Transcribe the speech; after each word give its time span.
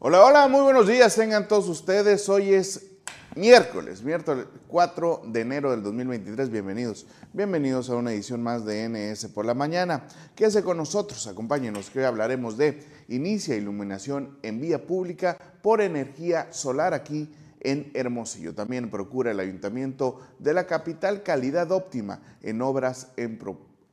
Hola, 0.00 0.24
hola, 0.24 0.46
muy 0.46 0.60
buenos 0.60 0.86
días, 0.86 1.16
tengan 1.16 1.48
todos 1.48 1.68
ustedes. 1.68 2.28
Hoy 2.28 2.54
es 2.54 2.92
miércoles, 3.34 4.00
miércoles 4.04 4.46
4 4.68 5.22
de 5.26 5.40
enero 5.40 5.72
del 5.72 5.82
2023. 5.82 6.50
Bienvenidos, 6.50 7.04
bienvenidos 7.32 7.90
a 7.90 7.96
una 7.96 8.12
edición 8.12 8.40
más 8.40 8.64
de 8.64 8.88
NS 8.88 9.26
por 9.26 9.44
la 9.44 9.54
mañana. 9.54 10.06
Quédese 10.36 10.62
con 10.62 10.76
nosotros, 10.76 11.26
acompáñenos 11.26 11.90
que 11.90 11.98
hoy 11.98 12.04
hablaremos 12.04 12.56
de 12.56 12.80
inicia 13.08 13.56
iluminación 13.56 14.38
en 14.42 14.60
vía 14.60 14.86
pública 14.86 15.36
por 15.62 15.80
energía 15.80 16.46
solar 16.52 16.94
aquí 16.94 17.34
en 17.58 17.90
Hermosillo. 17.92 18.54
También 18.54 18.90
procura 18.90 19.32
el 19.32 19.40
ayuntamiento 19.40 20.20
de 20.38 20.54
la 20.54 20.68
capital 20.68 21.24
calidad 21.24 21.72
óptima 21.72 22.20
en 22.40 22.62
obras 22.62 23.08
en, 23.16 23.36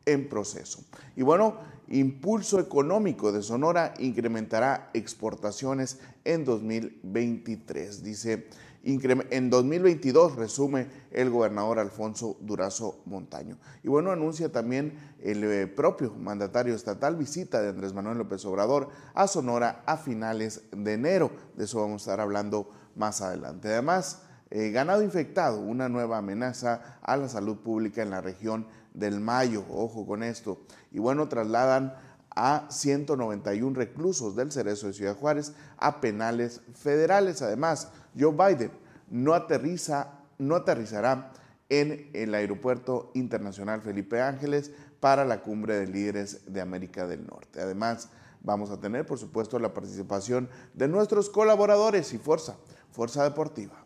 en 0.06 0.30
proceso. 0.30 0.84
Y 1.16 1.24
bueno, 1.24 1.58
impulso 1.88 2.60
económico 2.60 3.32
de 3.32 3.42
Sonora 3.42 3.94
incrementará 4.00 4.90
exportaciones 4.94 6.00
en 6.24 6.46
2023. 6.46 8.04
Dice, 8.04 8.48
en 8.86 9.49
2022 9.49 10.36
resume 10.36 10.88
el 11.12 11.32
gobernador 11.32 11.80
Alfonso 11.80 12.38
Durazo 12.41 13.02
Montaño. 13.05 13.58
Y 13.82 13.88
bueno, 13.88 14.12
anuncia 14.12 14.52
también 14.52 14.94
el 15.23 15.44
eh, 15.44 15.66
propio 15.66 16.13
mandatario 16.13 16.76
estatal 16.76 17.16
visita 17.16 17.63
de 17.63 17.70
Andrés 17.70 17.94
Manuel 17.94 18.20
López 18.20 18.46
Obrador 18.46 18.90
a 19.16 19.27
Sonora 19.27 19.84
a 19.88 19.98
finales 19.98 20.66
de 20.72 20.94
enero. 20.94 21.32
De 21.55 21.66
eso 21.66 21.82
vamos 21.82 22.04
a 22.04 22.12
estar 22.12 22.20
hablando 22.22 22.70
más 22.96 23.24
adelante. 23.24 23.70
Además, 23.70 24.22
eh, 24.52 24.70
ganado 24.70 25.02
infectado, 25.02 25.60
una 25.60 25.90
nueva 25.90 26.20
amenaza 26.20 26.99
a 27.02 27.18
la 27.18 27.27
salud 27.27 27.58
pública 27.58 28.04
en 28.04 28.12
la 28.12 28.22
región 28.22 28.68
del 28.95 29.20
Mayo, 29.20 29.63
ojo 29.70 30.05
con 30.05 30.23
esto. 30.23 30.62
Y 30.91 30.99
bueno, 30.99 31.27
trasladan 31.27 31.94
a 32.35 32.67
191 32.70 33.76
reclusos 33.76 34.35
del 34.35 34.52
Cerezo 34.52 34.88
de 34.88 34.94
Ciudad 34.94 35.18
Juárez 35.18 35.54
a 35.77 36.02
penales 36.02 36.62
federales. 36.73 37.41
Además, 37.41 37.90
Joe 38.18 38.34
Biden 38.34 38.71
no, 39.09 39.34
aterriza, 39.34 40.20
no 40.38 40.55
aterrizará 40.55 41.32
en 41.70 42.10
el 42.13 42.35
Aeropuerto 42.35 43.12
Internacional 43.16 43.82
Felipe 43.82 44.21
Ángeles 44.21 44.71
para 44.99 45.26
la 45.26 45.41
cumbre 45.41 45.76
de 45.76 45.88
líderes 45.88 46.51
de 46.51 46.62
América 46.62 47.07
del 47.07 47.26
Norte. 47.26 47.62
Además, 47.62 48.10
vamos 48.41 48.70
a 48.70 48.79
tener, 48.79 49.05
por 49.05 49.18
supuesto, 49.18 49.57
la 49.60 49.73
participación 49.73 50.49
de 50.73 50.88
nuestros 50.88 51.29
colaboradores 51.29 52.13
y 52.13 52.18
Fuerza, 52.18 52.57
Fuerza 52.91 53.23
Deportiva. 53.23 53.85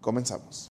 Comenzamos. 0.00 0.68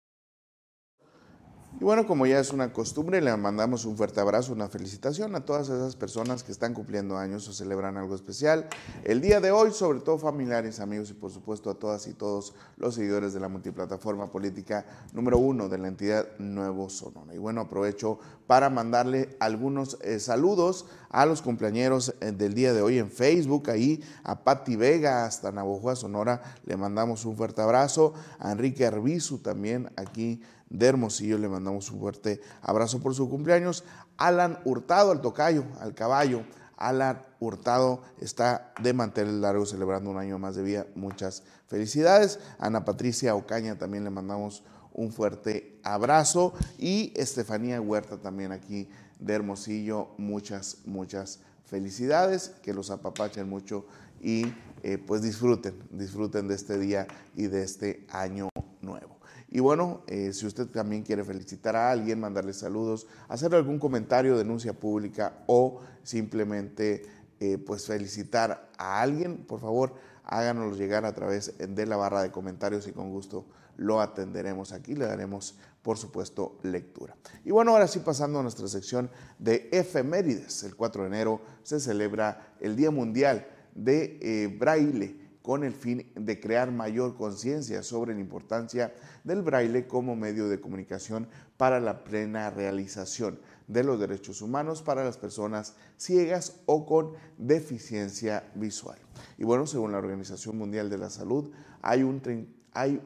Bueno, 1.86 2.08
como 2.08 2.26
ya 2.26 2.40
es 2.40 2.52
una 2.52 2.74
costumbre, 2.74 3.22
le 3.22 3.38
mandamos 3.38 3.86
un 3.86 3.96
fuerte 3.96 4.20
abrazo, 4.20 4.52
una 4.54 4.68
felicitación 4.68 5.36
a 5.36 5.46
todas 5.46 5.70
esas 5.70 5.96
personas 5.96 6.42
que 6.42 6.52
están 6.52 6.74
cumpliendo 6.74 7.16
años 7.16 7.48
o 7.48 7.54
celebran 7.54 7.96
algo 7.96 8.16
especial. 8.16 8.68
El 9.04 9.22
día 9.22 9.40
de 9.40 9.52
hoy, 9.52 9.72
sobre 9.72 10.00
todo 10.00 10.18
familiares, 10.18 10.80
amigos 10.80 11.12
y 11.12 11.14
por 11.14 11.30
supuesto 11.30 11.70
a 11.70 11.76
todas 11.76 12.08
y 12.08 12.16
todos 12.16 12.56
los 12.78 12.96
seguidores 12.96 13.36
de 13.36 13.40
la 13.40 13.50
multiplataforma 13.50 14.32
política 14.32 14.84
número 15.14 15.38
uno 15.38 15.70
de 15.70 15.78
la 15.78 15.88
entidad 15.88 16.26
Nuevo 16.40 16.90
Sonora. 16.90 17.36
Y 17.36 17.38
bueno, 17.38 17.62
aprovecho 17.62 18.18
para 18.48 18.72
mandarle 18.72 19.38
algunos 19.40 20.00
eh, 20.02 20.20
saludos 20.20 20.88
a 21.10 21.28
los 21.28 21.44
cumpleañeros 21.44 22.16
eh, 22.20 22.32
del 22.32 22.56
día 22.56 22.74
de 22.74 22.82
hoy 22.82 22.98
en 22.98 23.12
Facebook, 23.12 23.70
ahí 23.70 24.04
a 24.24 24.44
Patti 24.44 24.76
Vega 24.76 25.24
hasta 25.26 25.52
Navojoa, 25.52 25.96
Sonora, 25.96 26.42
le 26.66 26.78
mandamos 26.78 27.26
un 27.26 27.38
fuerte 27.38 27.62
abrazo, 27.62 28.16
a 28.40 28.52
Enrique 28.52 28.88
Arbizu 28.88 29.38
también 29.38 29.92
aquí 29.98 30.42
de 30.78 30.86
Hermosillo. 30.86 31.38
Le 31.38 31.48
mandamos 31.48 31.90
un 31.92 32.00
fuerte 32.00 32.42
abrazo 32.62 33.00
por 33.00 33.16
su 33.16 33.30
cumpleaños. 33.30 33.84
Alan 34.18 34.60
Hurtado, 34.66 35.12
al 35.12 35.22
tocayo, 35.22 35.64
al 35.80 35.94
caballo. 35.94 36.44
Alan 36.78 37.22
Hurtado 37.40 38.02
está 38.20 38.74
de 38.82 38.94
mantel 38.94 39.42
largo 39.42 39.66
celebrando 39.66 40.10
un 40.10 40.18
año 40.18 40.38
más 40.40 40.56
de 40.56 40.64
vida. 40.64 40.86
Muchas 40.96 41.44
felicidades. 41.68 42.40
Ana 42.60 42.86
Patricia 42.86 43.36
Ocaña 43.36 43.78
también 43.78 44.04
le 44.04 44.10
mandamos 44.10 44.64
un 44.94 45.12
fuerte 45.12 45.80
abrazo. 45.84 46.54
Y 46.78 47.14
Estefanía 47.16 47.80
Huerta 47.82 48.18
también 48.18 48.52
aquí 48.52 48.90
de 49.20 49.34
Hermosillo. 49.34 50.10
Muchas, 50.18 50.80
muchas 50.86 51.40
felicidades. 51.66 52.50
Que 52.62 52.74
los 52.74 52.92
apapachen 52.92 53.50
mucho 53.50 53.86
y 54.22 54.54
eh, 54.84 54.98
pues 54.98 55.22
disfruten, 55.22 55.76
disfruten 55.92 56.48
de 56.48 56.56
este 56.56 56.78
día 56.78 57.08
y 57.36 57.48
de 57.48 57.64
este 57.64 58.06
año 58.10 58.50
nuevo. 58.82 59.18
Y 59.48 59.60
bueno, 59.60 60.02
eh, 60.08 60.34
si 60.34 60.46
usted 60.46 60.68
también 60.68 61.04
quiere 61.04 61.24
felicitar 61.24 61.76
a 61.76 61.92
alguien, 61.92 62.20
mandarle 62.20 62.54
saludos, 62.54 63.08
hacer 63.28 63.54
algún 63.54 63.80
comentario, 63.80 64.38
denuncia 64.38 64.74
pública 64.74 65.44
o 65.48 65.82
simplemente 66.04 67.04
eh, 67.40 67.58
pues 67.58 67.86
felicitar 67.86 68.70
a 68.78 69.02
alguien, 69.02 69.46
por 69.46 69.60
favor, 69.60 69.94
háganoslo 70.24 70.76
llegar 70.76 71.06
a 71.06 71.14
través 71.14 71.54
de 71.58 71.86
la 71.86 71.96
barra 71.96 72.24
de 72.24 72.32
comentarios 72.32 72.88
y 72.88 72.92
con 72.92 73.12
gusto 73.12 73.46
lo 73.78 74.02
atenderemos 74.02 74.72
aquí, 74.72 74.96
le 74.96 75.06
daremos 75.06 75.58
por 75.82 75.98
supuesto 75.98 76.58
lectura. 76.64 77.16
Y 77.44 77.52
bueno, 77.52 77.72
ahora 77.72 77.88
sí 77.88 78.00
pasando 78.00 78.40
a 78.40 78.42
nuestra 78.42 78.68
sección 78.68 79.10
de 79.38 79.70
efemérides. 79.72 80.64
El 80.64 80.76
4 80.76 81.04
de 81.04 81.08
enero 81.10 81.42
se 81.64 81.80
celebra 81.80 82.56
el 82.60 82.76
Día 82.76 82.90
Mundial 82.90 83.48
de 83.76 84.18
eh, 84.22 84.48
Braille 84.48 85.25
con 85.46 85.64
el 85.64 85.74
fin 85.74 86.12
de 86.16 86.40
crear 86.40 86.72
mayor 86.72 87.16
conciencia 87.16 87.84
sobre 87.84 88.16
la 88.16 88.20
importancia 88.20 88.96
del 89.24 89.44
braille 89.44 89.86
como 89.86 90.16
medio 90.16 90.50
de 90.50 90.60
comunicación 90.60 91.28
para 91.56 91.80
la 91.80 92.04
plena 92.04 92.50
realización 92.50 93.38
de 93.68 93.84
los 93.84 94.00
derechos 94.00 94.42
humanos 94.42 94.82
para 94.82 95.04
las 95.04 95.20
personas 95.20 95.76
ciegas 95.98 96.62
o 96.66 96.88
con 96.88 97.12
deficiencia 97.38 98.52
visual. 98.56 98.98
Y 99.38 99.44
bueno, 99.44 99.68
según 99.68 99.92
la 99.92 100.00
Organización 100.00 100.58
Mundial 100.58 100.90
de 100.90 100.98
la 100.98 101.12
Salud, 101.12 101.52
hay, 101.84 102.02
un, 102.02 102.24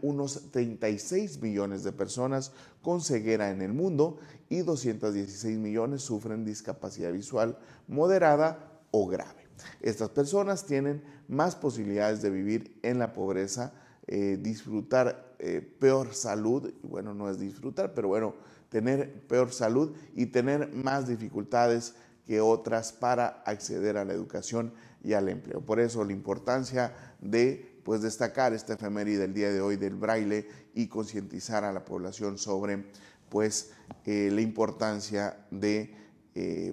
unos 0.02 0.50
36 0.52 1.42
millones 1.42 1.84
de 1.84 1.92
personas 1.92 2.54
con 2.82 3.02
ceguera 3.02 3.52
en 3.52 3.62
el 3.62 3.74
mundo 3.74 4.18
y 4.48 4.60
216 4.60 5.58
millones 5.58 6.04
sufren 6.04 6.46
discapacidad 6.46 7.12
visual 7.12 7.58
moderada 7.90 8.80
o 8.92 9.08
grave. 9.08 9.39
Estas 9.82 10.10
personas 10.10 10.66
tienen 10.66 11.02
más 11.28 11.56
posibilidades 11.56 12.22
de 12.22 12.30
vivir 12.30 12.80
en 12.82 13.00
la 13.00 13.14
pobreza, 13.14 13.74
eh, 14.08 14.38
disfrutar 14.42 15.36
eh, 15.40 15.62
peor 15.80 16.14
salud, 16.14 16.74
bueno, 16.84 17.14
no 17.14 17.30
es 17.30 17.40
disfrutar, 17.40 17.94
pero 17.94 18.08
bueno, 18.08 18.36
tener 18.70 19.28
peor 19.28 19.52
salud 19.52 19.96
y 20.16 20.28
tener 20.28 20.74
más 20.74 21.08
dificultades 21.08 21.96
que 22.26 22.42
otras 22.42 22.92
para 22.92 23.42
acceder 23.46 23.98
a 23.98 24.06
la 24.06 24.14
educación 24.14 24.74
y 25.04 25.14
al 25.14 25.30
empleo. 25.30 25.62
Por 25.62 25.80
eso 25.80 26.04
la 26.04 26.12
importancia 26.12 26.94
de 27.20 27.80
pues 27.84 28.02
destacar 28.02 28.54
esta 28.54 28.74
efeméride 28.74 29.20
del 29.20 29.34
día 29.34 29.52
de 29.52 29.62
hoy 29.62 29.78
del 29.78 29.96
braille 29.96 30.48
y 30.76 30.88
concientizar 30.88 31.64
a 31.64 31.74
la 31.74 31.86
población 31.86 32.38
sobre 32.38 32.86
pues 33.30 33.72
eh, 34.06 34.30
la 34.32 34.42
importancia 34.42 35.46
de 35.50 35.96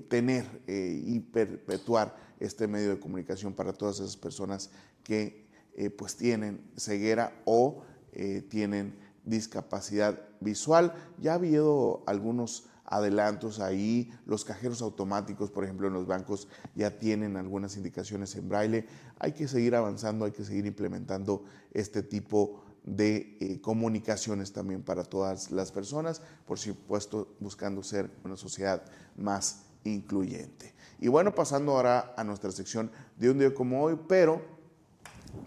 tener 0.08 0.44
y 0.66 1.20
perpetuar 1.20 2.16
este 2.40 2.68
medio 2.68 2.90
de 2.90 3.00
comunicación 3.00 3.54
para 3.54 3.72
todas 3.72 4.00
esas 4.00 4.16
personas 4.16 4.70
que 5.02 5.46
eh, 5.74 5.90
pues 5.90 6.16
tienen 6.16 6.60
ceguera 6.76 7.42
o 7.44 7.82
eh, 8.12 8.42
tienen 8.48 8.94
discapacidad 9.24 10.18
visual. 10.40 10.94
Ya 11.20 11.32
ha 11.32 11.34
habido 11.34 12.02
algunos 12.06 12.66
adelantos 12.86 13.60
ahí, 13.60 14.10
los 14.26 14.44
cajeros 14.44 14.80
automáticos, 14.80 15.50
por 15.50 15.64
ejemplo, 15.64 15.88
en 15.88 15.92
los 15.92 16.06
bancos 16.06 16.48
ya 16.74 16.98
tienen 16.98 17.36
algunas 17.36 17.76
indicaciones 17.76 18.34
en 18.36 18.48
braille. 18.48 18.86
Hay 19.18 19.32
que 19.32 19.48
seguir 19.48 19.74
avanzando, 19.74 20.24
hay 20.24 20.32
que 20.32 20.44
seguir 20.44 20.66
implementando 20.66 21.44
este 21.72 22.02
tipo 22.02 22.62
de 22.86 23.36
eh, 23.40 23.60
comunicaciones 23.60 24.52
también 24.52 24.82
para 24.82 25.04
todas 25.04 25.50
las 25.50 25.72
personas, 25.72 26.22
por 26.46 26.58
supuesto 26.58 27.34
buscando 27.40 27.82
ser 27.82 28.10
una 28.24 28.36
sociedad 28.36 28.82
más 29.16 29.64
incluyente. 29.84 30.72
Y 31.00 31.08
bueno, 31.08 31.34
pasando 31.34 31.72
ahora 31.72 32.14
a 32.16 32.24
nuestra 32.24 32.50
sección 32.52 32.90
de 33.16 33.30
un 33.30 33.38
día 33.38 33.52
como 33.52 33.82
hoy, 33.82 33.98
pero 34.08 34.40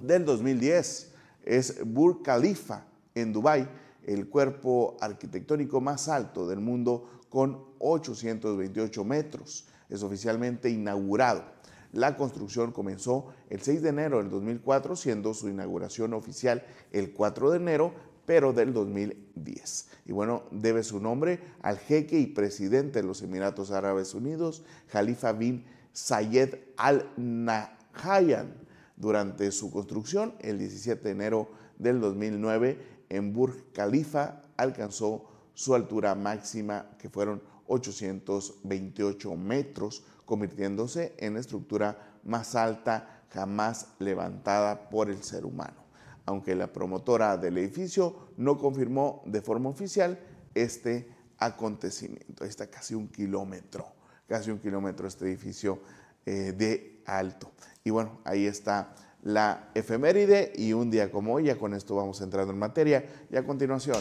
del 0.02 0.26
2010, 0.26 1.14
es 1.46 1.84
Burj 1.84 2.22
Khalifa 2.22 2.86
en 3.16 3.34
Dubái, 3.34 3.68
el 4.06 4.30
cuerpo 4.30 4.98
arquitectónico 5.00 5.82
más 5.82 6.08
alto 6.08 6.48
del 6.48 6.60
mundo 6.60 7.22
con 7.30 7.64
828 7.80 9.04
metros. 9.04 9.66
Es 9.90 10.04
oficialmente 10.04 10.70
inaugurado. 10.70 11.44
La 11.92 12.18
construcción 12.18 12.72
comenzó 12.72 13.28
el 13.50 13.62
6 13.62 13.82
de 13.82 13.90
enero 13.90 14.20
del 14.20 14.30
2004, 14.30 14.96
siendo 14.96 15.34
su 15.34 15.50
inauguración 15.50 16.14
oficial 16.14 16.64
el 16.92 17.12
4 17.14 17.52
de 17.52 17.58
enero, 17.58 17.94
pero 18.26 18.54
del 18.54 18.74
2010. 18.74 19.88
Y 20.06 20.12
bueno, 20.12 20.44
debe 20.52 20.84
su 20.84 21.00
nombre 21.00 21.40
al 21.62 21.80
jeque 21.80 22.20
y 22.20 22.28
presidente 22.28 23.02
de 23.02 23.08
los 23.08 23.24
Emiratos 23.24 23.72
Árabes 23.72 24.14
Unidos, 24.14 24.64
Khalifa 24.92 25.32
bin 25.32 25.66
Zayed 25.96 26.56
Al 26.78 27.10
Nahyan. 27.18 28.54
Durante 28.96 29.52
su 29.52 29.72
construcción, 29.72 30.36
el 30.42 30.60
17 30.60 31.02
de 31.02 31.10
enero 31.10 31.50
del 31.80 32.02
2009, 32.02 32.78
en 33.10 33.34
Burj 33.34 33.56
Khalifa 33.74 34.44
alcanzó 34.58 35.26
su 35.54 35.74
altura 35.74 36.14
máxima, 36.16 36.86
que 37.00 37.10
fueron 37.10 37.42
828 37.68 39.36
metros, 39.36 40.04
convirtiéndose 40.30 41.16
en 41.18 41.34
la 41.34 41.40
estructura 41.40 42.20
más 42.24 42.54
alta 42.54 43.24
jamás 43.32 43.88
levantada 43.98 44.88
por 44.92 45.10
el 45.10 45.24
ser 45.24 45.44
humano. 45.44 45.84
Aunque 46.28 46.54
la 46.54 46.72
promotora 46.72 47.36
del 47.36 47.58
edificio 47.58 48.30
no 48.38 48.60
confirmó 48.60 49.24
de 49.26 49.42
forma 49.42 49.70
oficial 49.72 50.20
este 50.54 51.12
acontecimiento. 51.40 52.44
Ahí 52.44 52.50
está 52.50 52.68
casi 52.68 52.94
un 52.94 53.08
kilómetro, 53.08 53.88
casi 54.28 54.52
un 54.52 54.60
kilómetro 54.60 55.08
este 55.08 55.26
edificio 55.26 55.80
eh, 56.28 56.54
de 56.56 57.02
alto. 57.08 57.52
Y 57.84 57.90
bueno, 57.90 58.20
ahí 58.24 58.46
está 58.46 58.94
la 59.24 59.72
efeméride 59.74 60.54
y 60.56 60.74
un 60.74 60.92
día 60.92 61.12
como 61.12 61.34
hoy, 61.34 61.46
ya 61.46 61.58
con 61.58 61.74
esto 61.74 61.96
vamos 61.96 62.22
entrando 62.22 62.54
en 62.54 62.60
materia 62.60 63.04
y 63.32 63.36
a 63.36 63.44
continuación 63.44 63.98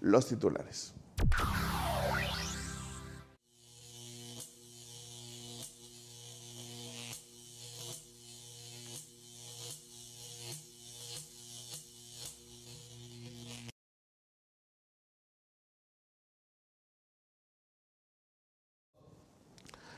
los 0.00 0.28
titulares. 0.28 0.94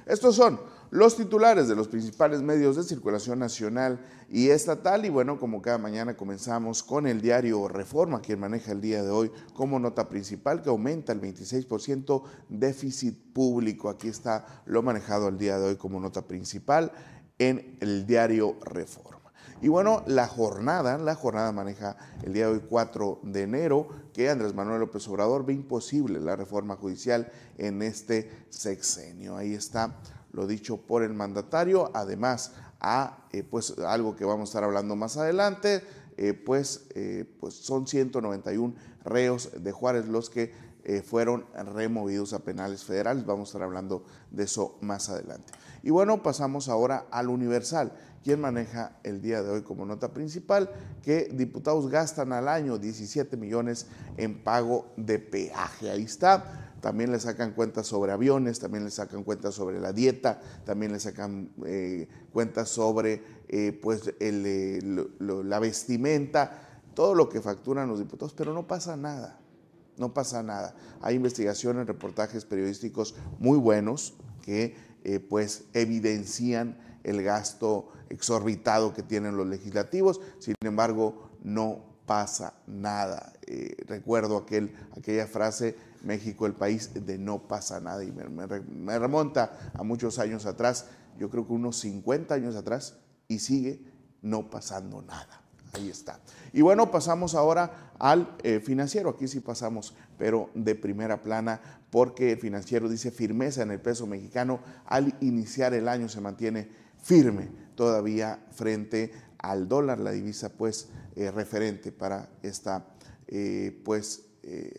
Estos 0.09 0.37
son 0.37 0.59
los 0.91 1.17
titulares 1.17 1.69
de 1.69 1.77
los 1.77 1.87
principales 1.87 2.41
medios 2.41 2.77
de 2.77 2.83
circulación 2.83 3.39
nacional 3.39 4.01
y 4.31 4.49
estatal. 4.49 5.05
Y 5.05 5.11
bueno, 5.11 5.39
como 5.39 5.61
cada 5.61 5.77
mañana 5.77 6.17
comenzamos 6.17 6.83
con 6.83 7.07
el 7.07 7.21
diario 7.21 7.69
Reforma, 7.69 8.23
quien 8.23 8.41
maneja 8.41 8.73
el 8.73 8.81
día 8.81 9.03
de 9.03 9.11
hoy 9.11 9.31
como 9.53 9.79
nota 9.79 10.09
principal 10.09 10.63
que 10.63 10.71
aumenta 10.71 11.13
el 11.13 11.21
26% 11.21 12.23
déficit 12.49 13.17
público. 13.35 13.91
Aquí 13.91 14.09
está 14.09 14.63
lo 14.65 14.83
manejado 14.83 15.29
el 15.29 15.37
día 15.37 15.59
de 15.59 15.69
hoy 15.69 15.77
como 15.77 16.01
nota 16.01 16.23
principal 16.23 16.91
en 17.39 17.77
el 17.81 18.07
diario 18.07 18.57
Reforma. 18.65 19.18
Y 19.61 19.69
bueno, 19.69 20.03
la 20.07 20.29
jornada, 20.29 20.99
la 20.99 21.15
jornada 21.15 21.53
maneja 21.53 21.97
el 22.23 22.33
día 22.33 22.47
de 22.47 22.53
hoy 22.53 22.63
4 22.69 23.21
de 23.23 23.43
enero 23.43 23.89
que 24.13 24.31
Andrés 24.31 24.55
Manuel 24.55 24.81
López 24.81 25.07
Obrador 25.09 25.45
ve 25.45 25.55
imposible 25.55 26.21
la 26.21 26.37
reforma 26.37 26.77
judicial 26.77 27.31
en 27.57 27.83
este 27.83 28.31
sexenio. 28.51 29.37
Ahí 29.37 29.55
está 29.55 29.97
lo 30.33 30.47
dicho 30.47 30.77
por 30.77 31.03
el 31.03 31.15
mandatario, 31.15 31.91
además 31.95 32.53
a 32.81 33.27
eh, 33.33 33.43
pues 33.43 33.77
algo 33.79 34.15
que 34.15 34.25
vamos 34.25 34.49
a 34.49 34.51
estar 34.51 34.65
hablando 34.65 34.95
más 34.97 35.17
adelante, 35.17 35.83
eh, 36.17 36.35
pues, 36.35 36.87
eh, 36.95 37.25
pues 37.41 37.55
son 37.55 37.87
191 37.87 38.75
reos 39.05 39.51
de 39.63 39.73
Juárez 39.73 40.07
los 40.07 40.31
que 40.31 40.53
fueron 41.05 41.45
removidos 41.75 42.33
a 42.33 42.39
penales 42.39 42.85
federales, 42.85 43.27
vamos 43.27 43.49
a 43.49 43.51
estar 43.51 43.63
hablando 43.63 44.05
de 44.31 44.45
eso 44.45 44.79
más 44.81 45.09
adelante. 45.11 45.53
Y 45.83 45.91
bueno, 45.91 46.23
pasamos 46.23 46.69
ahora 46.69 47.07
al 47.11 47.29
Universal, 47.29 47.93
quien 48.25 48.41
maneja 48.41 48.99
el 49.05 49.21
día 49.21 49.43
de 49.43 49.51
hoy 49.51 49.63
como 49.63 49.85
nota 49.85 50.13
principal 50.13 50.71
que 51.03 51.29
diputados 51.33 51.89
gastan 51.89 52.33
al 52.33 52.49
año 52.49 52.79
17 52.79 53.37
millones 53.37 53.87
en 54.17 54.43
pago 54.43 54.87
de 54.97 55.19
peaje. 55.19 55.91
Ahí 55.91 56.05
está 56.05 56.69
también 56.81 57.11
le 57.11 57.19
sacan 57.19 57.53
cuentas 57.53 57.87
sobre 57.87 58.13
aviones, 58.13 58.61
también 58.61 58.85
le 58.85 58.91
sacan 58.91 59.25
cuentas 59.25 59.55
sobre 59.55 59.81
la 59.81 59.93
dieta, 59.93 60.41
también 60.65 60.93
le 60.93 61.01
sacan 61.01 61.51
eh, 61.65 62.09
cuentas 62.33 62.69
sobre 62.69 63.23
eh, 63.49 63.79
pues 63.83 64.15
eh, 64.21 64.81
la 65.19 65.59
vestimenta, 65.59 66.81
todo 66.95 67.15
lo 67.15 67.29
que 67.29 67.41
facturan 67.41 67.89
los 67.89 67.99
diputados, 67.99 68.35
pero 68.35 68.53
no 68.53 68.67
pasa 68.67 68.97
nada, 68.97 69.41
no 69.99 70.15
pasa 70.15 70.43
nada. 70.43 70.75
Hay 71.01 71.17
investigaciones, 71.17 71.87
reportajes 71.87 72.45
periodísticos 72.45 73.15
muy 73.39 73.59
buenos 73.59 74.15
que 74.43 74.89
pues 75.29 75.65
evidencian 75.73 76.77
el 77.03 77.23
gasto 77.23 77.91
exorbitado 78.11 78.93
que 78.93 79.03
tienen 79.03 79.37
los 79.37 79.47
legislativos, 79.47 80.21
sin 80.39 80.55
embargo 80.63 81.31
no 81.43 81.85
pasa 82.05 82.55
nada. 82.67 83.33
recuerdo 83.87 84.37
aquel, 84.37 84.75
aquella 84.97 85.27
frase 85.27 85.77
México 86.03 86.47
el 86.47 86.55
país 86.55 86.91
de 86.95 87.19
no 87.19 87.49
pasa 87.49 87.81
nada 87.81 88.05
y 88.05 88.13
me, 88.13 88.99
remonta 88.99 89.73
a 89.75 89.83
muchos 89.83 90.19
años 90.19 90.47
atrás, 90.47 90.87
yo 91.19 91.31
creo 91.31 91.47
que 91.47 91.53
unos 91.53 91.79
50 91.81 92.35
años 92.35 92.57
atrás 92.57 92.99
y 93.27 93.41
sigue 93.41 93.85
no 94.23 94.51
pasando 94.51 95.03
nada. 95.03 95.43
Ahí 95.73 95.91
está. 95.91 96.21
Y 96.53 96.63
bueno, 96.63 96.91
pasamos 96.91 97.35
ahora 97.35 97.93
al 97.99 98.37
eh, 98.43 98.61
financiero. 98.61 99.11
Aquí 99.11 99.29
sí 99.29 99.41
pasamos, 99.41 99.95
pero 100.17 100.51
de 100.55 100.75
primera 100.75 101.23
plana, 101.23 101.61
porque 101.91 102.33
el 102.33 102.39
financiero 102.39 102.89
dice 102.89 103.11
firmeza 103.11 103.63
en 103.63 103.71
el 103.71 103.81
peso 103.81 104.07
mexicano. 104.07 104.61
Al 104.87 105.15
iniciar 105.21 105.75
el 105.75 105.89
año 105.89 106.09
se 106.09 106.21
mantiene 106.21 106.69
firme 107.03 107.49
todavía 107.75 108.45
frente 108.51 109.13
al 109.39 109.69
dólar, 109.69 110.01
la 110.01 110.11
divisa 110.11 110.51
pues 110.51 110.89
eh, 111.15 111.31
referente 111.31 111.93
para 111.93 112.29
esta 112.43 112.87
eh, 113.29 113.81
pues 113.85 114.25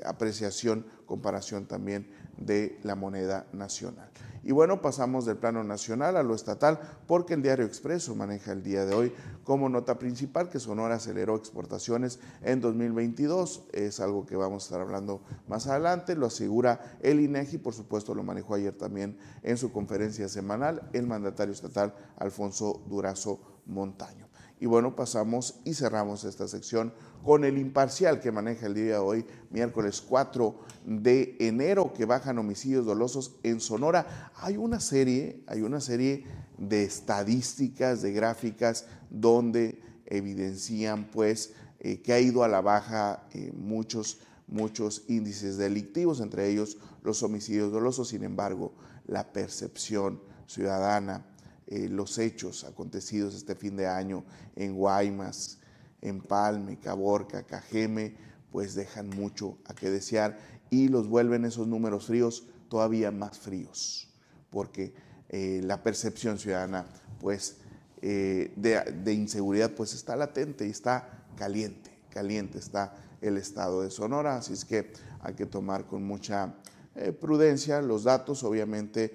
apreciación 0.04 0.84
comparación 1.06 1.68
también 1.68 2.08
de 2.40 2.80
la 2.84 2.96
moneda 2.96 3.46
nacional. 3.54 4.10
Y 4.44 4.54
bueno, 4.54 4.82
pasamos 4.82 5.26
del 5.26 5.38
plano 5.38 5.64
nacional 5.64 6.16
a 6.16 6.24
lo 6.24 6.34
estatal 6.34 6.80
porque 7.08 7.34
el 7.34 7.42
diario 7.42 7.66
Expreso 7.66 8.16
maneja 8.16 8.54
el 8.54 8.64
día 8.64 8.86
de 8.86 8.96
hoy 8.96 9.14
como 9.44 9.68
nota 9.68 10.00
principal 10.00 10.50
que 10.50 10.60
Sonora 10.60 10.96
aceleró 10.96 11.36
exportaciones 11.36 12.20
en 12.42 12.62
2022. 12.62 13.66
Es 13.74 14.00
algo 14.00 14.26
que 14.26 14.38
vamos 14.38 14.64
a 14.64 14.66
estar 14.68 14.82
hablando 14.82 15.22
más 15.48 15.68
adelante. 15.68 16.16
Lo 16.16 16.28
asegura 16.28 16.98
el 17.02 17.20
INEGI, 17.20 17.58
por 17.58 17.74
supuesto 17.74 18.16
lo 18.16 18.24
manejó 18.24 18.56
ayer 18.56 18.74
también 18.74 19.18
en 19.44 19.58
su 19.58 19.72
conferencia 19.72 20.30
semanal 20.30 20.90
el 20.94 21.06
mandatario 21.06 21.54
estatal 21.54 21.94
Alfonso 22.18 22.82
Durazo 22.88 23.42
Montaño. 23.66 24.30
Y 24.62 24.66
bueno, 24.66 24.96
pasamos 24.96 25.62
y 25.64 25.74
cerramos 25.74 26.26
esta 26.26 26.48
sección 26.48 26.94
con 27.30 27.44
el 27.44 27.60
imparcial 27.60 28.20
que 28.20 28.32
maneja 28.32 28.66
el 28.66 28.74
día 28.74 28.94
de 28.94 28.98
hoy, 28.98 29.24
miércoles 29.52 30.02
4 30.02 30.62
de 30.84 31.38
enero, 31.40 31.94
que 31.94 32.06
bajan 32.06 32.40
homicidios 32.40 32.88
dolosos 32.88 33.36
en 33.44 33.60
Sonora. 33.60 34.32
Hay 34.38 34.58
una 34.58 34.80
serie, 34.80 35.44
hay 35.46 35.62
una 35.62 35.80
serie 35.80 36.26
de 36.58 36.82
estadísticas, 36.82 38.02
de 38.02 38.14
gráficas, 38.14 38.88
donde 39.12 39.80
evidencian 40.08 41.04
pues 41.12 41.54
eh, 41.80 42.02
que 42.02 42.14
ha 42.14 42.20
ido 42.20 42.44
a 42.44 42.48
la 42.48 42.62
baja 42.62 43.28
eh, 43.32 43.52
muchos, 43.56 44.22
muchos 44.48 45.04
índices 45.08 45.56
delictivos, 45.56 46.22
entre 46.22 46.50
ellos 46.50 46.80
los 47.04 47.22
homicidios 47.22 47.72
dolosos. 47.72 48.08
Sin 48.08 48.24
embargo, 48.24 48.74
la 49.06 49.32
percepción 49.32 50.20
ciudadana 50.48 51.28
eh, 51.68 51.90
los 51.90 52.18
hechos 52.18 52.64
acontecidos 52.64 53.36
este 53.36 53.54
fin 53.54 53.76
de 53.76 53.86
año 53.86 54.24
en 54.56 54.74
Guaymas, 54.74 55.60
en 56.02 56.22
Palme, 56.22 56.80
Caborca, 56.80 57.44
Cajeme, 57.44 58.16
pues 58.52 58.76
dejan 58.76 59.10
mucho 59.10 59.58
a 59.66 59.74
que 59.74 59.90
desear 59.90 60.38
y 60.70 60.88
los 60.88 61.08
vuelven 61.08 61.46
esos 61.46 61.68
números 61.68 62.08
fríos 62.08 62.48
todavía 62.70 63.12
más 63.12 63.38
fríos, 63.38 64.08
porque 64.50 64.94
eh, 65.30 65.62
la 65.64 65.84
percepción 65.84 66.38
ciudadana 66.38 66.86
pues 67.20 67.58
eh, 68.02 68.54
de, 68.56 69.14
inseguridad 69.14 69.72
pues 69.72 69.94
está 69.94 70.16
latente 70.16 70.66
y 70.68 70.70
está 70.70 71.26
caliente, 71.36 71.92
caliente 72.10 72.60
está 72.60 72.96
el 73.22 73.38
estado 73.38 73.82
de 73.82 73.92
Sonora, 73.92 74.38
así 74.38 74.54
es 74.54 74.64
que 74.64 74.94
hay 75.22 75.34
que 75.34 75.46
tomar 75.46 75.86
con 75.86 76.04
mucha 76.04 76.56
eh, 76.96 77.12
prudencia, 77.12 77.82
los 77.82 78.04
datos 78.04 78.44
obviamente 78.44 79.14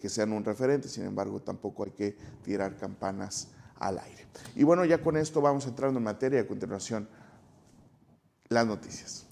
que 0.00 0.08
sean 0.08 0.32
un 0.32 0.42
referente, 0.42 0.88
sin 0.88 1.04
embargo 1.04 1.40
tampoco 1.40 1.84
hay 1.84 1.90
que 1.90 2.16
tirar 2.42 2.78
campanas 2.78 3.48
al 3.78 3.98
aire. 3.98 4.26
Y 4.54 4.64
bueno, 4.64 4.84
ya 4.84 4.98
con 4.98 5.16
esto 5.16 5.40
vamos 5.40 5.66
entrando 5.66 5.98
en 5.98 6.04
materia, 6.04 6.40
a 6.40 6.46
continuación 6.46 7.08
las 8.48 8.66
noticias. 8.66 9.26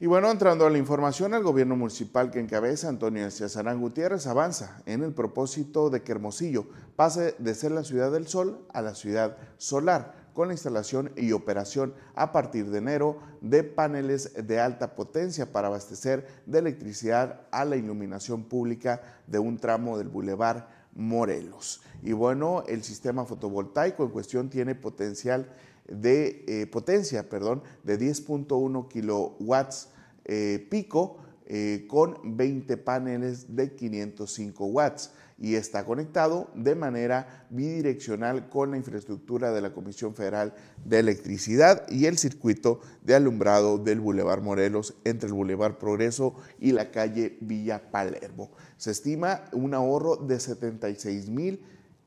Y 0.00 0.06
bueno, 0.06 0.30
entrando 0.30 0.64
a 0.64 0.70
la 0.70 0.78
información, 0.78 1.34
el 1.34 1.42
gobierno 1.42 1.74
municipal 1.74 2.30
que 2.30 2.38
encabeza 2.38 2.88
Antonio 2.88 3.28
Cesarán 3.32 3.80
Gutiérrez 3.80 4.28
avanza 4.28 4.80
en 4.86 5.02
el 5.02 5.12
propósito 5.12 5.90
de 5.90 6.04
que 6.04 6.12
Hermosillo 6.12 6.68
pase 6.94 7.34
de 7.38 7.54
ser 7.56 7.72
la 7.72 7.82
ciudad 7.82 8.12
del 8.12 8.28
sol 8.28 8.64
a 8.72 8.80
la 8.80 8.94
ciudad 8.94 9.36
solar, 9.56 10.27
con 10.38 10.46
la 10.46 10.54
instalación 10.54 11.10
y 11.16 11.32
operación 11.32 11.94
a 12.14 12.30
partir 12.30 12.70
de 12.70 12.78
enero 12.78 13.18
de 13.40 13.64
paneles 13.64 14.34
de 14.46 14.60
alta 14.60 14.94
potencia 14.94 15.50
para 15.50 15.66
abastecer 15.66 16.28
de 16.46 16.60
electricidad 16.60 17.40
a 17.50 17.64
la 17.64 17.74
iluminación 17.74 18.44
pública 18.44 19.02
de 19.26 19.40
un 19.40 19.58
tramo 19.58 19.98
del 19.98 20.06
Boulevard 20.06 20.68
Morelos. 20.94 21.82
Y 22.04 22.12
bueno, 22.12 22.62
el 22.68 22.84
sistema 22.84 23.24
fotovoltaico 23.24 24.04
en 24.04 24.10
cuestión 24.10 24.48
tiene 24.48 24.76
potencial 24.76 25.52
de 25.88 26.44
eh, 26.46 26.68
potencia, 26.68 27.28
perdón, 27.28 27.64
de 27.82 27.98
10.1 27.98 28.86
kilowatts 28.86 29.88
eh, 30.24 30.64
pico 30.70 31.16
eh, 31.46 31.84
con 31.88 32.36
20 32.36 32.76
paneles 32.76 33.56
de 33.56 33.74
505 33.74 34.66
watts 34.66 35.10
y 35.38 35.54
está 35.54 35.84
conectado 35.84 36.50
de 36.54 36.74
manera 36.74 37.46
bidireccional 37.50 38.48
con 38.48 38.72
la 38.72 38.76
infraestructura 38.76 39.52
de 39.52 39.60
la 39.60 39.72
Comisión 39.72 40.14
Federal 40.14 40.54
de 40.84 40.98
Electricidad 40.98 41.88
y 41.88 42.06
el 42.06 42.18
circuito 42.18 42.80
de 43.02 43.14
alumbrado 43.14 43.78
del 43.78 44.00
Boulevard 44.00 44.42
Morelos 44.42 44.94
entre 45.04 45.28
el 45.28 45.34
Boulevard 45.34 45.78
Progreso 45.78 46.34
y 46.58 46.72
la 46.72 46.90
calle 46.90 47.38
Villa 47.40 47.90
Palermo. 47.90 48.50
Se 48.76 48.90
estima 48.90 49.44
un 49.52 49.74
ahorro 49.74 50.16
de 50.16 50.40
76 50.40 51.28
mil 51.28 51.60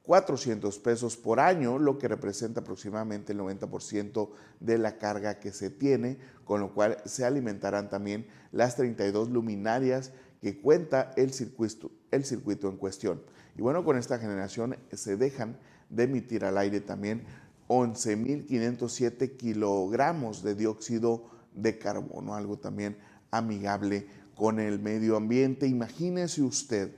400 0.04 0.80
pesos 0.80 1.16
por 1.16 1.40
año, 1.40 1.78
lo 1.78 1.98
que 1.98 2.08
representa 2.08 2.62
aproximadamente 2.62 3.34
el 3.34 3.40
90% 3.40 4.30
de 4.60 4.78
la 4.78 4.98
carga 4.98 5.40
que 5.40 5.54
se 5.54 5.70
tiene, 5.70 6.18
con 6.44 6.60
lo 6.60 6.74
cual 6.74 6.98
se 7.06 7.24
alimentarán 7.24 7.90
también 7.90 8.28
las 8.52 8.76
32 8.76 9.30
luminarias 9.30 10.12
que 10.42 10.60
cuenta 10.60 11.12
el 11.16 11.32
circuito, 11.32 11.92
el 12.12 12.26
circuito 12.26 12.70
en 12.70 12.78
cuestión. 12.78 13.22
Y 13.58 13.62
bueno, 13.62 13.84
con 13.84 13.98
esta 13.98 14.20
generación 14.20 14.76
se 14.94 15.18
dejan 15.18 15.58
de 15.90 16.04
emitir 16.04 16.46
al 16.46 16.58
aire 16.58 16.80
también 16.82 17.24
11.507 17.68 19.38
kilogramos 19.38 20.44
de 20.44 20.56
dióxido 20.56 21.24
de 21.56 21.78
carbono, 21.78 22.36
algo 22.36 22.58
también 22.58 22.98
amigable 23.32 24.06
con 24.36 24.60
el 24.60 24.80
medio 24.80 25.16
ambiente. 25.16 25.68
Imagínese 25.68 26.42
usted 26.42 26.92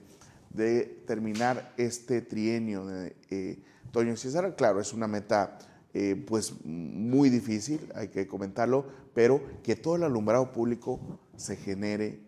de 0.50 1.04
terminar 1.06 1.74
este 1.78 2.22
trienio 2.22 2.86
de 2.86 3.16
eh, 3.30 3.60
Toño 3.92 4.16
César. 4.18 4.56
Claro, 4.56 4.80
es 4.80 4.94
una 4.94 5.08
meta 5.08 5.60
eh, 5.94 6.16
pues 6.28 6.54
muy 6.66 7.30
difícil, 7.30 7.80
hay 7.94 8.08
que 8.08 8.26
comentarlo, 8.26 8.88
pero 9.14 9.42
que 9.62 9.76
todo 9.76 9.96
el 9.96 10.04
alumbrado 10.04 10.52
público 10.52 11.00
se 11.36 11.56
genere 11.56 12.20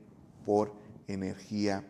por 0.46 0.74
energía 1.08 1.84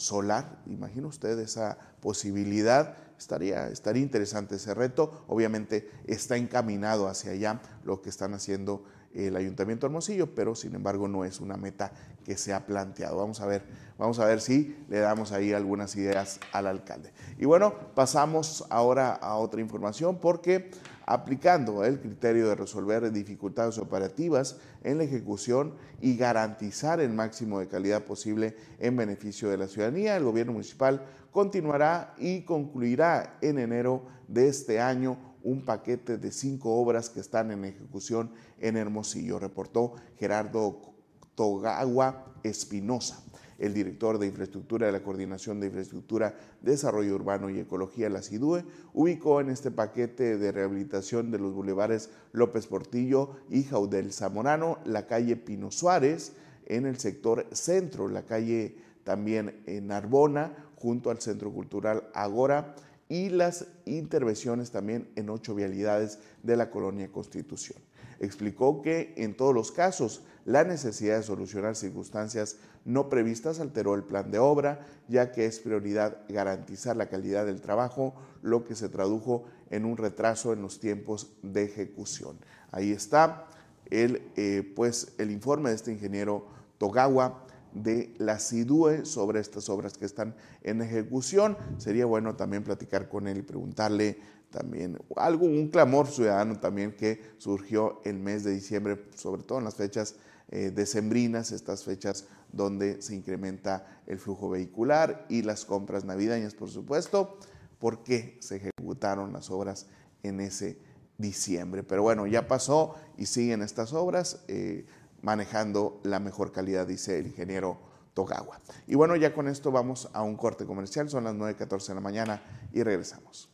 solar. 0.00 0.62
Imagina 0.66 1.06
usted 1.06 1.38
esa 1.38 1.76
posibilidad. 2.00 2.96
Estaría, 3.18 3.68
estaría 3.68 4.02
interesante 4.02 4.56
ese 4.56 4.72
reto. 4.72 5.24
Obviamente 5.28 5.90
está 6.06 6.36
encaminado 6.36 7.06
hacia 7.06 7.32
allá 7.32 7.60
lo 7.84 8.00
que 8.00 8.08
están 8.08 8.32
haciendo 8.32 8.82
el 9.12 9.36
Ayuntamiento 9.36 9.86
de 9.86 9.88
Hermosillo, 9.88 10.34
pero 10.34 10.54
sin 10.54 10.74
embargo 10.74 11.08
no 11.08 11.24
es 11.24 11.40
una 11.40 11.56
meta 11.56 11.92
que 12.24 12.36
se 12.36 12.54
ha 12.54 12.64
planteado. 12.64 13.16
Vamos 13.16 13.40
a 13.40 13.46
ver, 13.46 13.64
vamos 13.98 14.18
a 14.20 14.24
ver 14.24 14.40
si 14.40 14.76
le 14.88 15.00
damos 15.00 15.32
ahí 15.32 15.52
algunas 15.52 15.96
ideas 15.96 16.40
al 16.52 16.66
alcalde. 16.66 17.12
Y 17.36 17.44
bueno, 17.44 17.74
pasamos 17.94 18.64
ahora 18.70 19.12
a 19.12 19.36
otra 19.36 19.60
información 19.60 20.18
porque 20.18 20.70
aplicando 21.10 21.84
el 21.84 21.98
criterio 21.98 22.48
de 22.48 22.54
resolver 22.54 23.10
dificultades 23.10 23.78
operativas 23.78 24.60
en 24.84 24.98
la 24.98 25.04
ejecución 25.04 25.74
y 26.00 26.16
garantizar 26.16 27.00
el 27.00 27.12
máximo 27.12 27.58
de 27.58 27.66
calidad 27.66 28.04
posible 28.04 28.54
en 28.78 28.96
beneficio 28.96 29.50
de 29.50 29.58
la 29.58 29.66
ciudadanía, 29.66 30.16
el 30.16 30.22
gobierno 30.22 30.52
municipal 30.52 31.04
continuará 31.32 32.14
y 32.16 32.42
concluirá 32.42 33.38
en 33.40 33.58
enero 33.58 34.06
de 34.28 34.46
este 34.46 34.80
año 34.80 35.18
un 35.42 35.64
paquete 35.64 36.16
de 36.16 36.30
cinco 36.30 36.76
obras 36.76 37.10
que 37.10 37.18
están 37.18 37.50
en 37.50 37.64
ejecución 37.64 38.30
en 38.60 38.76
Hermosillo, 38.76 39.40
reportó 39.40 39.94
Gerardo 40.16 40.94
Togagua 41.34 42.34
Espinosa, 42.44 43.20
el 43.60 43.74
director 43.74 44.18
de 44.18 44.26
infraestructura 44.26 44.86
de 44.86 44.92
la 44.92 45.02
Coordinación 45.02 45.60
de 45.60 45.66
Infraestructura, 45.66 46.34
Desarrollo 46.62 47.14
Urbano 47.14 47.50
y 47.50 47.60
Ecología, 47.60 48.08
la 48.08 48.22
CIDUE, 48.22 48.64
ubicó 48.94 49.40
en 49.40 49.50
este 49.50 49.70
paquete 49.70 50.38
de 50.38 50.50
rehabilitación 50.50 51.30
de 51.30 51.38
los 51.38 51.54
bulevares 51.54 52.10
López 52.32 52.66
Portillo 52.66 53.36
y 53.48 53.62
Jaudel 53.62 54.12
Zamorano, 54.12 54.78
la 54.84 55.06
calle 55.06 55.36
Pino 55.36 55.70
Suárez, 55.70 56.32
en 56.66 56.86
el 56.86 56.98
sector 56.98 57.46
centro, 57.52 58.08
la 58.08 58.22
calle 58.22 58.76
también 59.04 59.62
en 59.66 59.88
Narbona, 59.88 60.54
junto 60.76 61.10
al 61.10 61.20
Centro 61.20 61.52
Cultural 61.52 62.08
Agora, 62.14 62.74
y 63.08 63.28
las 63.28 63.66
intervenciones 63.86 64.70
también 64.70 65.08
en 65.16 65.30
ocho 65.30 65.54
vialidades 65.54 66.20
de 66.42 66.56
la 66.56 66.70
colonia 66.70 67.10
Constitución. 67.10 67.78
Explicó 68.20 68.82
que 68.82 69.14
en 69.16 69.36
todos 69.36 69.54
los 69.54 69.72
casos 69.72 70.22
la 70.44 70.62
necesidad 70.64 71.16
de 71.16 71.22
solucionar 71.22 71.74
circunstancias 71.74 72.56
no 72.84 73.08
previstas 73.08 73.60
alteró 73.60 73.94
el 73.94 74.04
plan 74.04 74.30
de 74.30 74.38
obra, 74.38 74.86
ya 75.08 75.32
que 75.32 75.46
es 75.46 75.60
prioridad 75.60 76.18
garantizar 76.28 76.96
la 76.96 77.08
calidad 77.08 77.46
del 77.46 77.60
trabajo, 77.60 78.14
lo 78.42 78.64
que 78.64 78.74
se 78.74 78.88
tradujo 78.88 79.44
en 79.70 79.84
un 79.84 79.96
retraso 79.96 80.52
en 80.52 80.62
los 80.62 80.80
tiempos 80.80 81.32
de 81.42 81.64
ejecución. 81.64 82.38
Ahí 82.72 82.92
está 82.92 83.46
el, 83.90 84.22
eh, 84.36 84.72
pues, 84.74 85.12
el 85.18 85.30
informe 85.30 85.70
de 85.70 85.76
este 85.76 85.92
ingeniero 85.92 86.46
Togawa 86.78 87.44
de 87.72 88.14
la 88.18 88.38
CIDUE 88.38 89.04
sobre 89.04 89.40
estas 89.40 89.68
obras 89.68 89.96
que 89.96 90.06
están 90.06 90.34
en 90.62 90.82
ejecución. 90.82 91.56
Sería 91.78 92.06
bueno 92.06 92.36
también 92.36 92.64
platicar 92.64 93.08
con 93.08 93.28
él 93.28 93.38
y 93.38 93.42
preguntarle 93.42 94.18
también 94.50 94.98
algo, 95.16 95.46
un 95.46 95.68
clamor 95.68 96.08
ciudadano 96.08 96.58
también 96.58 96.92
que 96.92 97.20
surgió 97.38 98.00
el 98.04 98.18
mes 98.18 98.42
de 98.42 98.52
diciembre, 98.52 99.04
sobre 99.14 99.42
todo 99.42 99.58
en 99.58 99.64
las 99.64 99.76
fechas 99.76 100.16
eh, 100.50 100.72
decembrinas, 100.74 101.52
estas 101.52 101.84
fechas 101.84 102.26
donde 102.52 103.00
se 103.02 103.14
incrementa 103.14 104.02
el 104.06 104.18
flujo 104.18 104.48
vehicular 104.48 105.26
y 105.28 105.42
las 105.42 105.64
compras 105.64 106.04
navideñas, 106.04 106.54
por 106.54 106.70
supuesto, 106.70 107.38
por 107.78 108.02
qué 108.02 108.38
se 108.40 108.56
ejecutaron 108.56 109.32
las 109.32 109.50
obras 109.50 109.86
en 110.22 110.40
ese 110.40 110.78
diciembre. 111.18 111.82
Pero 111.82 112.02
bueno, 112.02 112.26
ya 112.26 112.48
pasó 112.48 112.94
y 113.16 113.26
siguen 113.26 113.62
estas 113.62 113.92
obras. 113.92 114.44
Eh, 114.48 114.86
manejando 115.22 116.00
la 116.02 116.18
mejor 116.18 116.52
calidad, 116.52 116.86
dice 116.86 117.18
el 117.18 117.26
ingeniero 117.26 117.78
Togawa. 118.14 118.60
Y 118.86 118.94
bueno, 118.94 119.16
ya 119.16 119.32
con 119.34 119.48
esto 119.48 119.70
vamos 119.70 120.08
a 120.12 120.22
un 120.22 120.36
corte 120.36 120.64
comercial, 120.64 121.08
son 121.08 121.24
las 121.24 121.34
9.14 121.34 121.88
de 121.88 121.94
la 121.94 122.00
mañana 122.00 122.42
y 122.72 122.82
regresamos. 122.82 123.48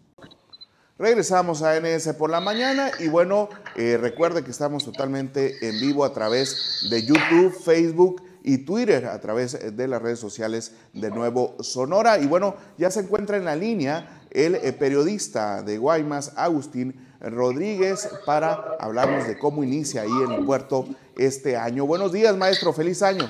Regresamos 0.98 1.62
a 1.62 1.78
NS 1.78 2.14
por 2.14 2.30
la 2.30 2.40
mañana 2.40 2.90
y 2.98 3.08
bueno, 3.08 3.50
eh, 3.74 3.98
recuerde 4.00 4.42
que 4.42 4.50
estamos 4.50 4.84
totalmente 4.84 5.68
en 5.68 5.78
vivo 5.78 6.06
a 6.06 6.12
través 6.14 6.86
de 6.88 7.04
YouTube, 7.04 7.52
Facebook 7.52 8.22
y 8.46 8.58
Twitter, 8.58 9.06
a 9.06 9.20
través 9.20 9.76
de 9.76 9.88
las 9.88 10.00
redes 10.00 10.20
sociales 10.20 10.72
de 10.92 11.10
Nuevo 11.10 11.56
Sonora. 11.60 12.20
Y 12.20 12.26
bueno, 12.26 12.54
ya 12.78 12.92
se 12.92 13.00
encuentra 13.00 13.36
en 13.36 13.44
la 13.44 13.56
línea 13.56 14.22
el 14.30 14.54
eh, 14.54 14.72
periodista 14.72 15.64
de 15.64 15.78
Guaymas, 15.78 16.32
Agustín 16.36 16.94
Rodríguez, 17.20 18.08
para 18.24 18.76
hablarnos 18.78 19.26
de 19.26 19.36
cómo 19.36 19.64
inicia 19.64 20.02
ahí 20.02 20.12
en 20.24 20.30
el 20.30 20.44
puerto 20.44 20.86
este 21.16 21.56
año. 21.56 21.86
Buenos 21.86 22.12
días, 22.12 22.36
maestro, 22.36 22.72
feliz 22.72 23.02
año. 23.02 23.28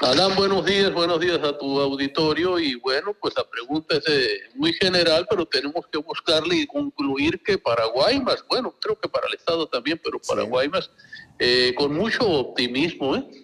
Alan, 0.00 0.34
buenos 0.36 0.66
días, 0.66 0.92
buenos 0.92 1.18
días 1.20 1.38
a 1.42 1.56
tu 1.56 1.80
auditorio 1.80 2.58
y 2.58 2.74
bueno, 2.74 3.14
pues 3.18 3.32
la 3.36 3.48
pregunta 3.48 3.96
es 3.96 4.04
eh, 4.06 4.28
muy 4.54 4.74
general, 4.74 5.26
pero 5.30 5.46
tenemos 5.46 5.86
que 5.86 5.96
buscarle 5.96 6.56
y 6.56 6.66
concluir 6.66 7.40
que 7.42 7.56
para 7.56 7.86
Guaymas, 7.86 8.44
bueno, 8.50 8.74
creo 8.80 8.98
que 9.00 9.08
para 9.08 9.28
el 9.28 9.34
Estado 9.34 9.66
también, 9.66 9.98
pero 10.02 10.18
para 10.18 10.42
Guaymas, 10.42 10.90
eh, 11.38 11.72
con 11.78 11.94
mucho 11.94 12.28
optimismo, 12.28 13.16
¿eh? 13.16 13.41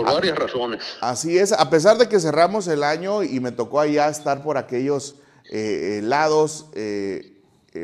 Por 0.00 0.08
ah, 0.08 0.14
varias 0.14 0.38
razones. 0.38 0.82
Así 1.00 1.38
es, 1.38 1.52
a 1.52 1.70
pesar 1.70 1.98
de 1.98 2.08
que 2.08 2.20
cerramos 2.20 2.66
el 2.68 2.82
año 2.82 3.22
y 3.22 3.40
me 3.40 3.52
tocó 3.52 3.80
allá 3.80 4.08
estar 4.08 4.42
por 4.42 4.58
aquellos 4.58 5.16
eh, 5.50 6.00
lados, 6.02 6.66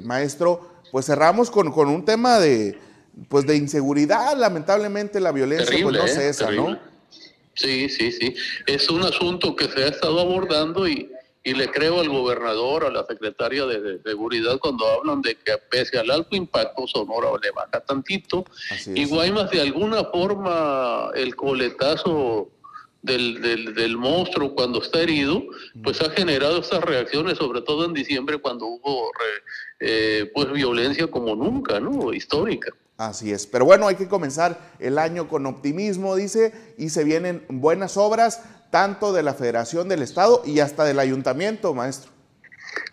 maestro, 0.02 0.68
pues 0.92 1.06
cerramos 1.06 1.50
con, 1.50 1.71
con 1.73 1.88
un 1.88 2.04
tema 2.04 2.38
de 2.38 2.78
pues 3.28 3.47
de 3.47 3.56
inseguridad, 3.56 4.37
lamentablemente 4.37 5.21
la 5.21 5.33
violencia 5.33 5.76
pues 5.83 5.97
no 5.97 6.04
¿eh? 6.04 6.09
cesa, 6.09 6.50
¿no? 6.50 6.78
Sí, 7.54 7.88
sí, 7.88 8.11
sí. 8.11 8.35
Es 8.66 8.88
un 8.90 9.02
asunto 9.02 9.54
que 9.54 9.68
se 9.68 9.85
ha 9.85 9.88
estado 9.88 10.21
abordando 10.21 10.88
y, 10.88 11.11
y 11.44 11.52
le 11.52 11.70
creo 11.70 12.00
al 12.00 12.08
gobernador, 12.08 12.86
a 12.86 12.90
la 12.90 13.04
secretaria 13.04 13.66
de, 13.66 14.00
Seguridad, 14.02 14.58
cuando 14.58 14.86
hablan 14.86 15.20
de 15.20 15.36
que 15.36 15.52
pese 15.70 15.98
al 15.98 16.10
alto 16.10 16.34
impacto 16.34 16.86
Sonora 16.86 17.28
le 17.40 17.50
baja 17.50 17.80
tantito. 17.80 18.44
Y 18.86 19.04
Guaymas, 19.04 19.50
de 19.50 19.60
alguna 19.60 20.04
forma, 20.04 21.10
el 21.14 21.36
coletazo 21.36 22.48
del, 23.02 23.42
del, 23.42 23.74
del, 23.74 23.96
monstruo 23.98 24.54
cuando 24.54 24.82
está 24.82 25.02
herido, 25.02 25.42
pues 25.82 26.00
ha 26.00 26.08
generado 26.10 26.60
estas 26.60 26.82
reacciones, 26.82 27.36
sobre 27.36 27.60
todo 27.60 27.84
en 27.84 27.92
diciembre 27.92 28.38
cuando 28.38 28.64
hubo 28.66 29.10
eh, 29.80 30.30
pues 30.34 30.50
violencia 30.50 31.06
como 31.08 31.36
nunca, 31.36 31.78
¿no? 31.78 32.14
Histórica. 32.14 32.72
Así 32.96 33.32
es, 33.32 33.46
pero 33.46 33.64
bueno, 33.64 33.88
hay 33.88 33.96
que 33.96 34.08
comenzar 34.08 34.72
el 34.78 34.98
año 34.98 35.28
con 35.28 35.46
optimismo, 35.46 36.14
dice, 36.14 36.54
y 36.78 36.90
se 36.90 37.02
vienen 37.02 37.44
buenas 37.48 37.96
obras, 37.96 38.40
tanto 38.75 39.12
de 39.12 39.23
la 39.23 39.35
Federación 39.35 39.88
del 39.88 40.02
Estado 40.02 40.43
y 40.45 40.59
hasta 40.59 40.83
del 40.83 40.99
Ayuntamiento, 40.99 41.73
maestro. 41.75 42.11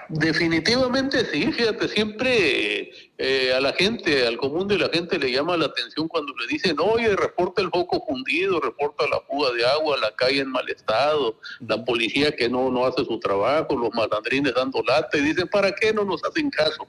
Definitivamente 0.09 1.25
sí, 1.25 1.51
fíjate, 1.51 1.87
siempre 1.87 2.91
eh, 3.23 3.53
a 3.53 3.61
la 3.61 3.71
gente, 3.73 4.25
al 4.25 4.37
común 4.37 4.67
de 4.67 4.79
la 4.79 4.89
gente 4.89 5.19
le 5.19 5.31
llama 5.31 5.55
la 5.55 5.67
atención 5.67 6.07
cuando 6.07 6.33
le 6.39 6.47
dicen, 6.47 6.75
oye, 6.79 7.15
reporta 7.15 7.61
el 7.61 7.69
foco 7.69 8.03
fundido, 8.03 8.59
reporta 8.59 9.05
la 9.07 9.21
fuga 9.21 9.51
de 9.51 9.63
agua, 9.63 9.95
la 10.01 10.09
calle 10.15 10.39
en 10.39 10.49
mal 10.49 10.67
estado, 10.67 11.37
la 11.67 11.85
policía 11.85 12.35
que 12.35 12.49
no, 12.49 12.71
no 12.71 12.83
hace 12.83 13.05
su 13.05 13.19
trabajo, 13.19 13.77
los 13.77 13.93
malandrines 13.93 14.55
dando 14.55 14.81
lata, 14.81 15.19
y 15.19 15.21
dicen, 15.21 15.47
¿para 15.47 15.71
qué 15.71 15.93
no 15.93 16.03
nos 16.03 16.23
hacen 16.23 16.49
caso? 16.49 16.87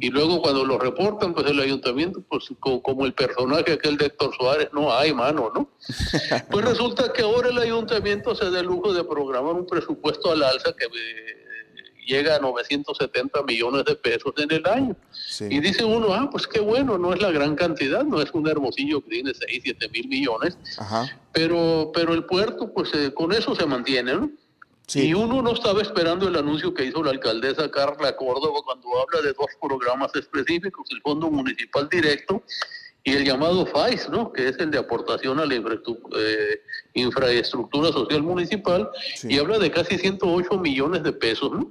Y 0.00 0.08
luego 0.08 0.40
cuando 0.40 0.64
lo 0.64 0.78
reportan, 0.78 1.34
pues 1.34 1.46
el 1.50 1.60
ayuntamiento, 1.60 2.22
pues 2.26 2.46
como, 2.60 3.04
el 3.04 3.12
personaje 3.12 3.72
aquel 3.72 3.98
de 3.98 4.06
Héctor 4.06 4.34
Suárez, 4.38 4.70
no 4.72 4.90
hay 4.90 5.12
mano, 5.12 5.52
¿no? 5.54 5.70
pues 6.50 6.64
resulta 6.64 7.12
que 7.12 7.20
ahora 7.20 7.50
el 7.50 7.58
ayuntamiento 7.58 8.34
se 8.34 8.50
da 8.50 8.60
el 8.60 8.66
lujo 8.66 8.94
de 8.94 9.04
programar 9.04 9.52
un 9.52 9.66
presupuesto 9.66 10.32
al 10.32 10.42
alza 10.42 10.72
que... 10.72 10.86
Eh, 10.86 11.47
llega 12.08 12.36
a 12.36 12.38
970 12.40 13.42
millones 13.42 13.84
de 13.84 13.94
pesos 13.94 14.32
en 14.38 14.50
el 14.50 14.66
año. 14.66 14.96
Y 15.40 15.60
dice 15.60 15.84
uno, 15.84 16.12
ah, 16.14 16.28
pues 16.30 16.46
qué 16.46 16.58
bueno, 16.58 16.98
no 16.98 17.12
es 17.12 17.20
la 17.20 17.30
gran 17.30 17.54
cantidad, 17.54 18.02
no 18.02 18.20
es 18.20 18.32
un 18.32 18.48
hermosillo 18.48 19.02
que 19.02 19.10
tiene 19.10 19.32
6, 19.34 19.60
7 19.62 19.88
mil 19.90 20.08
millones, 20.08 20.58
Pero, 21.32 21.92
pero 21.94 22.14
el 22.14 22.24
puerto, 22.24 22.72
pues 22.72 22.92
eh, 22.94 23.12
con 23.14 23.32
eso 23.32 23.54
se 23.54 23.66
mantiene, 23.66 24.14
¿no? 24.14 24.30
Y 24.94 25.12
uno 25.12 25.42
no 25.42 25.52
estaba 25.52 25.82
esperando 25.82 26.26
el 26.28 26.36
anuncio 26.36 26.72
que 26.72 26.86
hizo 26.86 27.02
la 27.04 27.10
alcaldesa 27.10 27.70
Carla 27.70 28.16
Córdoba 28.16 28.60
cuando 28.64 28.88
habla 28.98 29.20
de 29.20 29.34
dos 29.34 29.48
programas 29.60 30.16
específicos, 30.16 30.88
el 30.90 31.02
Fondo 31.02 31.30
Municipal 31.30 31.90
Directo 31.90 32.42
y 33.04 33.12
el 33.12 33.24
llamado 33.24 33.64
FAIS, 33.66 34.08
¿no? 34.10 34.32
que 34.32 34.48
es 34.48 34.58
el 34.58 34.70
de 34.70 34.78
aportación 34.78 35.40
a 35.40 35.46
la 35.46 35.54
eh, 35.54 36.60
infraestructura 36.94 37.92
social 37.92 38.22
municipal, 38.22 38.90
y 39.22 39.38
habla 39.38 39.58
de 39.58 39.70
casi 39.70 39.96
108 39.96 40.58
millones 40.58 41.02
de 41.02 41.12
pesos. 41.12 41.50
¿no? 41.52 41.68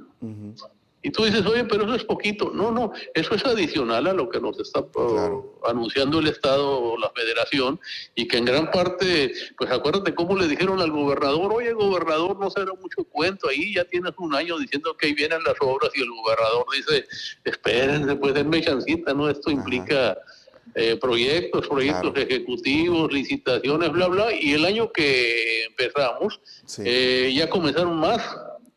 Y 1.03 1.11
tú 1.11 1.23
dices, 1.23 1.45
oye, 1.45 1.63
pero 1.63 1.85
eso 1.85 1.95
es 1.95 2.03
poquito. 2.03 2.51
No, 2.53 2.71
no, 2.71 2.91
eso 3.13 3.35
es 3.35 3.45
adicional 3.45 4.07
a 4.07 4.13
lo 4.13 4.27
que 4.29 4.41
nos 4.41 4.59
está 4.59 4.81
uh, 4.81 5.55
anunciando 5.65 6.19
el 6.19 6.27
Estado 6.27 6.79
o 6.79 6.97
la 6.97 7.11
Federación, 7.15 7.79
y 8.15 8.27
que 8.27 8.37
en 8.37 8.45
gran 8.45 8.71
parte, 8.71 9.31
pues 9.57 9.71
acuérdate 9.71 10.15
cómo 10.15 10.35
le 10.35 10.47
dijeron 10.47 10.81
al 10.81 10.91
gobernador, 10.91 11.53
oye, 11.53 11.71
gobernador, 11.73 12.37
no 12.39 12.49
será 12.49 12.73
mucho 12.81 13.03
cuento, 13.03 13.47
ahí 13.47 13.75
ya 13.75 13.85
tienes 13.85 14.13
un 14.17 14.33
año 14.33 14.57
diciendo 14.57 14.97
que 14.97 15.07
ahí 15.07 15.13
vienen 15.13 15.43
las 15.43 15.55
obras, 15.61 15.91
y 15.95 16.01
el 16.01 16.09
gobernador 16.09 16.65
dice, 16.75 17.05
espérense, 17.43 18.15
pues 18.15 18.33
denme 18.33 18.61
chancita, 18.61 19.13
¿no? 19.13 19.29
Esto 19.29 19.51
implica... 19.51 20.17
Eh, 20.75 20.95
proyectos, 21.01 21.67
proyectos 21.67 22.15
ejecutivos, 22.15 23.11
licitaciones, 23.11 23.91
bla, 23.91 24.07
bla, 24.07 24.33
y 24.33 24.53
el 24.53 24.63
año 24.63 24.91
que 24.91 25.65
empezamos 25.65 26.39
eh, 26.83 27.33
ya 27.35 27.49
comenzaron 27.49 27.97
más 27.97 28.21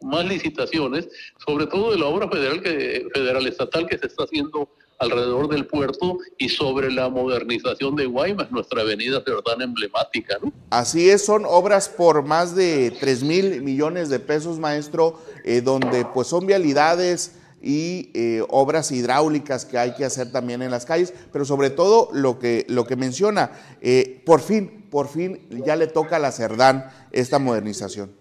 más 0.02 0.24
licitaciones, 0.24 1.08
sobre 1.44 1.66
todo 1.66 1.92
de 1.92 1.98
la 1.98 2.06
obra 2.06 2.28
federal, 2.28 2.62
que, 2.62 3.06
federal 3.12 3.46
estatal 3.46 3.86
que 3.86 3.98
se 3.98 4.06
está 4.06 4.24
haciendo 4.24 4.68
alrededor 4.98 5.48
del 5.48 5.66
puerto 5.66 6.18
y 6.38 6.48
sobre 6.50 6.92
la 6.92 7.08
modernización 7.08 7.96
de 7.96 8.06
Guaymas, 8.06 8.52
nuestra 8.52 8.82
avenida 8.82 9.24
tan 9.24 9.62
emblemática. 9.62 10.38
¿no? 10.42 10.52
Así 10.68 11.08
es, 11.08 11.24
son 11.24 11.44
obras 11.46 11.88
por 11.88 12.22
más 12.22 12.54
de 12.54 12.92
3 13.00 13.22
mil 13.22 13.62
millones 13.62 14.10
de 14.10 14.20
pesos, 14.20 14.58
maestro, 14.58 15.18
eh, 15.44 15.62
donde 15.62 16.04
pues 16.04 16.28
son 16.28 16.46
vialidades, 16.46 17.39
y 17.62 18.10
eh, 18.14 18.42
obras 18.48 18.90
hidráulicas 18.90 19.64
que 19.64 19.78
hay 19.78 19.94
que 19.94 20.04
hacer 20.04 20.32
también 20.32 20.62
en 20.62 20.70
las 20.70 20.86
calles, 20.86 21.12
pero 21.32 21.44
sobre 21.44 21.70
todo 21.70 22.08
lo 22.12 22.38
que, 22.38 22.64
lo 22.68 22.86
que 22.86 22.96
menciona, 22.96 23.52
eh, 23.80 24.22
por 24.24 24.40
fin, 24.40 24.86
por 24.90 25.08
fin 25.08 25.46
ya 25.50 25.76
le 25.76 25.86
toca 25.86 26.16
a 26.16 26.18
la 26.18 26.32
Cerdán 26.32 26.90
esta 27.12 27.38
modernización. 27.38 28.12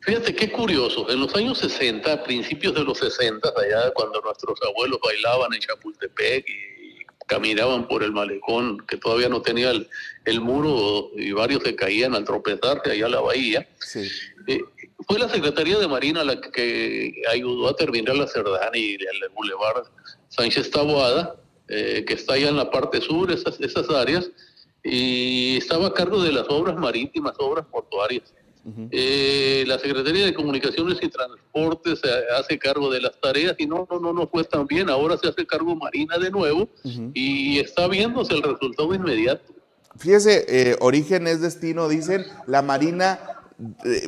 Fíjate 0.00 0.34
qué 0.34 0.50
curioso, 0.50 1.08
en 1.10 1.20
los 1.20 1.32
años 1.36 1.58
60, 1.58 2.24
principios 2.24 2.74
de 2.74 2.82
los 2.82 2.98
60, 2.98 3.48
allá 3.48 3.92
cuando 3.94 4.20
nuestros 4.20 4.58
abuelos 4.68 4.98
bailaban 5.04 5.54
en 5.54 5.60
Chapultepec 5.60 6.44
y 6.48 7.04
caminaban 7.28 7.86
por 7.86 8.02
el 8.02 8.10
malecón, 8.10 8.84
que 8.86 8.96
todavía 8.96 9.28
no 9.28 9.42
tenía 9.42 9.70
el, 10.24 10.40
muro 10.40 11.10
y 11.14 11.30
varios 11.30 11.62
se 11.62 11.76
caían 11.76 12.16
al 12.16 12.24
tropezarse 12.24 12.90
allá 12.90 13.06
a 13.06 13.10
la 13.10 13.20
bahía. 13.20 13.68
Sí. 13.78 14.08
Eh, 14.48 14.60
fue 15.06 15.18
la 15.18 15.28
Secretaría 15.28 15.78
de 15.78 15.88
Marina 15.88 16.24
la 16.24 16.40
que 16.40 17.22
ayudó 17.30 17.68
a 17.68 17.76
terminar 17.76 18.16
la 18.16 18.26
Cerdán 18.26 18.70
y 18.74 18.94
el 18.94 19.28
Boulevard 19.34 19.84
Sánchez 20.28 20.70
Taboada, 20.70 21.36
eh, 21.68 22.04
que 22.06 22.14
está 22.14 22.34
allá 22.34 22.48
en 22.48 22.56
la 22.56 22.70
parte 22.70 23.00
sur, 23.00 23.30
esas, 23.30 23.60
esas 23.60 23.88
áreas, 23.90 24.30
y 24.82 25.56
estaba 25.58 25.88
a 25.88 25.94
cargo 25.94 26.22
de 26.22 26.32
las 26.32 26.48
obras 26.48 26.76
marítimas, 26.76 27.34
obras 27.38 27.66
portuarias. 27.66 28.32
Eh, 28.92 29.64
la 29.66 29.76
Secretaría 29.78 30.24
de 30.24 30.34
Comunicaciones 30.34 30.98
y 31.02 31.08
Transportes 31.08 31.98
se 31.98 32.08
hace 32.36 32.58
cargo 32.58 32.92
de 32.92 33.00
las 33.00 33.20
tareas 33.20 33.56
y 33.58 33.66
no, 33.66 33.88
no, 33.90 33.98
no, 33.98 34.12
no 34.12 34.28
fue 34.28 34.44
tan 34.44 34.66
bien. 34.66 34.88
Ahora 34.88 35.16
se 35.18 35.28
hace 35.28 35.44
cargo 35.44 35.74
Marina 35.74 36.16
de 36.18 36.30
nuevo 36.30 36.68
y 37.12 37.58
está 37.58 37.88
viéndose 37.88 38.34
el 38.34 38.42
resultado 38.42 38.94
inmediato. 38.94 39.52
Fíjese, 39.96 40.46
eh, 40.48 40.76
origen 40.80 41.26
es 41.26 41.40
destino, 41.40 41.88
dicen, 41.88 42.24
la 42.46 42.62
Marina 42.62 43.18
eh, 43.18 43.41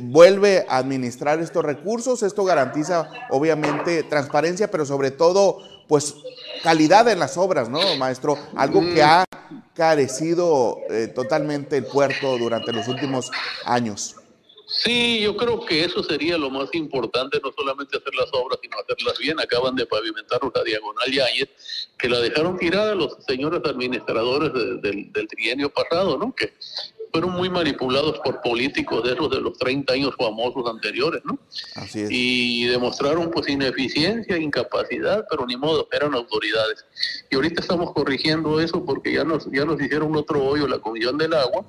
vuelve 0.03 0.67
a 0.69 0.79
administrar 0.79 1.40
estos 1.40 1.64
recursos. 1.64 2.23
Esto 2.23 2.45
garantiza, 2.45 3.11
obviamente, 3.31 4.03
transparencia, 4.03 4.71
pero 4.71 4.85
sobre 4.87 5.11
todo, 5.11 5.59
pues, 5.88 6.14
calidad 6.62 7.09
en 7.09 7.19
las 7.19 7.37
obras, 7.37 7.69
¿no, 7.69 7.97
maestro? 7.97 8.38
Algo 8.57 8.81
que 8.81 9.03
ha 9.03 9.25
carecido 9.75 10.79
eh, 10.88 11.09
totalmente 11.09 11.77
el 11.77 11.85
puerto 11.85 12.38
durante 12.38 12.73
los 12.73 12.88
últimos 12.88 13.31
años. 13.64 14.17
Sí, 14.67 15.21
yo 15.21 15.37
creo 15.37 15.64
que 15.64 15.85
eso 15.85 16.03
sería 16.03 16.38
lo 16.38 16.51
más 16.51 16.69
importante, 16.73 17.38
no 17.43 17.53
solamente 17.57 17.99
hacer 17.99 18.14
las 18.14 18.29
obras, 18.33 18.59
sino 18.62 18.77
hacerlas 18.79 19.19
bien. 19.19 19.38
Acaban 19.38 19.77
de 19.77 19.87
pavimentar 19.87 20.40
una 20.43 20.64
diagonal 20.64 21.12
Yáñez, 21.12 21.49
que 21.99 22.09
la 22.09 22.19
dejaron 22.19 22.59
tirada 22.59 22.95
los 22.95 23.19
señores 23.27 23.61
administradores 23.64 24.53
del, 24.83 25.12
del 25.12 25.29
trienio 25.29 25.71
pasado, 25.71 26.17
¿no? 26.19 26.35
Que 26.35 26.55
fueron 27.14 27.31
muy 27.31 27.48
manipulados 27.48 28.18
por 28.24 28.40
políticos 28.40 29.05
de 29.05 29.12
esos 29.12 29.31
de 29.31 29.40
los 29.40 29.57
30 29.57 29.92
años 29.92 30.16
famosos 30.18 30.68
anteriores, 30.68 31.22
¿no? 31.24 31.38
Así 31.77 32.00
es. 32.00 32.09
Y 32.11 32.66
demostraron 32.66 33.31
pues 33.31 33.48
ineficiencia, 33.48 34.37
incapacidad, 34.37 35.24
pero 35.31 35.46
ni 35.46 35.57
modo, 35.57 35.87
eran 35.92 36.12
autoridades. 36.16 36.85
Y 37.31 37.37
ahorita 37.37 37.61
estamos 37.61 37.92
corrigiendo 37.92 38.59
eso 38.61 38.85
porque 38.85 39.12
ya 39.12 39.22
nos, 39.22 39.48
ya 39.53 39.64
nos 39.64 39.81
hicieron 39.81 40.16
otro 40.16 40.42
hoyo, 40.42 40.66
la 40.66 40.81
Comisión 40.81 41.16
del 41.16 41.35
Agua, 41.35 41.64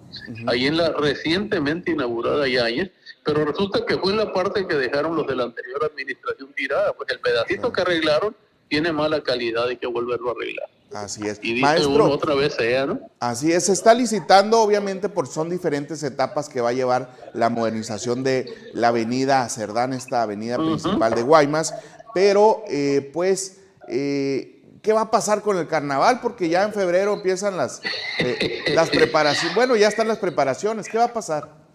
ahí 0.47 0.65
en 0.65 0.77
la 0.77 0.89
recientemente 0.93 1.91
inaugurada 1.91 2.47
Yáñez, 2.47 2.89
pero 3.23 3.45
resulta 3.45 3.85
que 3.85 3.99
fue 3.99 4.13
en 4.13 4.17
la 4.17 4.33
parte 4.33 4.65
que 4.65 4.73
dejaron 4.73 5.15
los 5.15 5.27
de 5.27 5.35
la 5.35 5.43
anterior 5.43 5.85
administración 5.85 6.53
tirada, 6.55 6.91
pues 6.93 7.07
el 7.11 7.19
pedacito 7.19 7.71
que 7.71 7.81
arreglaron 7.81 8.35
tiene 8.67 8.91
mala 8.91 9.21
calidad, 9.21 9.67
hay 9.67 9.77
que 9.77 9.85
volverlo 9.85 10.29
a 10.29 10.31
arreglar. 10.31 10.69
Así 10.93 11.27
es. 11.27 11.39
Y 11.41 11.59
Maestro, 11.59 12.09
otra 12.09 12.35
vez 12.35 12.53
sea, 12.53 12.85
¿no? 12.85 12.99
Así 13.19 13.51
es, 13.51 13.65
se 13.65 13.73
está 13.73 13.93
licitando, 13.93 14.61
obviamente, 14.61 15.09
por 15.09 15.27
son 15.27 15.49
diferentes 15.49 16.03
etapas 16.03 16.47
que 16.47 16.61
va 16.61 16.69
a 16.69 16.73
llevar 16.73 17.11
la 17.33 17.49
modernización 17.49 18.23
de 18.23 18.53
la 18.73 18.89
avenida 18.89 19.47
Cerdán, 19.49 19.93
esta 19.93 20.21
avenida 20.21 20.57
principal 20.57 21.13
de 21.13 21.23
Guaymas, 21.23 21.73
pero 22.13 22.63
eh, 22.69 23.09
pues, 23.13 23.59
eh, 23.89 24.61
¿qué 24.81 24.93
va 24.93 25.01
a 25.01 25.11
pasar 25.11 25.41
con 25.41 25.57
el 25.57 25.67
carnaval? 25.67 26.21
Porque 26.21 26.47
ya 26.47 26.63
en 26.63 26.73
febrero 26.73 27.13
empiezan 27.13 27.57
las, 27.57 27.81
eh, 28.19 28.63
las 28.73 28.89
preparaciones, 28.89 29.55
bueno, 29.55 29.75
ya 29.75 29.87
están 29.87 30.07
las 30.07 30.19
preparaciones, 30.19 30.87
¿qué 30.87 30.97
va 30.97 31.05
a 31.05 31.13
pasar? 31.13 31.65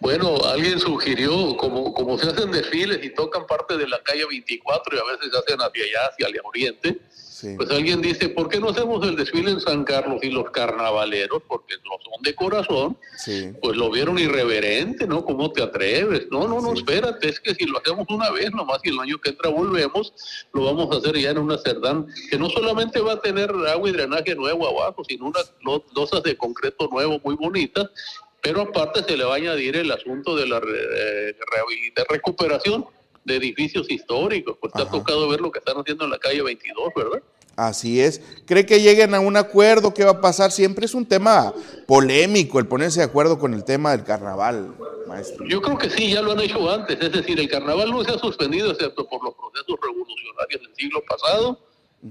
Bueno, 0.00 0.36
alguien 0.44 0.78
sugirió, 0.78 1.56
como, 1.56 1.92
como 1.92 2.18
se 2.18 2.28
hacen 2.28 2.50
desfiles 2.50 3.00
y 3.02 3.10
tocan 3.10 3.46
parte 3.46 3.76
de 3.76 3.88
la 3.88 4.02
calle 4.02 4.24
24 4.26 4.96
y 4.96 4.98
a 4.98 5.12
veces 5.12 5.32
se 5.32 5.38
hacen 5.38 5.60
hacia 5.60 5.84
allá, 5.84 6.10
hacia 6.10 6.26
el 6.28 6.40
oriente, 6.44 7.00
pues 7.56 7.70
alguien 7.70 8.00
dice, 8.00 8.28
¿por 8.28 8.48
qué 8.48 8.60
no 8.60 8.70
hacemos 8.70 9.06
el 9.06 9.16
desfile 9.16 9.50
en 9.50 9.60
San 9.60 9.84
Carlos 9.84 10.20
y 10.22 10.30
los 10.30 10.50
carnavaleros, 10.50 11.42
porque 11.46 11.74
no 11.84 11.92
son 12.02 12.22
de 12.22 12.34
corazón, 12.34 12.96
pues 13.60 13.76
lo 13.76 13.90
vieron 13.90 14.18
irreverente, 14.18 15.06
¿no? 15.06 15.24
¿Cómo 15.24 15.52
te 15.52 15.62
atreves? 15.62 16.28
No, 16.30 16.48
no, 16.48 16.60
no, 16.60 16.72
espérate, 16.72 17.28
es 17.28 17.40
que 17.40 17.54
si 17.54 17.66
lo 17.66 17.78
hacemos 17.78 18.06
una 18.10 18.30
vez 18.30 18.52
nomás 18.52 18.80
y 18.84 18.90
el 18.90 19.00
año 19.00 19.18
que 19.18 19.30
entra 19.30 19.50
volvemos, 19.50 20.12
lo 20.52 20.64
vamos 20.64 20.94
a 20.94 20.98
hacer 20.98 21.18
ya 21.18 21.30
en 21.30 21.38
una 21.38 21.58
cerdán 21.58 22.06
que 22.30 22.38
no 22.38 22.48
solamente 22.48 23.00
va 23.00 23.14
a 23.14 23.20
tener 23.20 23.50
agua 23.50 23.88
y 23.88 23.92
drenaje 23.92 24.34
nuevo 24.34 24.68
abajo, 24.68 25.02
sino 25.04 25.26
unas 25.26 25.52
losas 25.94 26.22
de 26.22 26.36
concreto 26.36 26.88
nuevo 26.90 27.20
muy 27.22 27.34
bonitas, 27.34 27.90
pero 28.40 28.62
aparte 28.62 29.02
se 29.02 29.16
le 29.16 29.24
va 29.24 29.34
a 29.34 29.36
añadir 29.36 29.76
el 29.76 29.90
asunto 29.90 30.36
de 30.36 30.46
la 30.46 30.58
eh, 30.58 31.36
de 31.96 32.04
recuperación 32.08 32.86
de 33.26 33.36
edificios 33.36 33.90
históricos, 33.90 34.56
pues 34.60 34.72
te 34.72 34.82
ha 34.82 34.88
tocado 34.88 35.28
ver 35.28 35.40
lo 35.40 35.50
que 35.50 35.58
están 35.58 35.76
haciendo 35.76 36.04
en 36.04 36.10
la 36.10 36.18
calle 36.18 36.42
22, 36.42 36.92
¿verdad? 36.94 37.22
Así 37.56 38.00
es. 38.00 38.20
¿Cree 38.46 38.66
que 38.66 38.80
lleguen 38.80 39.14
a 39.14 39.20
un 39.20 39.36
acuerdo? 39.36 39.94
¿Qué 39.94 40.04
va 40.04 40.12
a 40.12 40.20
pasar? 40.20 40.52
Siempre 40.52 40.84
es 40.84 40.94
un 40.94 41.06
tema 41.06 41.54
polémico 41.86 42.58
el 42.58 42.66
ponerse 42.66 43.00
de 43.00 43.06
acuerdo 43.06 43.38
con 43.38 43.54
el 43.54 43.64
tema 43.64 43.92
del 43.92 44.04
carnaval, 44.04 44.74
maestro. 45.08 45.46
Yo 45.46 45.62
creo 45.62 45.78
que 45.78 45.88
sí, 45.88 46.12
ya 46.12 46.20
lo 46.20 46.32
han 46.32 46.40
hecho 46.40 46.70
antes. 46.70 46.98
Es 47.00 47.12
decir, 47.12 47.40
el 47.40 47.48
carnaval 47.48 47.90
no 47.90 48.04
se 48.04 48.12
ha 48.12 48.18
suspendido 48.18 48.70
excepto 48.70 49.08
por 49.08 49.24
los 49.24 49.34
procesos 49.34 49.76
revolucionarios 49.82 50.60
del 50.60 50.74
siglo 50.76 51.02
pasado. 51.08 51.58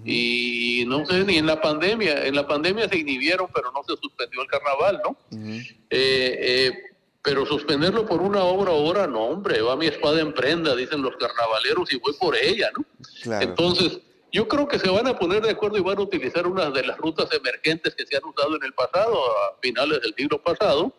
Y 0.03 0.83
no 0.87 1.05
sé, 1.05 1.23
ni 1.23 1.37
en 1.37 1.45
la 1.45 1.61
pandemia. 1.61 2.25
En 2.25 2.35
la 2.35 2.47
pandemia 2.47 2.89
se 2.89 2.97
inhibieron, 2.97 3.47
pero 3.53 3.71
no 3.71 3.83
se 3.87 3.95
suspendió 4.01 4.41
el 4.41 4.47
carnaval, 4.47 5.01
¿no? 5.05 5.15
eh, 5.91 6.71
eh, 6.71 6.71
pero 7.25 7.43
suspenderlo 7.43 8.05
por 8.05 8.21
una 8.21 8.43
obra 8.43 8.71
o 8.71 8.83
hora, 8.83 9.07
no, 9.07 9.23
hombre, 9.23 9.59
va 9.59 9.75
mi 9.75 9.87
espada 9.87 10.21
en 10.21 10.31
prenda, 10.31 10.75
dicen 10.75 11.01
los 11.01 11.15
carnavaleros, 11.17 11.91
y 11.91 11.97
voy 11.97 12.13
por 12.13 12.35
ella, 12.37 12.69
¿no? 12.77 13.41
Entonces, 13.41 13.99
Yo 14.31 14.49
creo 14.49 14.67
que 14.67 14.77
se 14.77 14.89
van 14.89 15.07
a 15.07 15.17
poner 15.17 15.41
de 15.41 15.51
acuerdo 15.51 15.77
y 15.77 15.81
van 15.81 15.97
a 15.97 16.01
utilizar 16.01 16.45
una 16.45 16.69
de 16.69 16.83
las 16.83 16.97
rutas 16.97 17.29
emergentes 17.31 17.95
que 17.95 18.05
se 18.05 18.17
han 18.17 18.25
usado 18.25 18.57
en 18.57 18.63
el 18.63 18.73
pasado, 18.73 19.15
a 19.15 19.57
finales 19.61 20.01
del 20.01 20.13
siglo 20.13 20.41
pasado, 20.41 20.93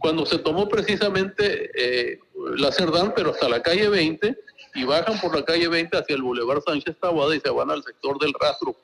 cuando 0.00 0.26
se 0.26 0.36
tomó 0.38 0.68
precisamente 0.68 1.70
eh, 1.74 2.18
la 2.56 2.70
Cerdán, 2.70 3.14
pero 3.16 3.30
hasta 3.30 3.48
la 3.48 3.62
calle 3.62 3.88
20, 3.88 4.36
y 4.74 4.84
bajan 4.84 5.18
por 5.18 5.34
la 5.34 5.44
calle 5.46 5.66
20 5.66 5.96
hacia 5.96 6.14
el 6.14 6.22
Boulevard 6.22 6.62
Sánchez 6.62 6.96
Taboada 7.00 7.34
y 7.34 7.40
se 7.40 7.48
van 7.48 7.70
al 7.70 7.82
sector 7.82 8.18
del 8.18 8.34
rastro 8.38 8.76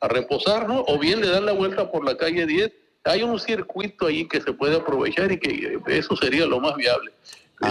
a 0.00 0.08
reposar, 0.08 0.66
¿no? 0.66 0.82
O 0.88 0.98
bien 0.98 1.20
le 1.20 1.28
dan 1.28 1.44
la 1.44 1.52
vuelta 1.52 1.90
por 1.90 2.06
la 2.06 2.16
calle 2.16 2.46
10. 2.46 2.72
Hay 3.04 3.22
un 3.22 3.38
circuito 3.38 4.06
ahí 4.06 4.28
que 4.28 4.40
se 4.40 4.52
puede 4.52 4.76
aprovechar 4.76 5.32
y 5.32 5.38
que 5.38 5.80
eso 5.86 6.16
sería 6.16 6.46
lo 6.46 6.60
más 6.60 6.76
viable. 6.76 7.12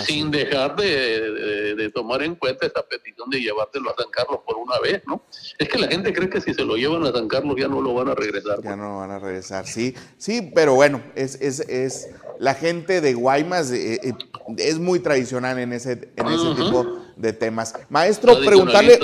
sin 0.05 0.31
dejar 0.31 0.75
de, 0.75 1.91
tomar 1.93 2.23
en 2.23 2.35
cuenta 2.35 2.65
esta 2.65 2.81
petición 2.81 3.29
de 3.29 3.41
llevártelo 3.41 3.89
a 3.89 3.95
San 3.95 4.09
Carlos 4.09 4.39
por 4.45 4.57
una 4.57 4.79
vez, 4.79 5.01
¿no? 5.05 5.23
Es 5.57 5.67
que 5.67 5.77
la 5.77 5.87
gente 5.87 6.13
cree 6.13 6.29
que 6.29 6.39
si 6.39 6.53
se 6.53 6.63
lo 6.63 6.75
llevan 6.75 7.05
a 7.05 7.11
San 7.11 7.27
Carlos 7.27 7.55
ya 7.57 7.67
no 7.67 7.81
lo 7.81 7.93
van 7.93 8.09
a 8.09 8.15
regresar. 8.15 8.61
Ya 8.61 8.75
no 8.75 8.99
van 8.99 9.11
a 9.11 9.19
regresar, 9.19 9.67
sí, 9.67 9.93
sí, 10.17 10.51
pero 10.53 10.75
bueno, 10.75 11.01
es, 11.15 11.35
es, 11.41 11.59
es 11.61 12.09
la 12.39 12.53
gente 12.53 13.01
de 13.01 13.13
Guaymas 13.13 13.71
eh, 13.71 13.99
eh, 14.03 14.13
es 14.57 14.79
muy 14.79 14.99
tradicional 14.99 15.59
en 15.59 15.73
ese, 15.73 16.11
en 16.15 16.27
ese 16.27 16.55
tipo 16.55 16.99
de 17.15 17.33
temas. 17.33 17.73
Maestro, 17.89 18.39
preguntarle 18.39 18.99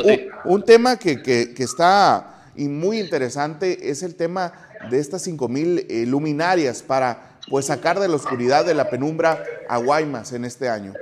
un, 0.46 0.64
tema 0.64 0.98
que, 0.98 1.22
que, 1.22 1.54
que 1.54 1.64
está 1.64 2.52
y 2.56 2.68
muy 2.68 3.00
interesante 3.00 3.90
es 3.90 4.02
el 4.04 4.16
tema 4.16 4.52
de 4.90 5.00
estas 5.00 5.28
5.000 5.28 5.86
eh, 5.90 6.06
luminarias 6.06 6.82
para 6.84 7.40
pues 7.50 7.68
sacar 7.68 8.00
de 8.00 8.08
la 8.08 8.16
oscuridad 8.16 8.66
de 8.66 8.74
la 8.74 8.90
penumbra 8.90 9.44
a 9.70 9.78
Guaymas 9.78 10.34
en 10.34 10.46
este 10.46 10.70
año. 10.70 10.94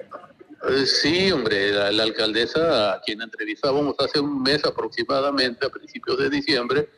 Eh, 0.69 0.85
sí, 0.85 1.31
hombre, 1.31 1.71
la, 1.71 2.03
alcaldesa 2.03 2.93
a 2.93 3.01
quien 3.01 3.21
entrevistábamos 3.21 3.95
hace 3.99 4.19
un 4.19 4.41
mes 4.41 4.63
aproximadamente, 4.65 5.65
a 5.65 5.69
principios 5.69 6.17
de 6.17 6.29
diciembre, 6.29 6.89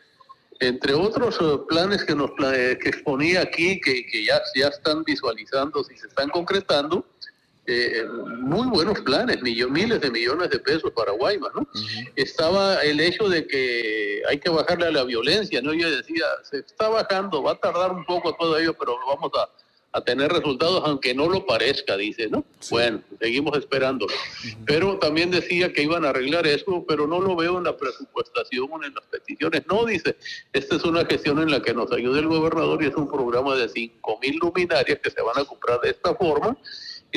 entre 0.59 0.93
otros 0.93 1.37
eh, 1.41 1.59
planes 1.67 2.03
que 2.03 2.15
nos 2.15 2.31
que 2.31 2.89
exponía 2.89 3.41
aquí, 3.41 3.79
que, 3.81 4.05
que 4.05 4.25
ya, 4.25 4.41
ya 4.55 4.67
están 4.67 5.03
visualizando, 5.03 5.83
si 5.83 5.97
se 5.97 6.07
están 6.07 6.29
concretando, 6.29 7.05
eh, 7.69 8.05
muy 8.39 8.65
buenos 8.67 9.01
planes, 9.01 9.41
miles 9.41 9.99
de 9.99 10.09
millones 10.09 10.49
de 10.49 10.57
pesos 10.57 10.89
para 10.95 11.11
Guaymas, 11.11 11.51
¿no? 11.53 11.67
Estaba 12.15 12.81
el 12.81 13.01
hecho 13.01 13.27
de 13.27 13.45
que 13.45 14.21
hay 14.29 14.39
que 14.39 14.49
bajarle 14.49 14.85
a 14.85 14.91
la 14.91 15.03
violencia, 15.03 15.61
¿no? 15.61 15.73
Yo 15.73 15.91
decía, 15.91 16.23
se 16.43 16.59
está 16.59 16.87
bajando, 16.87 17.43
va 17.43 17.51
a 17.51 17.59
tardar 17.59 17.91
un 17.91 18.05
poco 18.05 18.33
todo 18.37 18.57
ello, 18.57 18.73
pero 18.73 18.97
vamos 19.05 19.31
a, 19.37 19.49
tener 20.05 20.31
resultados 20.31 20.83
aunque 20.85 21.15
no 21.15 21.27
lo 21.27 21.43
parezca, 21.47 21.97
dice, 21.97 22.29
¿no? 22.29 22.45
Bueno, 22.69 23.01
seguimos 23.19 23.57
esperando. 23.57 24.05
Pero 24.63 24.99
también 24.99 25.31
decía 25.31 25.73
que 25.73 25.81
iban 25.81 26.05
a 26.05 26.09
arreglar 26.09 26.45
eso, 26.45 26.85
pero 26.87 27.07
no 27.07 27.19
lo 27.19 27.35
veo 27.35 27.57
en 27.57 27.63
la 27.63 27.75
presupuestación 27.75 28.69
o 28.71 28.83
en 28.83 28.93
las 28.93 29.03
peticiones. 29.05 29.63
No, 29.67 29.85
dice, 29.85 30.15
esta 30.53 30.75
es 30.75 30.83
una 30.83 31.03
gestión 31.03 31.39
en 31.39 31.49
la 31.49 31.63
que 31.63 31.73
nos 31.73 31.91
ayuda 31.91 32.19
el 32.19 32.27
gobernador 32.27 32.83
y 32.83 32.85
es 32.85 32.95
un 32.95 33.09
programa 33.09 33.55
de 33.55 33.67
5 33.67 34.19
mil 34.21 34.37
luminarias 34.39 34.99
que 35.01 35.09
se 35.09 35.21
van 35.23 35.39
a 35.39 35.45
comprar 35.45 35.81
de 35.81 35.89
esta 35.89 36.13
forma 36.13 36.55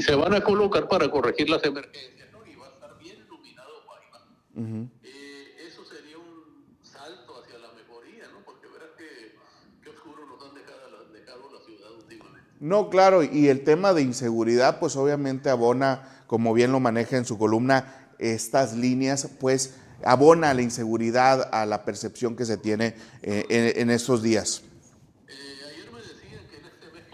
y 0.00 0.02
se 0.02 0.14
van 0.14 0.32
a 0.32 0.40
colocar 0.40 0.88
para 0.88 1.10
corregir 1.10 1.50
las 1.50 1.62
emergencias, 1.62 2.26
¿no? 2.32 2.38
Y 2.50 2.56
va 2.56 2.68
a 2.68 2.70
estar 2.70 2.98
bien 2.98 3.18
iluminado 3.18 3.68
Guaymas. 3.84 4.88
eh, 5.04 5.66
eso 5.68 5.84
sería 5.84 6.16
un 6.16 6.78
salto 6.82 7.38
hacia 7.38 7.58
la 7.58 7.70
mejoría, 7.72 8.24
¿no? 8.32 8.42
Porque 8.42 8.66
verás 8.68 8.88
que, 8.96 9.90
oscuro 9.90 10.24
nos 10.24 10.42
han 10.48 10.54
dejado, 10.54 11.12
dejado 11.12 11.52
la 11.52 11.66
ciudad 11.66 11.92
últimamente. 11.94 12.48
No, 12.60 12.88
claro, 12.88 13.22
y 13.22 13.48
el 13.48 13.62
tema 13.62 13.92
de 13.92 14.00
inseguridad, 14.00 14.80
pues 14.80 14.96
obviamente 14.96 15.50
abona, 15.50 16.24
como 16.26 16.54
bien 16.54 16.72
lo 16.72 16.80
maneja 16.80 17.18
en 17.18 17.26
su 17.26 17.36
columna, 17.36 18.08
estas 18.18 18.74
líneas, 18.74 19.28
pues 19.38 19.74
abona 20.02 20.54
la 20.54 20.62
inseguridad 20.62 21.50
a 21.52 21.66
la 21.66 21.84
percepción 21.84 22.36
que 22.36 22.46
se 22.46 22.56
tiene 22.56 22.94
eh, 23.20 23.44
en, 23.50 23.82
en 23.82 23.90
estos 23.90 24.22
días 24.22 24.62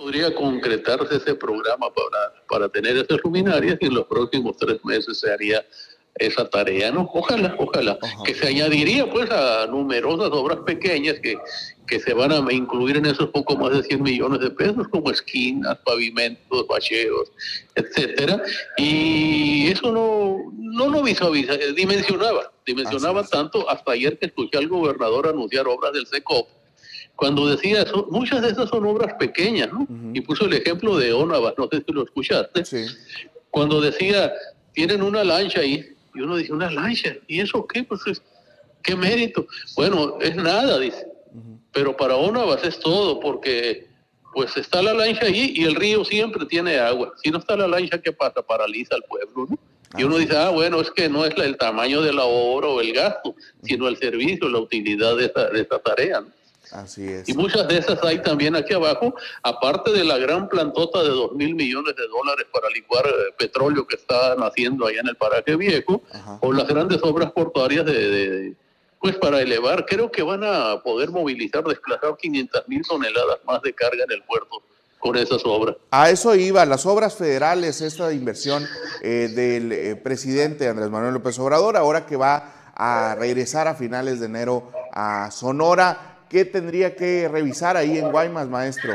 podría 0.07 0.33
concretarse 0.33 1.17
ese 1.17 1.35
programa 1.35 1.89
para, 1.93 2.45
para 2.49 2.69
tener 2.69 2.97
esas 2.97 3.19
luminarias 3.25 3.77
y 3.81 3.87
en 3.87 3.95
los 3.95 4.07
próximos 4.07 4.57
tres 4.57 4.79
meses 4.85 5.19
se 5.19 5.33
haría 5.33 5.67
esa 6.15 6.49
tarea, 6.49 6.93
¿no? 6.93 7.11
Ojalá, 7.13 7.57
ojalá, 7.59 7.99
que 8.25 8.33
se 8.33 8.47
añadiría 8.47 9.11
pues 9.11 9.29
a 9.33 9.67
numerosas 9.67 10.31
obras 10.31 10.61
pequeñas 10.65 11.19
que, 11.21 11.37
que 11.89 11.99
se 11.99 12.15
van 12.15 12.31
a 12.31 12.53
incluir 12.53 12.99
en 12.99 13.07
esos 13.07 13.31
poco 13.31 13.57
más 13.57 13.73
de 13.73 13.83
100 13.83 14.01
millones 14.01 14.39
de 14.39 14.51
pesos, 14.51 14.87
como 14.93 15.11
esquinas, 15.11 15.77
pavimentos, 15.85 16.69
bacheos, 16.69 17.33
etcétera, 17.75 18.41
y 18.79 19.73
eso 19.73 19.91
no, 19.91 20.53
no 20.57 20.89
lo 20.89 21.03
visualiza, 21.03 21.55
eh, 21.55 21.73
dimensionaba, 21.75 22.53
dimensionaba 22.65 23.25
tanto. 23.25 23.69
Hasta 23.69 23.91
ayer 23.91 24.17
que 24.21 24.27
escuché 24.27 24.57
al 24.57 24.69
gobernador 24.69 25.27
anunciar 25.27 25.67
obras 25.67 25.93
del 25.93 26.07
SECOP, 26.07 26.56
cuando 27.17 27.49
decía 27.49 27.83
eso, 27.83 28.07
muchas 28.11 28.43
de 28.43 28.51
esas 28.51 28.69
son 28.69 28.85
obras 28.85 29.15
pequeñas, 29.15 29.73
¿no? 29.73 29.87
Y 30.13 30.21
puso 30.21 30.45
el 30.45 30.53
ejemplo 30.53 30.97
de 30.99 31.15
Onavas, 31.15 31.55
no 31.57 31.67
sé 31.73 31.83
si 31.85 31.93
lo 31.93 32.05
escuchaste. 32.05 32.65
Sí. 32.65 32.85
Cuando 33.51 33.81
decía, 33.81 34.33
tienen 34.75 35.03
una 35.03 35.25
lancha 35.25 35.61
ahí, 35.61 35.97
y 36.15 36.21
uno 36.21 36.37
dice, 36.37 36.53
una 36.53 36.71
lancha, 36.71 37.17
¿y 37.27 37.41
eso 37.41 37.67
qué? 37.67 37.85
Pues 37.85 38.03
qué 38.83 38.95
mérito. 38.95 39.47
Bueno, 39.75 40.19
es 40.21 40.37
nada, 40.37 40.79
dice. 40.79 41.07
Pero 41.73 41.97
para 41.97 42.17
Onavas 42.17 42.63
es 42.65 42.79
todo, 42.79 43.19
porque 43.19 43.87
pues 44.35 44.55
está 44.59 44.83
la 44.83 44.93
lancha 44.93 45.25
ahí 45.25 45.55
y 45.57 45.65
el 45.65 45.75
río 45.75 46.05
siempre 46.05 46.45
tiene 46.45 46.79
agua. 46.79 47.15
Si 47.23 47.31
no 47.31 47.39
está 47.39 47.57
la 47.57 47.67
lancha, 47.67 47.99
¿qué 47.99 48.13
pasa? 48.13 48.43
Paraliza 48.43 48.95
al 48.95 49.03
pueblo, 49.05 49.47
¿no? 49.49 49.59
Y 49.99 50.05
uno 50.05 50.19
dice, 50.19 50.37
ah, 50.37 50.51
bueno, 50.51 50.81
es 50.83 50.91
que 50.91 51.09
no 51.09 51.25
es 51.25 51.35
el 51.39 51.57
tamaño 51.57 52.03
de 52.03 52.13
la 52.13 52.25
obra 52.25 52.69
o 52.69 52.81
el 52.83 52.93
gasto, 52.93 53.35
sino 53.63 53.89
el 53.89 53.97
servicio, 53.97 54.49
la 54.51 54.59
utilidad 54.59 55.17
de 55.17 55.27
esa, 55.27 55.49
de 55.49 55.63
esa 55.63 55.79
tarea. 55.79 56.21
¿no? 56.21 56.36
Así 56.77 57.09
es. 57.09 57.29
Y 57.29 57.35
muchas 57.35 57.67
de 57.69 57.79
esas 57.79 58.03
hay 58.05 58.21
también 58.21 58.55
aquí 58.55 58.75
abajo, 58.75 59.15
aparte 59.43 59.93
de 59.93 60.05
la 60.05 60.19
gran 60.19 60.47
plantota 60.49 61.03
de 61.03 61.09
dos 61.09 61.33
mil 61.33 61.55
millones 61.55 61.97
de 61.97 62.07
dólares 62.07 62.47
para 62.53 62.69
licuar 62.69 63.07
eh, 63.07 63.35
petróleo 63.39 63.87
que 63.87 63.97
están 63.97 64.43
haciendo 64.43 64.87
allá 64.87 65.01
en 65.01 65.09
el 65.09 65.17
paraje 65.17 65.57
viejo, 65.57 66.03
o 66.41 66.53
las 66.53 66.67
grandes 66.67 67.03
obras 67.03 67.33
portuarias 67.33 67.87
de, 67.87 68.55
pues 69.01 69.17
para 69.17 69.41
elevar, 69.41 69.87
creo 69.87 70.11
que 70.11 70.23
van 70.23 70.45
a 70.45 70.83
poder 70.83 71.11
movilizar, 71.11 71.65
desplazar 71.65 72.17
500 72.17 72.69
mil 72.69 72.83
toneladas 72.83 73.39
más 73.47 73.63
de 73.63 73.73
carga 73.73 74.05
en 74.05 74.13
el 74.13 74.23
puerto 74.25 74.63
con 74.99 75.17
esas 75.17 75.43
obras. 75.45 75.77
A 75.91 76.11
eso 76.11 76.35
iba, 76.35 76.65
las 76.67 76.85
obras 76.85 77.15
federales, 77.15 77.81
esta 77.81 78.13
inversión 78.13 78.67
eh, 79.03 79.31
del 79.35 79.73
eh, 79.73 79.97
presidente 79.97 80.69
Andrés 80.69 80.91
Manuel 80.91 81.15
López 81.15 81.39
Obrador, 81.39 81.77
ahora 81.77 82.05
que 82.05 82.17
va 82.17 82.73
a 82.75 83.15
regresar 83.15 83.67
a 83.69 83.75
finales 83.75 84.21
de 84.21 84.27
enero 84.27 84.71
a 84.93 85.31
Sonora 85.31 86.16
¿Qué 86.29 86.45
tendría 86.45 86.97
que 86.97 87.29
revisar 87.29 87.77
ahí 87.77 87.99
en 87.99 88.11
Guaymas, 88.11 88.49
maestro? 88.49 88.95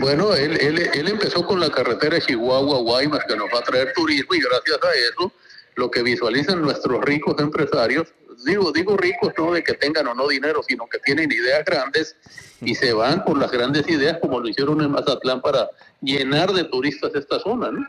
Bueno, 0.00 0.34
él, 0.34 0.56
él, 0.58 1.08
empezó 1.08 1.46
con 1.46 1.60
la 1.60 1.70
carretera 1.70 2.18
Chihuahua-Guaymas, 2.18 3.24
que 3.28 3.36
nos 3.36 3.46
va 3.54 3.60
a 3.60 3.62
traer 3.62 3.92
turismo, 3.94 4.34
y 4.34 4.40
gracias 4.40 4.78
a 4.82 4.92
eso, 4.94 5.32
lo 5.76 5.90
que 5.90 6.02
visualizan 6.02 6.62
nuestros 6.62 7.00
ricos 7.02 7.36
empresarios, 7.38 8.08
digo, 8.44 8.72
digo 8.72 8.96
ricos 8.96 9.32
no 9.38 9.52
de 9.52 9.62
que 9.62 9.74
tengan 9.74 10.08
o 10.08 10.14
no 10.14 10.26
dinero, 10.26 10.62
sino 10.66 10.88
que 10.88 10.98
tienen 10.98 11.30
ideas 11.30 11.64
grandes 11.64 12.16
y 12.60 12.74
se 12.74 12.92
van 12.92 13.24
por 13.24 13.38
las 13.38 13.50
grandes 13.52 13.86
ideas, 13.88 14.18
como 14.20 14.40
lo 14.40 14.48
hicieron 14.48 14.80
en 14.80 14.90
Mazatlán, 14.90 15.40
para 15.42 15.68
llenar 16.00 16.52
de 16.52 16.64
turistas 16.64 17.14
esta 17.14 17.38
zona. 17.38 17.70
¿no? 17.70 17.86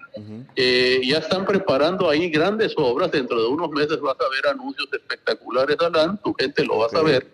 Eh, 0.56 1.02
ya 1.06 1.18
están 1.18 1.46
preparando 1.46 2.10
ahí 2.10 2.30
grandes 2.30 2.74
obras, 2.78 3.12
dentro 3.12 3.42
de 3.42 3.48
unos 3.48 3.72
meses 3.72 4.00
vas 4.00 4.18
a 4.20 4.30
ver 4.30 4.54
anuncios 4.54 4.88
espectaculares, 4.92 5.78
Alan, 5.80 6.20
tu 6.24 6.34
gente 6.36 6.64
lo 6.66 6.80
va 6.80 6.88
a 6.94 7.02
ver 7.02 7.28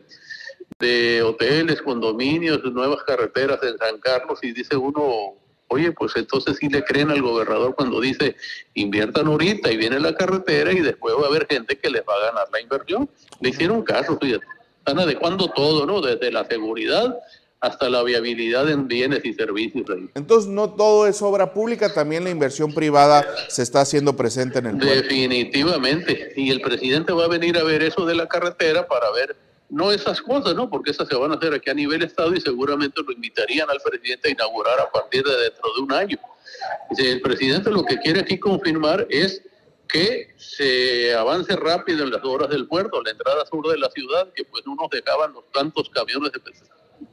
de 0.79 1.21
hoteles, 1.21 1.81
condominios, 1.81 2.63
nuevas 2.63 3.03
carreteras 3.03 3.59
en 3.63 3.77
San 3.77 3.99
Carlos 3.99 4.39
y 4.41 4.53
dice 4.53 4.77
uno, 4.77 5.35
oye, 5.67 5.91
pues 5.91 6.13
entonces 6.15 6.57
sí 6.57 6.69
le 6.69 6.83
creen 6.83 7.11
al 7.11 7.21
gobernador 7.21 7.75
cuando 7.75 7.99
dice 7.99 8.35
inviertan 8.73 9.27
ahorita 9.27 9.71
y 9.71 9.77
viene 9.77 9.99
la 9.99 10.15
carretera 10.15 10.71
y 10.71 10.79
después 10.79 11.15
va 11.15 11.25
a 11.25 11.27
haber 11.27 11.47
gente 11.47 11.77
que 11.77 11.89
les 11.89 12.01
va 12.01 12.13
a 12.15 12.27
ganar 12.27 12.47
la 12.51 12.61
inversión. 12.61 13.09
Le 13.41 13.49
hicieron 13.49 13.83
caso, 13.83 14.17
fíjate. 14.19 14.45
Están 14.79 14.99
adecuando 14.99 15.49
todo, 15.49 15.85
¿no? 15.85 16.01
Desde 16.01 16.31
la 16.31 16.45
seguridad 16.45 17.15
hasta 17.59 17.89
la 17.89 18.01
viabilidad 18.03 18.69
en 18.69 18.87
bienes 18.87 19.23
y 19.25 19.33
servicios. 19.33 19.85
Entonces, 20.15 20.49
no 20.49 20.69
todo 20.69 21.05
es 21.07 21.21
obra 21.21 21.53
pública, 21.53 21.93
también 21.93 22.23
la 22.23 22.29
inversión 22.29 22.73
privada 22.73 23.25
se 23.49 23.63
está 23.63 23.81
haciendo 23.81 24.15
presente 24.15 24.59
en 24.59 24.67
el 24.67 24.77
pueblo. 24.77 24.95
Definitivamente. 24.95 26.31
Y 26.37 26.51
el 26.51 26.61
presidente 26.61 27.11
va 27.11 27.25
a 27.25 27.27
venir 27.27 27.57
a 27.57 27.63
ver 27.63 27.83
eso 27.83 28.05
de 28.05 28.15
la 28.15 28.27
carretera 28.27 28.87
para 28.87 29.11
ver 29.11 29.35
no 29.69 29.91
esas 29.91 30.21
cosas, 30.21 30.55
¿no? 30.55 30.69
Porque 30.69 30.91
esas 30.91 31.07
se 31.07 31.15
van 31.15 31.31
a 31.31 31.35
hacer 31.35 31.53
aquí 31.53 31.69
a 31.69 31.73
nivel 31.73 32.01
Estado 32.03 32.33
y 32.33 32.41
seguramente 32.41 33.01
lo 33.05 33.11
invitarían 33.11 33.69
al 33.69 33.79
presidente 33.79 34.29
a 34.29 34.31
inaugurar 34.31 34.79
a 34.79 34.91
partir 34.91 35.23
de 35.23 35.37
dentro 35.37 35.73
de 35.75 35.81
un 35.83 35.93
año. 35.93 36.17
El 36.97 37.21
presidente 37.21 37.69
lo 37.69 37.83
que 37.83 37.97
quiere 37.97 38.21
aquí 38.21 38.39
confirmar 38.39 39.05
es 39.09 39.41
que 39.87 40.33
se 40.37 41.13
avance 41.15 41.55
rápido 41.55 42.03
en 42.03 42.11
las 42.11 42.23
obras 42.23 42.49
del 42.49 42.67
puerto, 42.67 43.01
la 43.01 43.11
entrada 43.11 43.45
sur 43.45 43.67
de 43.67 43.77
la 43.77 43.89
ciudad, 43.89 44.31
que 44.33 44.43
pues 44.45 44.65
no 44.65 44.75
nos 44.75 44.89
dejaban 44.89 45.33
los 45.33 45.51
tantos 45.51 45.89
camiones 45.89 46.31
de 46.31 46.39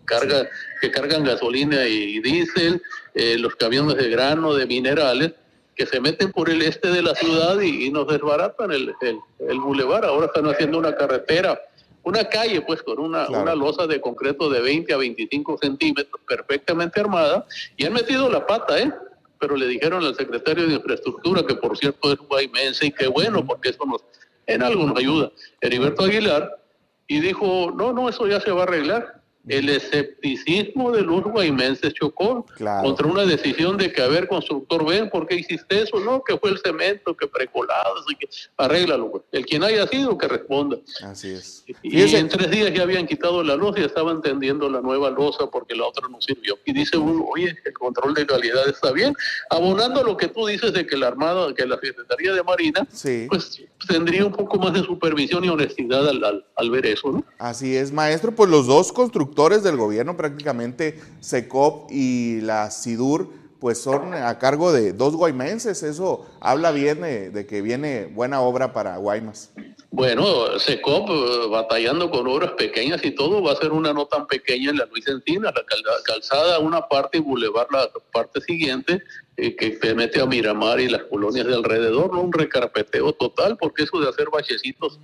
carga 0.04 0.48
que 0.80 0.90
cargan 0.90 1.24
gasolina 1.24 1.86
y 1.86 2.20
diésel, 2.20 2.82
eh, 3.14 3.38
los 3.38 3.54
camiones 3.56 3.96
de 3.96 4.08
grano, 4.08 4.54
de 4.54 4.66
minerales, 4.66 5.32
que 5.74 5.86
se 5.86 6.00
meten 6.00 6.32
por 6.32 6.48
el 6.48 6.62
este 6.62 6.88
de 6.88 7.02
la 7.02 7.14
ciudad 7.14 7.60
y, 7.60 7.90
nos 7.90 8.08
desbaratan 8.08 8.72
el, 8.72 8.94
el, 9.02 9.18
el 9.46 9.60
bulevar. 9.60 10.04
Ahora 10.04 10.26
están 10.26 10.46
haciendo 10.46 10.78
una 10.78 10.96
carretera 10.96 11.60
una 12.06 12.24
calle 12.28 12.60
pues 12.60 12.84
con 12.84 13.00
una, 13.00 13.28
una 13.28 13.56
losa 13.56 13.88
de 13.88 14.00
concreto 14.00 14.48
de 14.48 14.60
20 14.60 14.94
a 14.94 14.96
25 14.96 15.58
centímetros 15.60 16.20
perfectamente 16.26 17.00
armada 17.00 17.44
y 17.76 17.84
han 17.84 17.92
metido 17.92 18.30
la 18.30 18.46
pata, 18.46 18.78
¿eh? 18.78 18.92
Pero 19.40 19.56
le 19.56 19.66
dijeron 19.66 20.04
al 20.04 20.14
secretario 20.14 20.68
de 20.68 20.74
Infraestructura, 20.74 21.44
que 21.44 21.56
por 21.56 21.76
cierto 21.76 22.12
es 22.12 22.18
guaymense 22.18 22.86
y 22.86 22.92
qué 22.92 23.08
bueno, 23.08 23.44
porque 23.44 23.70
eso 23.70 23.84
nos, 23.84 24.04
en 24.46 24.62
algo 24.62 24.84
nos 24.86 24.96
ayuda, 24.96 25.32
Heriberto 25.60 26.04
Aguilar, 26.04 26.62
y 27.08 27.18
dijo, 27.18 27.72
no, 27.76 27.92
no, 27.92 28.08
eso 28.08 28.28
ya 28.28 28.40
se 28.40 28.52
va 28.52 28.60
a 28.60 28.66
arreglar 28.66 29.15
el 29.48 29.68
escepticismo 29.68 30.90
de 30.90 31.02
los 31.02 31.22
guaymenses 31.22 31.94
chocó 31.94 32.46
contra 32.82 33.06
una 33.06 33.24
decisión 33.24 33.76
de 33.76 33.92
que, 33.92 34.02
a 34.02 34.08
ver, 34.08 34.26
constructor, 34.26 34.84
ven, 34.84 35.08
¿por 35.08 35.26
qué 35.26 35.36
hiciste 35.36 35.82
eso? 35.82 36.00
No, 36.00 36.22
que 36.22 36.36
fue 36.38 36.50
el 36.50 36.58
cemento, 36.58 37.16
que 37.16 37.28
precolado, 37.28 37.94
así 38.04 38.16
que 38.16 38.28
arréglalo. 38.56 39.24
El 39.30 39.46
quien 39.46 39.62
haya 39.62 39.86
sido, 39.86 40.18
que 40.18 40.26
responda. 40.26 40.78
Así 41.04 41.30
es. 41.30 41.64
Y, 41.82 42.16
en 42.16 42.28
tres 42.28 42.50
días 42.50 42.72
ya 42.72 42.82
habían 42.82 43.06
quitado 43.06 43.42
la 43.44 43.56
losa 43.56 43.80
y 43.80 43.84
estaban 43.84 44.20
tendiendo 44.20 44.68
la 44.68 44.80
nueva 44.80 45.10
losa 45.10 45.48
porque 45.50 45.74
la 45.74 45.86
otra 45.86 46.08
no 46.08 46.20
sirvió. 46.20 46.58
Y 46.64 46.72
dice 46.72 46.96
uno, 46.96 47.24
oye, 47.32 47.54
el 47.64 47.72
control 47.74 48.14
de 48.14 48.26
calidad 48.26 48.68
está 48.68 48.90
bien. 48.92 49.14
Abonando 49.50 50.02
lo 50.02 50.16
que 50.16 50.28
tú 50.28 50.46
dices 50.46 50.72
de 50.72 50.86
que 50.86 50.96
la 50.96 51.08
Armada, 51.08 51.54
que 51.54 51.66
la 51.66 51.78
Secretaría 51.78 52.32
de 52.32 52.42
Marina, 52.42 52.86
pues 53.28 53.62
tendría 53.86 54.24
un 54.24 54.32
poco 54.32 54.58
más 54.58 54.72
de 54.72 54.82
supervisión 54.82 55.44
y 55.44 55.48
honestidad 55.48 56.08
al, 56.08 56.44
al 56.56 56.70
ver 56.70 56.86
eso, 56.86 57.12
¿no? 57.12 57.24
Así 57.38 57.76
es, 57.76 57.92
maestro, 57.92 58.32
pues 58.32 58.50
los 58.50 58.66
dos 58.66 58.92
constructores 58.92 59.35
del 59.36 59.76
gobierno, 59.76 60.16
prácticamente 60.16 60.98
SECOP 61.20 61.90
y 61.92 62.40
la 62.40 62.70
SIDUR, 62.70 63.28
pues 63.60 63.78
son 63.78 64.14
a 64.14 64.38
cargo 64.38 64.72
de 64.72 64.94
dos 64.94 65.14
guaymenses. 65.14 65.82
Eso 65.82 66.26
habla 66.40 66.70
bien 66.70 67.02
de, 67.02 67.46
que 67.46 67.60
viene 67.60 68.06
buena 68.06 68.40
obra 68.40 68.72
para 68.72 68.96
Guaymas. 68.96 69.52
Bueno, 69.90 70.58
SECOP 70.58 71.08
eh, 71.10 71.48
batallando 71.50 72.10
con 72.10 72.26
obras 72.26 72.52
pequeñas 72.52 73.04
y 73.04 73.12
todo, 73.12 73.42
va 73.42 73.52
a 73.52 73.56
ser 73.56 73.72
una 73.72 73.92
no 73.92 74.06
tan 74.06 74.26
pequeña 74.26 74.70
en 74.70 74.78
la 74.78 74.86
Luis 74.86 75.06
Encina, 75.06 75.52
la 75.52 75.64
calzada 76.04 76.58
una 76.58 76.88
parte 76.88 77.18
y 77.18 77.20
bulevar 77.20 77.66
la 77.70 77.88
parte 78.12 78.40
siguiente, 78.40 79.02
eh, 79.36 79.54
que 79.54 79.70
te 79.70 79.94
mete 79.94 80.20
a 80.20 80.26
Miramar 80.26 80.80
y 80.80 80.88
las 80.88 81.04
colonias 81.04 81.46
de 81.46 81.54
alrededor, 81.54 82.12
¿no? 82.12 82.22
Un 82.22 82.32
recarpeteo 82.32 83.12
total, 83.12 83.56
porque 83.58 83.84
eso 83.84 84.00
de 84.00 84.08
hacer 84.08 84.28
bachecitos 84.30 84.98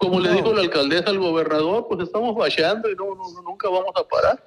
como 0.00 0.18
le 0.18 0.32
dijo 0.32 0.54
la 0.54 0.62
alcaldesa 0.62 1.10
al 1.10 1.18
gobernador, 1.18 1.86
pues 1.86 2.00
estamos 2.00 2.34
vallando 2.34 2.90
y 2.90 2.96
no, 2.96 3.04
nunca 3.44 3.68
vamos 3.68 3.92
a 3.94 4.02
parar. 4.02 4.42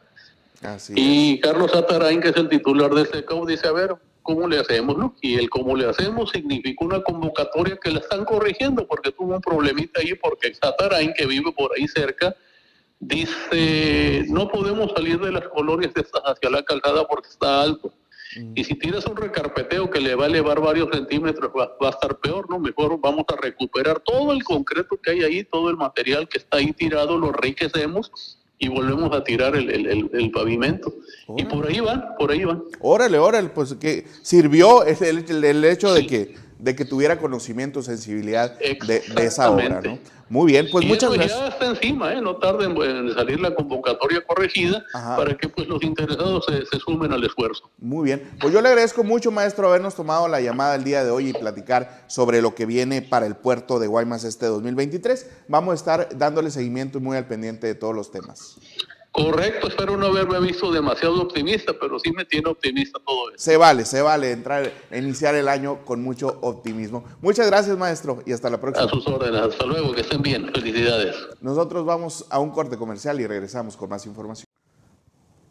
y 0.95 1.39
Carlos 1.41 1.75
Atarain, 1.75 2.19
que 2.19 2.29
es 2.29 2.37
el 2.37 2.49
titular 2.49 2.91
de 2.91 3.05
SECAU, 3.05 3.45
dice, 3.45 3.67
a 3.67 3.71
ver, 3.71 3.95
¿cómo 4.23 4.47
le 4.47 4.57
hacemos? 4.57 4.97
No? 4.97 5.15
Y 5.21 5.35
el 5.35 5.51
cómo 5.51 5.75
le 5.75 5.87
hacemos 5.87 6.31
significa 6.31 6.83
una 6.83 7.03
convocatoria 7.03 7.77
que 7.77 7.91
la 7.91 7.99
están 7.99 8.25
corrigiendo 8.25 8.87
porque 8.87 9.11
tuvo 9.11 9.35
un 9.35 9.41
problemita 9.41 10.01
ahí 10.01 10.15
porque 10.15 10.51
Atarain, 10.59 11.13
que 11.13 11.27
vive 11.27 11.51
por 11.51 11.71
ahí 11.77 11.87
cerca, 11.87 12.35
dice, 12.99 14.25
no 14.29 14.47
podemos 14.47 14.91
salir 14.95 15.19
de 15.19 15.33
las 15.33 15.47
colonias 15.49 15.93
hacia 16.25 16.49
la 16.49 16.63
calzada 16.63 17.07
porque 17.07 17.29
está 17.29 17.61
alto. 17.61 17.93
Y 18.56 18.63
si 18.63 18.76
tienes 18.76 19.06
un 19.06 19.15
recarpeteo 19.15 19.89
que 19.89 20.00
le 20.00 20.15
va 20.15 20.26
a 20.26 20.28
elevar 20.28 20.60
varios 20.60 20.89
centímetros, 20.91 21.52
va, 21.58 21.76
a 21.80 21.89
estar 21.89 22.17
peor, 22.19 22.50
¿no? 22.50 22.60
Mejor 22.60 23.00
vamos 23.00 23.26
a 23.30 23.41
recuperar 23.41 24.00
todo 24.00 24.32
el 24.32 24.43
concreto 24.43 25.00
que 25.02 25.12
hay 25.12 25.24
ahí, 25.24 25.43
todo 25.43 25.69
el 25.69 25.78
material 25.78 26.28
que 26.28 26.39
está 26.39 26.58
ahí 26.58 26.74
tirado, 26.74 27.17
lo 27.17 27.28
enriquecemos 27.30 28.39
y 28.60 28.69
volvemos 28.69 29.12
a 29.15 29.24
tirar 29.24 29.56
el, 29.56 29.69
el, 29.69 30.32
pavimento. 30.32 30.93
Y 31.36 31.43
por 31.46 31.67
ahí 31.67 31.80
van, 31.80 32.15
por 32.17 32.32
ahí 32.32 32.46
van. 32.46 32.63
Órale, 32.80 33.17
órale, 33.19 33.50
pues 33.50 33.74
que 33.74 34.06
sirvió 34.22 34.86
el, 34.86 35.43
el 35.43 35.65
hecho 35.65 35.93
de 35.93 36.08
que 36.08 36.36
de 36.63 36.78
que 36.78 36.86
tuviera 36.86 37.19
conocimiento, 37.19 37.84
sensibilidad 37.84 38.58
de, 38.58 39.04
esa 39.17 39.52
obra, 39.52 39.82
¿no? 39.82 39.99
Muy 40.30 40.54
bien, 40.54 40.69
pues 40.71 40.86
muchas 40.86 41.12
gracias. 41.12 41.38
Ya 41.38 41.47
está 41.49 41.65
encima, 41.67 42.13
¿eh? 42.13 42.21
no 42.21 42.38
tarden 42.38 42.76
en 42.82 43.13
salir 43.13 43.41
la 43.41 43.54
convocatoria 43.54 44.23
corregida 44.26 44.84
para 44.93 45.36
que 45.36 45.49
pues 45.49 45.67
los 45.67 45.84
interesados 45.84 46.45
se, 46.47 46.65
se, 46.65 46.80
sumen 46.80 47.12
al 47.12 47.21
esfuerzo. 47.26 47.69
Muy 47.80 48.06
bien, 48.06 48.32
pues 48.39 48.54
yo 48.54 48.62
le 48.62 48.69
agradezco 48.69 49.04
mucho, 49.04 49.30
maestro, 49.30 49.67
habernos 49.67 49.93
tomado 49.93 50.30
la 50.30 50.39
llamada 50.39 50.76
el 50.76 50.86
día 50.86 51.04
de 51.04 51.12
hoy 51.12 51.30
y 51.30 51.34
platicar 51.34 52.06
sobre 52.08 52.41
lo 52.41 52.56
que 52.56 52.65
viene 52.65 53.02
para 53.02 53.26
el 53.26 53.36
puerto 53.36 53.78
de 53.78 53.88
Guaymas 53.88 54.23
este 54.23 54.45
2023. 54.45 55.30
Vamos 55.49 55.73
a 55.73 55.76
estar 55.76 56.17
dándole 56.17 56.49
seguimiento 56.49 56.99
y 56.99 57.02
muy 57.02 57.17
al 57.17 57.28
pendiente 57.28 57.67
de 57.67 57.76
todos 57.76 57.93
los 57.93 58.10
temas. 58.10 58.58
Correcto, 59.13 59.67
espero 59.67 59.95
no 59.95 60.08
haberme 60.08 60.39
visto 60.39 60.71
demasiado 60.71 61.21
optimista, 61.21 61.71
pero 61.80 61.99
sí 61.99 62.12
me 62.12 62.26
tiene 62.26 62.49
optimista 62.49 62.99
todo 63.06 63.30
esto. 63.30 63.43
Se 63.43 63.58
vale, 63.58 63.86
se 63.86 64.02
vale 64.02 64.32
entrar, 64.32 64.71
iniciar 64.91 65.36
el 65.36 65.47
año 65.47 65.86
con 65.86 66.02
mucho 66.02 66.39
optimismo. 66.41 67.04
Muchas 67.21 67.45
gracias, 67.45 67.78
maestro, 67.78 68.23
y 68.26 68.34
hasta 68.34 68.49
la 68.49 68.60
próxima. 68.60 68.88
A 68.88 68.89
sus 68.89 69.06
órdenes, 69.08 69.39
hasta 69.39 69.67
luego, 69.67 69.93
que 69.93 70.02
estén 70.02 70.23
bien, 70.23 70.52
felicidades. 70.52 71.15
Nosotros 71.41 71.86
vamos 71.86 72.26
a 72.32 72.39
un 72.39 72.49
corte 72.49 72.76
comercial 72.76 73.21
y 73.21 73.28
regresamos 73.28 73.78
con 73.78 73.88
más 73.88 74.04
información. 74.08 74.47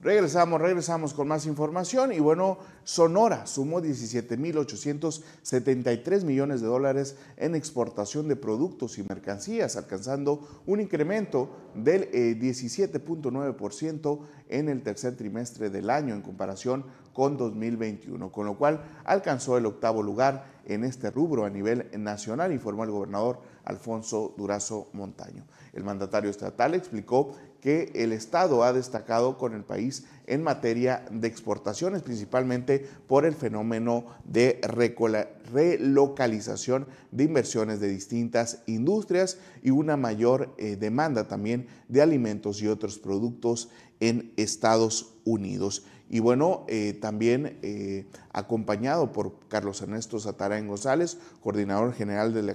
Regresamos, 0.02 0.60
regresamos 0.60 1.14
con 1.14 1.28
más 1.28 1.46
información 1.46 2.12
y 2.12 2.18
bueno, 2.18 2.58
Sonora 2.82 3.46
sumó 3.46 3.80
17.873 3.80 6.24
millones 6.24 6.60
de 6.60 6.66
dólares 6.66 7.14
en 7.36 7.54
exportación 7.54 8.26
de 8.26 8.34
productos 8.34 8.98
y 8.98 9.04
mercancías, 9.08 9.76
alcanzando 9.76 10.62
un 10.66 10.80
incremento 10.80 11.50
del 11.76 12.10
17.9% 12.10 14.18
eh, 14.18 14.58
en 14.58 14.68
el 14.68 14.82
tercer 14.82 15.16
trimestre 15.16 15.70
del 15.70 15.88
año 15.88 16.16
en 16.16 16.22
comparación 16.22 16.84
con 17.12 17.36
2021, 17.36 18.32
con 18.32 18.46
lo 18.46 18.58
cual 18.58 18.82
alcanzó 19.04 19.56
el 19.56 19.66
octavo 19.66 20.02
lugar 20.02 20.50
en 20.64 20.82
este 20.82 21.12
rubro 21.12 21.44
a 21.44 21.50
nivel 21.50 21.88
nacional, 21.96 22.52
informó 22.52 22.82
el 22.82 22.90
gobernador 22.90 23.38
Alfonso 23.64 24.34
Durazo 24.36 24.88
Montaño. 24.94 25.44
El 25.72 25.84
mandatario 25.84 26.30
estatal 26.30 26.74
explicó 26.74 27.36
que 27.62 27.92
el 27.94 28.12
Estado 28.12 28.64
ha 28.64 28.72
destacado 28.72 29.38
con 29.38 29.54
el 29.54 29.62
país 29.62 30.04
en 30.26 30.42
materia 30.42 31.06
de 31.10 31.28
exportaciones, 31.28 32.02
principalmente 32.02 32.84
por 33.06 33.24
el 33.24 33.34
fenómeno 33.34 34.06
de 34.24 34.60
relocalización 35.52 36.88
de 37.12 37.24
inversiones 37.24 37.78
de 37.78 37.88
distintas 37.88 38.64
industrias 38.66 39.38
y 39.62 39.70
una 39.70 39.96
mayor 39.96 40.52
eh, 40.58 40.74
demanda 40.74 41.28
también 41.28 41.68
de 41.88 42.02
alimentos 42.02 42.60
y 42.62 42.66
otros 42.66 42.98
productos 42.98 43.70
en 44.00 44.32
Estados 44.36 45.14
Unidos. 45.24 45.84
Y 46.10 46.18
bueno, 46.18 46.64
eh, 46.66 46.98
también 47.00 47.60
eh, 47.62 48.06
acompañado 48.32 49.12
por 49.12 49.38
Carlos 49.48 49.80
Ernesto 49.82 50.18
Satarain 50.18 50.66
González, 50.66 51.16
coordinador 51.40 51.94
general 51.94 52.34
de 52.34 52.42
la 52.42 52.52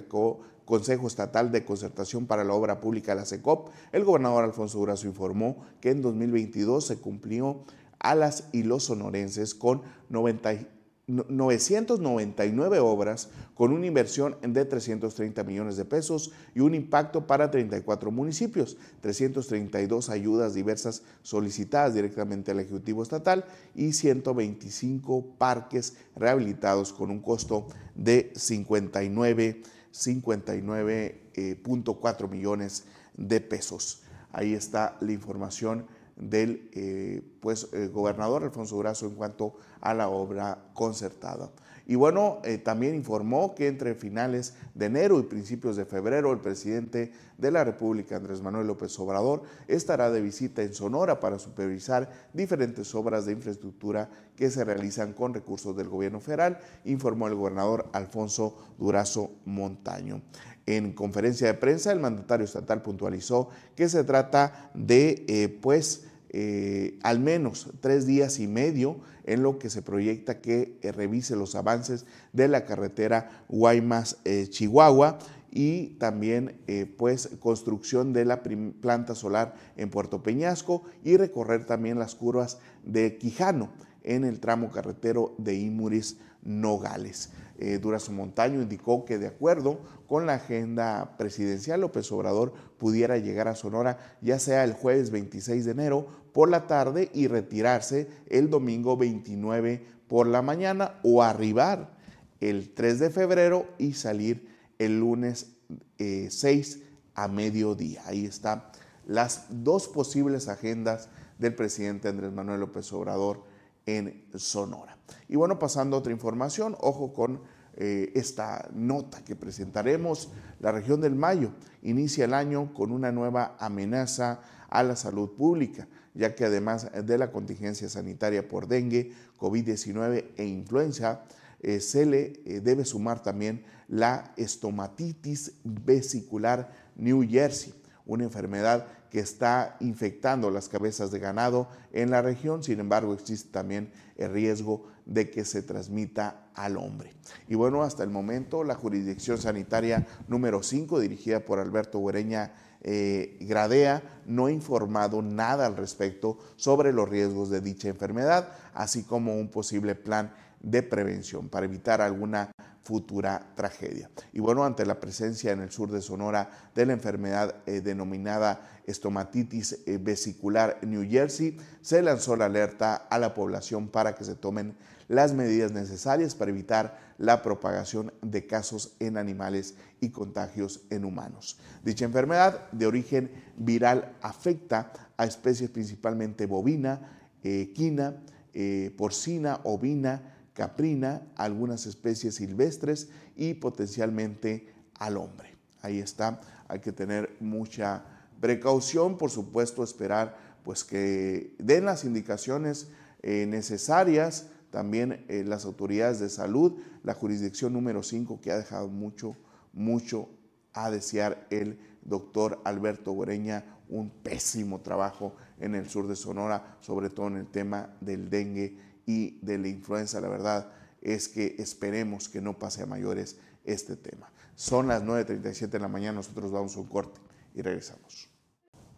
Consejo 0.68 1.06
Estatal 1.06 1.50
de 1.50 1.64
Concertación 1.64 2.26
para 2.26 2.44
la 2.44 2.52
Obra 2.52 2.78
Pública, 2.78 3.14
la 3.14 3.24
SECOP, 3.24 3.70
el 3.90 4.04
gobernador 4.04 4.44
Alfonso 4.44 4.76
Durazo 4.76 5.06
informó 5.06 5.64
que 5.80 5.88
en 5.88 6.02
2022 6.02 6.86
se 6.86 6.98
cumplió 6.98 7.64
a 7.98 8.14
las 8.14 8.48
y 8.52 8.64
los 8.64 8.84
sonorenses 8.84 9.54
con 9.54 9.80
999 10.10 12.80
obras 12.80 13.30
con 13.54 13.72
una 13.72 13.86
inversión 13.86 14.36
de 14.42 14.66
330 14.66 15.42
millones 15.42 15.78
de 15.78 15.86
pesos 15.86 16.32
y 16.54 16.60
un 16.60 16.74
impacto 16.74 17.26
para 17.26 17.50
34 17.50 18.10
municipios, 18.10 18.76
332 19.00 20.10
ayudas 20.10 20.52
diversas 20.52 21.02
solicitadas 21.22 21.94
directamente 21.94 22.50
al 22.50 22.60
Ejecutivo 22.60 23.02
Estatal 23.02 23.46
y 23.74 23.94
125 23.94 25.24
parques 25.38 25.96
rehabilitados 26.14 26.92
con 26.92 27.10
un 27.10 27.20
costo 27.20 27.68
de 27.94 28.30
59 28.36 29.62
59.4 29.98 31.12
eh, 31.34 32.28
millones 32.28 32.84
de 33.16 33.40
pesos. 33.40 34.02
Ahí 34.32 34.54
está 34.54 34.96
la 35.00 35.12
información 35.12 35.86
del 36.18 36.68
eh, 36.72 37.22
pues, 37.40 37.68
eh, 37.72 37.88
gobernador 37.88 38.44
Alfonso 38.44 38.76
Durazo 38.76 39.06
en 39.06 39.14
cuanto 39.14 39.54
a 39.80 39.94
la 39.94 40.08
obra 40.08 40.58
concertada. 40.74 41.50
Y 41.90 41.94
bueno, 41.94 42.40
eh, 42.44 42.58
también 42.58 42.94
informó 42.94 43.54
que 43.54 43.66
entre 43.66 43.94
finales 43.94 44.52
de 44.74 44.86
enero 44.86 45.18
y 45.18 45.22
principios 45.22 45.74
de 45.74 45.86
febrero 45.86 46.32
el 46.32 46.38
presidente 46.38 47.12
de 47.38 47.50
la 47.50 47.64
República, 47.64 48.16
Andrés 48.16 48.42
Manuel 48.42 48.66
López 48.66 48.98
Obrador, 48.98 49.44
estará 49.68 50.10
de 50.10 50.20
visita 50.20 50.62
en 50.62 50.74
Sonora 50.74 51.18
para 51.18 51.38
supervisar 51.38 52.10
diferentes 52.34 52.94
obras 52.94 53.24
de 53.24 53.32
infraestructura 53.32 54.10
que 54.36 54.50
se 54.50 54.64
realizan 54.64 55.14
con 55.14 55.32
recursos 55.32 55.74
del 55.78 55.88
gobierno 55.88 56.20
federal, 56.20 56.58
informó 56.84 57.26
el 57.26 57.36
gobernador 57.36 57.88
Alfonso 57.94 58.54
Durazo 58.76 59.30
Montaño. 59.46 60.20
En 60.66 60.92
conferencia 60.92 61.46
de 61.46 61.54
prensa, 61.54 61.90
el 61.90 62.00
mandatario 62.00 62.44
estatal 62.44 62.82
puntualizó 62.82 63.48
que 63.74 63.88
se 63.88 64.04
trata 64.04 64.70
de, 64.74 65.58
pues, 65.62 66.07
eh, 66.30 66.98
al 67.02 67.20
menos 67.20 67.70
tres 67.80 68.06
días 68.06 68.38
y 68.38 68.46
medio 68.46 69.00
en 69.24 69.42
lo 69.42 69.58
que 69.58 69.70
se 69.70 69.82
proyecta 69.82 70.40
que 70.40 70.78
eh, 70.82 70.92
revise 70.92 71.36
los 71.36 71.54
avances 71.54 72.06
de 72.32 72.48
la 72.48 72.64
carretera 72.64 73.44
Guaymas-Chihuahua 73.48 75.18
y 75.50 75.96
también 75.98 76.60
pues 76.98 77.30
construcción 77.40 78.12
de 78.12 78.26
la 78.26 78.42
planta 78.42 79.14
solar 79.14 79.54
en 79.78 79.88
Puerto 79.88 80.22
Peñasco 80.22 80.82
y 81.02 81.16
recorrer 81.16 81.64
también 81.64 81.98
las 81.98 82.14
curvas 82.14 82.58
de 82.84 83.16
Quijano 83.16 83.70
en 84.02 84.24
el 84.24 84.40
tramo 84.40 84.70
carretero 84.70 85.34
de 85.38 85.54
Imuris 85.54 86.18
Nogales. 86.42 87.30
Eh, 87.58 87.78
Durazo 87.78 88.12
Montaño 88.12 88.62
indicó 88.62 89.04
que 89.04 89.18
de 89.18 89.26
acuerdo 89.26 89.80
con 90.06 90.26
la 90.26 90.34
agenda 90.34 91.16
presidencial, 91.18 91.80
López 91.80 92.10
Obrador 92.12 92.52
pudiera 92.78 93.18
llegar 93.18 93.48
a 93.48 93.56
Sonora 93.56 94.16
ya 94.20 94.38
sea 94.38 94.62
el 94.62 94.74
jueves 94.74 95.10
26 95.10 95.64
de 95.64 95.72
enero 95.72 96.06
por 96.32 96.48
la 96.48 96.68
tarde 96.68 97.10
y 97.12 97.26
retirarse 97.26 98.08
el 98.28 98.48
domingo 98.48 98.96
29 98.96 99.84
por 100.06 100.28
la 100.28 100.40
mañana 100.40 101.00
o 101.02 101.22
arribar 101.22 101.96
el 102.40 102.72
3 102.74 103.00
de 103.00 103.10
febrero 103.10 103.66
y 103.76 103.94
salir 103.94 104.48
el 104.78 105.00
lunes 105.00 105.56
6 105.98 106.38
eh, 106.38 106.82
a 107.14 107.26
mediodía. 107.26 108.02
Ahí 108.06 108.24
están 108.24 108.62
las 109.04 109.46
dos 109.48 109.88
posibles 109.88 110.46
agendas 110.46 111.08
del 111.38 111.56
presidente 111.56 112.06
Andrés 112.06 112.32
Manuel 112.32 112.60
López 112.60 112.92
Obrador 112.92 113.42
en 113.88 114.22
Sonora. 114.34 114.98
Y 115.28 115.36
bueno, 115.36 115.58
pasando 115.58 115.96
a 115.96 116.00
otra 116.00 116.12
información, 116.12 116.76
ojo 116.80 117.14
con 117.14 117.40
eh, 117.74 118.12
esta 118.14 118.68
nota 118.74 119.24
que 119.24 119.34
presentaremos. 119.34 120.30
La 120.60 120.72
región 120.72 121.00
del 121.00 121.14
Mayo 121.14 121.52
inicia 121.82 122.26
el 122.26 122.34
año 122.34 122.74
con 122.74 122.92
una 122.92 123.12
nueva 123.12 123.56
amenaza 123.58 124.42
a 124.68 124.82
la 124.82 124.94
salud 124.94 125.30
pública, 125.36 125.88
ya 126.12 126.34
que 126.34 126.44
además 126.44 126.90
de 126.92 127.16
la 127.16 127.32
contingencia 127.32 127.88
sanitaria 127.88 128.46
por 128.46 128.68
dengue, 128.68 129.12
COVID-19 129.38 130.24
e 130.36 130.44
influenza, 130.44 131.24
eh, 131.60 131.80
se 131.80 132.04
le 132.04 132.40
eh, 132.44 132.60
debe 132.60 132.84
sumar 132.84 133.22
también 133.22 133.64
la 133.88 134.34
estomatitis 134.36 135.54
vesicular 135.64 136.70
New 136.94 137.26
Jersey, 137.26 137.72
una 138.08 138.24
enfermedad 138.24 138.86
que 139.10 139.20
está 139.20 139.76
infectando 139.80 140.50
las 140.50 140.68
cabezas 140.68 141.10
de 141.10 141.20
ganado 141.20 141.68
en 141.92 142.10
la 142.10 142.20
región, 142.20 142.62
sin 142.64 142.80
embargo 142.80 143.14
existe 143.14 143.50
también 143.50 143.92
el 144.16 144.32
riesgo 144.32 144.86
de 145.06 145.30
que 145.30 145.44
se 145.44 145.62
transmita 145.62 146.48
al 146.54 146.76
hombre. 146.76 147.14
Y 147.48 147.54
bueno, 147.54 147.82
hasta 147.82 148.02
el 148.02 148.10
momento 148.10 148.64
la 148.64 148.74
jurisdicción 148.74 149.38
sanitaria 149.38 150.06
número 150.26 150.62
5, 150.62 150.98
dirigida 151.00 151.40
por 151.40 151.60
Alberto 151.60 152.02
Guereña 152.04 152.52
eh, 152.82 153.36
Gradea, 153.40 154.02
no 154.26 154.46
ha 154.46 154.52
informado 154.52 155.22
nada 155.22 155.66
al 155.66 155.76
respecto 155.76 156.38
sobre 156.56 156.92
los 156.92 157.08
riesgos 157.08 157.50
de 157.50 157.60
dicha 157.60 157.88
enfermedad, 157.88 158.48
así 158.74 159.04
como 159.04 159.36
un 159.36 159.50
posible 159.50 159.94
plan 159.94 160.32
de 160.60 160.82
prevención 160.82 161.48
para 161.48 161.66
evitar 161.66 162.00
alguna 162.00 162.50
futura 162.88 163.52
tragedia. 163.54 164.08
Y 164.32 164.40
bueno, 164.40 164.64
ante 164.64 164.86
la 164.86 164.98
presencia 164.98 165.52
en 165.52 165.60
el 165.60 165.70
sur 165.70 165.90
de 165.90 166.00
Sonora 166.00 166.70
de 166.74 166.86
la 166.86 166.94
enfermedad 166.94 167.56
eh, 167.66 167.82
denominada 167.82 168.80
estomatitis 168.86 169.80
eh, 169.84 169.98
vesicular 170.00 170.78
New 170.80 171.06
Jersey, 171.06 171.58
se 171.82 172.00
lanzó 172.00 172.34
la 172.34 172.46
alerta 172.46 172.94
a 172.94 173.18
la 173.18 173.34
población 173.34 173.88
para 173.88 174.14
que 174.14 174.24
se 174.24 174.36
tomen 174.36 174.74
las 175.06 175.34
medidas 175.34 175.70
necesarias 175.70 176.34
para 176.34 176.50
evitar 176.50 176.98
la 177.18 177.42
propagación 177.42 178.10
de 178.22 178.46
casos 178.46 178.94
en 179.00 179.18
animales 179.18 179.74
y 180.00 180.08
contagios 180.08 180.80
en 180.88 181.04
humanos. 181.04 181.58
Dicha 181.84 182.06
enfermedad 182.06 182.70
de 182.72 182.86
origen 182.86 183.30
viral 183.58 184.16
afecta 184.22 184.94
a 185.18 185.26
especies 185.26 185.68
principalmente 185.68 186.46
bovina, 186.46 187.18
equina, 187.42 188.16
eh, 188.54 188.94
porcina, 188.96 189.60
ovina, 189.64 190.37
caprina, 190.58 191.22
algunas 191.36 191.86
especies 191.86 192.34
silvestres 192.34 193.10
y 193.36 193.54
potencialmente 193.54 194.66
al 194.98 195.16
hombre. 195.16 195.54
Ahí 195.82 196.00
está, 196.00 196.40
hay 196.66 196.80
que 196.80 196.90
tener 196.90 197.36
mucha 197.38 198.04
precaución, 198.40 199.18
por 199.18 199.30
supuesto, 199.30 199.84
esperar 199.84 200.36
pues 200.64 200.82
que 200.82 201.54
den 201.60 201.84
las 201.84 202.04
indicaciones 202.04 202.88
eh, 203.22 203.46
necesarias, 203.46 204.48
también 204.72 205.24
eh, 205.28 205.44
las 205.46 205.64
autoridades 205.64 206.18
de 206.18 206.28
salud, 206.28 206.80
la 207.04 207.14
jurisdicción 207.14 207.72
número 207.72 208.02
5 208.02 208.40
que 208.40 208.50
ha 208.50 208.58
dejado 208.58 208.88
mucho, 208.88 209.36
mucho 209.72 210.28
a 210.72 210.90
desear 210.90 211.46
el 211.50 211.78
doctor 212.02 212.60
Alberto 212.64 213.12
Goreña, 213.12 213.64
un 213.88 214.10
pésimo 214.10 214.80
trabajo 214.80 215.36
en 215.60 215.76
el 215.76 215.88
sur 215.88 216.08
de 216.08 216.16
Sonora, 216.16 216.76
sobre 216.80 217.10
todo 217.10 217.28
en 217.28 217.36
el 217.36 217.46
tema 217.46 217.94
del 218.00 218.28
dengue 218.28 218.87
y 219.08 219.38
de 219.40 219.56
la 219.56 219.68
influenza, 219.68 220.20
la 220.20 220.28
verdad 220.28 220.70
es 221.00 221.30
que 221.30 221.56
esperemos 221.58 222.28
que 222.28 222.42
no 222.42 222.58
pase 222.58 222.82
a 222.82 222.86
mayores 222.86 223.38
este 223.64 223.96
tema. 223.96 224.30
Son 224.54 224.86
las 224.86 225.02
9.37 225.02 225.70
de 225.70 225.78
la 225.78 225.88
mañana, 225.88 226.16
nosotros 226.16 226.52
vamos 226.52 226.76
a 226.76 226.80
un 226.80 226.88
corte 226.88 227.18
y 227.54 227.62
regresamos. 227.62 228.28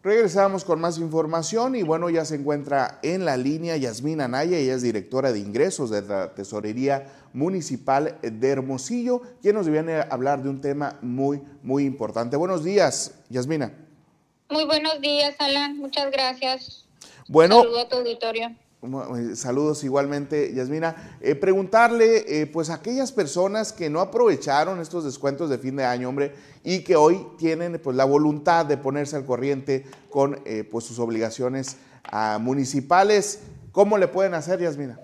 Regresamos 0.02 0.64
con 0.64 0.80
más 0.80 0.98
información 0.98 1.76
y 1.76 1.84
bueno, 1.84 2.10
ya 2.10 2.24
se 2.24 2.34
encuentra 2.34 2.98
en 3.02 3.24
la 3.24 3.36
línea 3.36 3.76
Yasmina 3.76 4.24
Anaya, 4.24 4.58
ella 4.58 4.74
es 4.74 4.82
directora 4.82 5.30
de 5.30 5.38
ingresos 5.38 5.90
de 5.90 6.02
la 6.02 6.34
Tesorería 6.34 7.06
Municipal 7.32 8.18
de 8.20 8.48
Hermosillo, 8.48 9.22
quien 9.40 9.54
nos 9.54 9.68
viene 9.68 9.94
a 9.94 10.08
hablar 10.10 10.42
de 10.42 10.48
un 10.48 10.60
tema 10.60 10.98
muy, 11.02 11.40
muy 11.62 11.84
importante. 11.84 12.36
Buenos 12.36 12.64
días, 12.64 13.14
Yasmina. 13.28 13.72
Muy 14.48 14.64
buenos 14.64 15.00
días, 15.00 15.36
Alan, 15.38 15.78
muchas 15.78 16.10
gracias. 16.10 16.86
Bueno, 17.28 17.60
Saludo 17.60 17.80
a 17.80 17.88
tu 17.88 17.96
auditorio. 17.98 18.56
Eh, 18.82 19.36
saludos 19.36 19.84
igualmente, 19.84 20.54
Yasmina. 20.54 21.18
Eh, 21.20 21.34
preguntarle, 21.34 22.24
eh, 22.26 22.46
pues, 22.46 22.70
a 22.70 22.74
aquellas 22.74 23.12
personas 23.12 23.74
que 23.74 23.90
no 23.90 24.00
aprovecharon 24.00 24.80
estos 24.80 25.04
descuentos 25.04 25.50
de 25.50 25.58
fin 25.58 25.76
de 25.76 25.84
año, 25.84 26.08
hombre, 26.08 26.34
y 26.64 26.82
que 26.82 26.96
hoy 26.96 27.26
tienen, 27.36 27.78
pues, 27.82 27.94
la 27.94 28.06
voluntad 28.06 28.64
de 28.64 28.78
ponerse 28.78 29.16
al 29.16 29.26
corriente 29.26 29.84
con, 30.08 30.42
pues, 30.70 30.84
sus 30.84 30.98
obligaciones 30.98 31.76
ah, 32.04 32.38
municipales, 32.40 33.42
¿cómo 33.70 33.98
le 33.98 34.08
pueden 34.08 34.32
hacer, 34.32 34.60
Yasmina? 34.60 34.98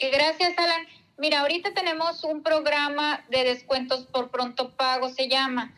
Gracias, 0.00 0.52
Alan. 0.56 0.86
Mira, 1.18 1.40
ahorita 1.40 1.74
tenemos 1.74 2.24
un 2.24 2.42
programa 2.42 3.22
de 3.30 3.44
descuentos 3.44 4.06
por 4.06 4.30
pronto 4.30 4.74
pago, 4.74 5.10
se 5.10 5.28
llama. 5.28 5.74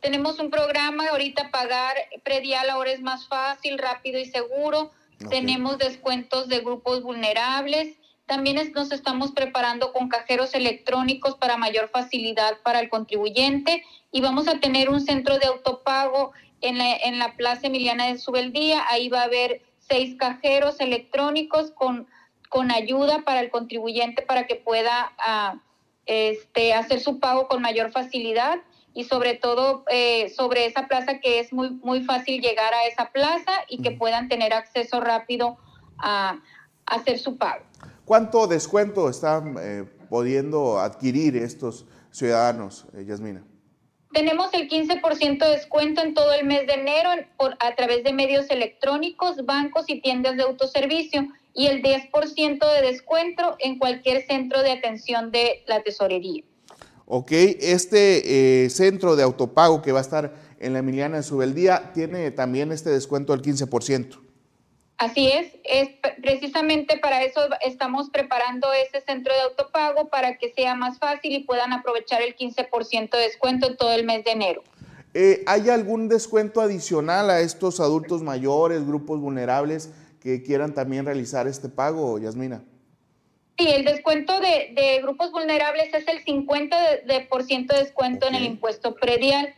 tenemos 0.00 0.38
un 0.38 0.50
programa, 0.50 1.08
ahorita 1.08 1.50
pagar 1.50 1.96
predial 2.22 2.70
ahora 2.70 2.92
es 2.92 3.02
más 3.02 3.26
fácil, 3.26 3.76
rápido 3.76 4.18
y 4.18 4.24
seguro 4.24 4.92
tenemos 5.28 5.78
descuentos 5.78 6.48
de 6.48 6.60
grupos 6.60 7.02
vulnerables. 7.02 7.98
También 8.26 8.72
nos 8.74 8.92
estamos 8.92 9.32
preparando 9.32 9.92
con 9.92 10.08
cajeros 10.08 10.54
electrónicos 10.54 11.36
para 11.36 11.56
mayor 11.56 11.88
facilidad 11.88 12.58
para 12.62 12.80
el 12.80 12.88
contribuyente 12.88 13.84
y 14.12 14.20
vamos 14.20 14.48
a 14.48 14.60
tener 14.60 14.88
un 14.88 15.00
centro 15.00 15.38
de 15.38 15.46
autopago 15.46 16.32
en 16.60 16.78
la, 16.78 16.96
en 16.96 17.18
la 17.18 17.34
Plaza 17.36 17.66
Emiliana 17.66 18.06
de 18.06 18.18
Subeldía. 18.18 18.84
Ahí 18.88 19.08
va 19.08 19.22
a 19.22 19.24
haber 19.24 19.62
seis 19.78 20.16
cajeros 20.16 20.80
electrónicos 20.80 21.72
con, 21.72 22.06
con 22.48 22.70
ayuda 22.70 23.22
para 23.22 23.40
el 23.40 23.50
contribuyente 23.50 24.22
para 24.22 24.46
que 24.46 24.54
pueda 24.54 25.12
ah, 25.18 25.56
este, 26.06 26.72
hacer 26.72 27.00
su 27.00 27.18
pago 27.18 27.48
con 27.48 27.60
mayor 27.60 27.90
facilidad 27.90 28.60
y 28.94 29.04
sobre 29.04 29.34
todo 29.34 29.84
eh, 29.88 30.28
sobre 30.30 30.66
esa 30.66 30.88
plaza 30.88 31.20
que 31.20 31.40
es 31.40 31.52
muy, 31.52 31.70
muy 31.70 32.02
fácil 32.04 32.40
llegar 32.40 32.74
a 32.74 32.86
esa 32.86 33.10
plaza 33.12 33.52
y 33.68 33.82
que 33.82 33.92
puedan 33.92 34.28
tener 34.28 34.52
acceso 34.52 35.00
rápido 35.00 35.58
a, 35.98 36.40
hacer 36.86 37.18
su 37.20 37.36
pago. 37.36 37.64
¿Cuánto 38.04 38.48
descuento 38.48 39.08
están 39.08 39.54
eh, 39.60 39.84
pudiendo 40.08 40.80
adquirir 40.80 41.36
estos 41.36 41.86
ciudadanos, 42.10 42.86
eh, 42.96 43.04
Yasmina? 43.04 43.44
Tenemos 44.12 44.52
el 44.54 44.68
15% 44.68 45.38
de 45.38 45.50
descuento 45.52 46.02
en 46.02 46.14
todo 46.14 46.32
el 46.32 46.44
mes 46.44 46.66
de 46.66 46.72
enero 46.72 47.10
por, 47.36 47.56
a 47.60 47.76
través 47.76 48.02
de 48.02 48.12
medios 48.12 48.50
electrónicos, 48.50 49.46
bancos 49.46 49.84
y 49.86 50.00
tiendas 50.00 50.36
de 50.36 50.42
autoservicio 50.42 51.28
y 51.54 51.68
el 51.68 51.80
10% 51.80 52.74
de 52.74 52.82
descuento 52.82 53.54
en 53.60 53.78
cualquier 53.78 54.26
centro 54.26 54.62
de 54.64 54.72
atención 54.72 55.30
de 55.30 55.62
la 55.68 55.82
tesorería. 55.84 56.42
Ok, 57.12 57.32
este 57.32 58.64
eh, 58.64 58.70
centro 58.70 59.16
de 59.16 59.24
autopago 59.24 59.82
que 59.82 59.90
va 59.90 59.98
a 59.98 60.02
estar 60.02 60.32
en 60.60 60.72
la 60.72 60.78
Emiliana 60.78 61.16
de 61.16 61.24
Subeldía 61.24 61.90
tiene 61.92 62.30
también 62.30 62.70
este 62.70 62.88
descuento 62.90 63.32
del 63.32 63.42
15%. 63.42 64.20
Así 64.96 65.26
es, 65.26 65.48
es 65.64 65.88
precisamente 66.22 66.98
para 66.98 67.24
eso 67.24 67.40
estamos 67.66 68.10
preparando 68.10 68.68
ese 68.72 69.00
centro 69.04 69.34
de 69.34 69.40
autopago 69.40 70.08
para 70.08 70.38
que 70.38 70.52
sea 70.52 70.76
más 70.76 71.00
fácil 71.00 71.32
y 71.32 71.40
puedan 71.42 71.72
aprovechar 71.72 72.22
el 72.22 72.36
15% 72.36 73.10
de 73.10 73.18
descuento 73.18 73.66
en 73.66 73.76
todo 73.76 73.92
el 73.92 74.04
mes 74.04 74.22
de 74.24 74.30
enero. 74.30 74.62
Eh, 75.12 75.42
¿Hay 75.48 75.68
algún 75.68 76.08
descuento 76.08 76.60
adicional 76.60 77.28
a 77.30 77.40
estos 77.40 77.80
adultos 77.80 78.22
mayores, 78.22 78.86
grupos 78.86 79.18
vulnerables 79.18 79.90
que 80.20 80.44
quieran 80.44 80.74
también 80.74 81.06
realizar 81.06 81.48
este 81.48 81.68
pago, 81.68 82.20
Yasmina? 82.20 82.62
Sí, 83.60 83.68
el 83.68 83.84
descuento 83.84 84.40
de, 84.40 85.00
grupos 85.02 85.32
vulnerables 85.32 85.92
es 85.92 86.08
el 86.08 86.24
50% 86.24 87.04
de, 87.04 87.20
por 87.28 87.42
ciento 87.42 87.74
de 87.74 87.82
descuento 87.82 88.26
en 88.26 88.34
el 88.34 88.44
impuesto 88.44 88.94
predial. 88.94 89.54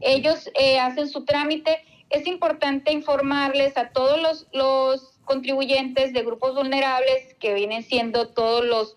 Ellos 0.00 0.50
eh, 0.54 0.80
hacen 0.80 1.06
su 1.06 1.26
trámite. 1.26 1.84
Es 2.08 2.26
importante 2.26 2.92
informarles 2.92 3.76
a 3.76 3.90
todos 3.90 4.18
los, 4.22 4.46
los 4.54 5.18
contribuyentes 5.26 6.14
de 6.14 6.22
grupos 6.22 6.54
vulnerables, 6.54 7.34
que 7.40 7.52
vienen 7.52 7.82
siendo 7.82 8.28
todos 8.28 8.64
los, 8.64 8.96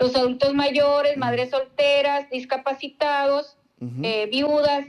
los 0.00 0.16
adultos 0.16 0.54
mayores, 0.54 1.16
madres 1.16 1.50
solteras, 1.50 2.28
discapacitados, 2.30 3.58
eh, 4.02 4.26
viudas, 4.26 4.86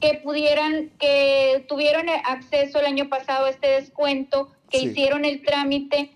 que 0.00 0.20
pudieran, 0.22 0.90
que 0.98 1.64
tuvieron 1.66 2.10
acceso 2.10 2.78
el 2.78 2.84
año 2.84 3.08
pasado 3.08 3.46
a 3.46 3.50
este 3.50 3.68
descuento, 3.68 4.50
que 4.68 4.82
hicieron 4.82 5.24
el 5.24 5.42
trámite 5.42 6.10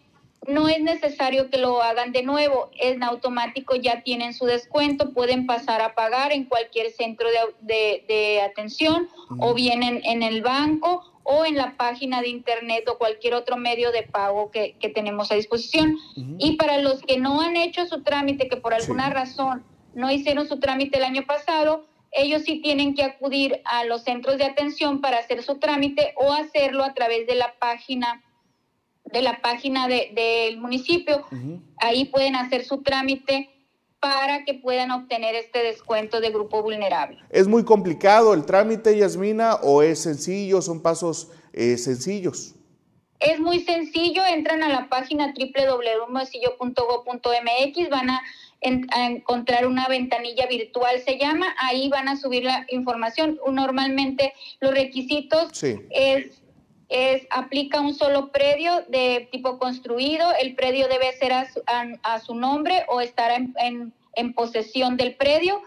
no 0.47 0.69
es 0.69 0.81
necesario 0.81 1.51
que 1.51 1.59
lo 1.59 1.83
hagan 1.83 2.13
de 2.13 2.23
nuevo, 2.23 2.71
en 2.79 3.03
automático 3.03 3.75
ya 3.77 4.03
tienen 4.03 4.33
su 4.33 4.47
descuento, 4.47 5.13
pueden 5.13 5.47
pasar 5.47 5.81
a 5.81 5.95
pagar 5.95 6.33
en 6.33 6.45
cualquier 6.45 6.91
centro 6.93 7.29
de, 7.61 8.43
atención 8.45 9.09
o 9.39 9.55
bien 9.55 9.83
en, 9.83 10.23
el 10.23 10.43
banco 10.43 11.03
o 11.25 11.45
en 11.45 11.57
la 11.57 11.77
página 11.77 12.21
de 12.21 12.29
internet 12.29 12.89
o 12.89 12.99
cualquier 12.99 13.35
otro 13.35 13.57
medio 13.57 13.91
de 13.91 14.05
pago 14.05 14.51
que, 14.51 14.77
tenemos 14.95 15.33
a 15.33 15.35
disposición. 15.35 15.97
Y 16.39 16.57
para 16.57 16.79
los 16.79 17.03
que 17.03 17.19
no 17.19 17.41
han 17.41 17.57
hecho 17.57 17.87
su 17.87 18.03
trámite, 18.03 18.49
que 18.49 18.57
por 18.57 18.73
alguna 18.73 19.11
razón 19.11 19.65
no 19.95 20.11
hicieron 20.11 20.47
su 20.47 20.61
trámite 20.61 20.99
el 20.99 21.05
año 21.05 21.25
pasado, 21.27 21.87
ellos 22.13 22.43
sí 22.43 22.61
tienen 22.63 22.95
que 22.95 23.03
acudir 23.03 23.61
a 23.65 23.85
los 23.85 24.05
centros 24.05 24.39
de 24.39 24.45
atención 24.45 25.01
para 25.01 25.19
hacer 25.19 25.43
su 25.43 25.59
trámite 25.59 26.15
o 26.17 26.33
hacerlo 26.33 26.85
a 26.85 26.95
través 26.95 27.27
de 27.27 27.35
la 27.35 27.55
página 27.59 28.23
de 29.17 29.23
la 29.23 29.41
página 29.41 29.89
del 29.89 30.59
municipio. 30.59 31.25
Ahí 31.79 32.05
pueden 32.05 32.37
hacer 32.37 32.67
su 32.67 32.83
trámite 32.83 33.49
para 33.99 34.45
que 34.45 34.53
puedan 34.53 34.91
obtener 34.91 35.35
este 35.35 35.63
descuento 35.63 36.21
de 36.21 36.29
grupo 36.29 36.63
vulnerable. 36.63 37.17
¿Es 37.31 37.49
muy 37.49 37.65
complicado 37.65 38.35
el 38.35 38.45
trámite, 38.45 38.99
Yasmina, 38.99 39.55
o 39.63 39.81
es 39.81 40.01
sencillo? 40.01 40.61
¿Son 40.61 40.83
pasos 40.83 41.31
eh, 41.55 41.79
sencillos? 41.79 42.57
Es 43.19 43.41
muy 43.41 43.61
sencillo, 43.61 44.23
entran 44.27 44.63
a 44.63 44.69
la 44.69 44.91
página 44.91 45.33
www.mosillo.go.mx, 45.33 47.89
van 47.89 48.11
a, 48.11 48.23
a, 48.91 49.07
encontrar 49.07 49.67
una 49.67 49.89
ventanilla 49.89 50.47
virtual, 50.47 51.01
se 51.01 51.17
llama, 51.17 51.57
ahí 51.59 51.89
van 51.89 52.09
a 52.09 52.17
subir 52.17 52.45
la 52.45 52.67
información. 52.69 53.41
Normalmente 53.51 54.35
los 54.61 54.75
requisitos 54.75 55.63
es 55.63 56.43
es 56.89 57.27
aplica 57.31 57.81
un 57.81 57.95
solo 57.95 58.31
predio 58.31 58.85
de 58.89 59.29
tipo 59.33 59.59
construido, 59.59 60.27
el 60.41 60.55
predio 60.55 60.89
debe 60.89 61.13
ser 61.13 61.33
a 61.33 62.21
su, 62.21 62.35
nombre 62.35 62.85
o 62.89 63.01
estar 63.01 63.31
en, 63.33 63.93
en, 64.15 64.33
posesión 64.35 64.97
del 64.97 65.15
predio. 65.17 65.63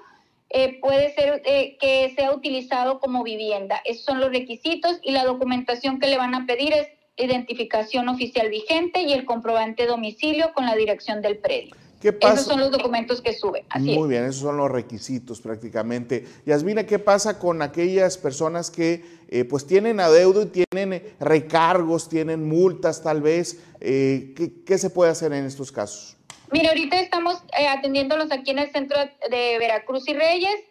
Eh, 0.52 0.80
puede 0.82 1.14
ser 1.14 1.44
eh, 1.46 1.78
que 1.80 2.12
sea 2.16 2.32
utilizado 2.32 3.00
como 3.00 3.24
vivienda. 3.24 3.82
Esos 3.86 4.06
son 4.06 4.20
los 4.20 4.32
requisitos 4.32 5.00
y 5.04 5.12
la 5.12 5.24
documentación 5.24 6.00
que 6.00 6.08
le 6.08 6.18
van 6.18 6.34
a 6.34 6.48
pedir 6.48 6.74
es 6.74 6.88
identificación 7.18 8.10
oficial 8.10 8.50
vigente 8.50 9.02
y 9.02 9.14
el 9.14 9.26
comprobante 9.26 9.84
de 9.84 9.90
domicilio 9.90 10.54
con 10.54 10.66
la 10.66 10.76
dirección 10.76 11.22
del 11.22 11.38
predio. 11.38 11.76
Esos 12.02 12.46
son 12.46 12.60
los 12.62 12.72
documentos 12.72 13.22
que 13.22 13.34
suben. 13.34 13.66
Muy 13.76 14.08
bien, 14.08 14.24
esos 14.24 14.42
son 14.42 14.58
los 14.58 14.72
requisitos 14.72 15.42
prácticamente. 15.42 16.26
Yasmina, 16.46 16.86
¿qué 16.86 16.98
pasa 16.98 17.38
con 17.40 17.62
aquellas 17.62 18.18
personas 18.18 18.72
que 18.72 19.04
eh, 19.28 19.44
pues 19.44 19.68
tienen 19.68 20.00
adeudo 20.00 20.44
y 20.44 20.46
tienen 20.46 20.94
eh, 20.94 21.14
recargos, 21.20 22.08
tienen 22.08 22.48
multas 22.48 23.04
tal 23.04 23.22
vez? 23.22 23.62
Eh, 23.82 24.34
¿qué, 24.66 24.78
se 24.78 24.90
puede 24.90 25.12
hacer 25.12 25.34
en 25.34 25.46
estos 25.46 25.74
casos? 25.74 26.16
Mira, 26.52 26.70
ahorita 26.70 27.00
estamos 27.00 27.44
atendiéndolos 27.78 28.32
aquí 28.32 28.52
en 28.52 28.60
el 28.60 28.72
centro 28.72 28.98
de 29.30 29.58
Veracruz 29.60 30.08
y 30.08 30.14
Reyes. 30.14 30.62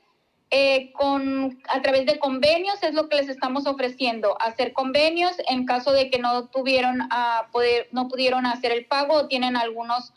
con 0.95 1.61
a 1.69 1.83
través 1.83 2.07
de 2.07 2.19
convenios 2.19 2.83
es 2.83 2.95
lo 2.95 3.09
que 3.09 3.17
les 3.17 3.29
estamos 3.29 3.67
ofreciendo 3.67 4.41
hacer 4.41 4.73
convenios 4.73 5.33
en 5.47 5.67
caso 5.67 5.93
de 5.93 6.11
que 6.11 6.19
no 6.19 6.49
tuvieron 6.49 7.03
a 7.11 7.49
poder 7.53 7.89
no 7.93 8.09
pudieron 8.09 8.47
hacer 8.47 8.73
el 8.73 8.87
pago 8.87 9.15
o 9.15 9.27
tienen 9.29 9.57
algunos 9.57 10.15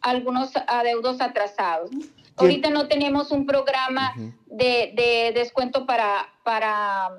algunos 0.00 0.52
adeudos 0.66 1.20
atrasados. 1.20 1.90
Ahorita 2.36 2.70
no 2.70 2.88
tenemos 2.88 3.30
un 3.32 3.46
programa 3.46 4.14
de, 4.46 5.32
descuento 5.34 5.86
para, 5.86 6.26
para 6.42 7.10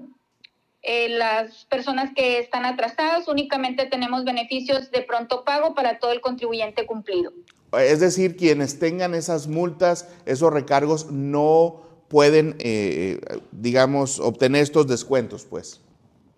eh, 0.82 1.10
las 1.10 1.66
personas 1.66 2.12
que 2.16 2.40
están 2.40 2.66
atrasadas, 2.66 3.28
únicamente 3.28 3.86
tenemos 3.86 4.26
beneficios 4.26 4.90
de 4.90 5.04
pronto 5.04 5.44
pago 5.44 5.76
para 5.76 6.00
todo 6.00 6.12
el 6.12 6.22
contribuyente 6.22 6.86
cumplido. 6.88 7.32
Es 7.80 8.00
decir, 8.00 8.36
quienes 8.36 8.80
tengan 8.80 9.14
esas 9.14 9.48
multas, 9.48 10.10
esos 10.26 10.52
recargos, 10.52 11.12
no 11.12 11.84
pueden, 12.10 12.56
eh, 12.60 13.20
digamos, 13.52 14.20
obtener 14.20 14.64
estos 14.64 14.88
descuentos, 14.88 15.46
pues. 15.46 15.82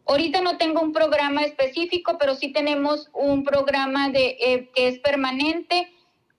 Ahorita 0.06 0.42
no 0.42 0.58
tengo 0.58 0.82
un 0.82 0.92
programa 0.92 1.44
específico, 1.44 2.18
pero 2.20 2.36
sí 2.36 2.52
tenemos 2.52 3.10
un 3.14 3.44
programa 3.44 4.10
de, 4.10 4.38
eh, 4.40 4.70
que 4.76 4.90
es 4.90 5.00
permanente 5.00 5.93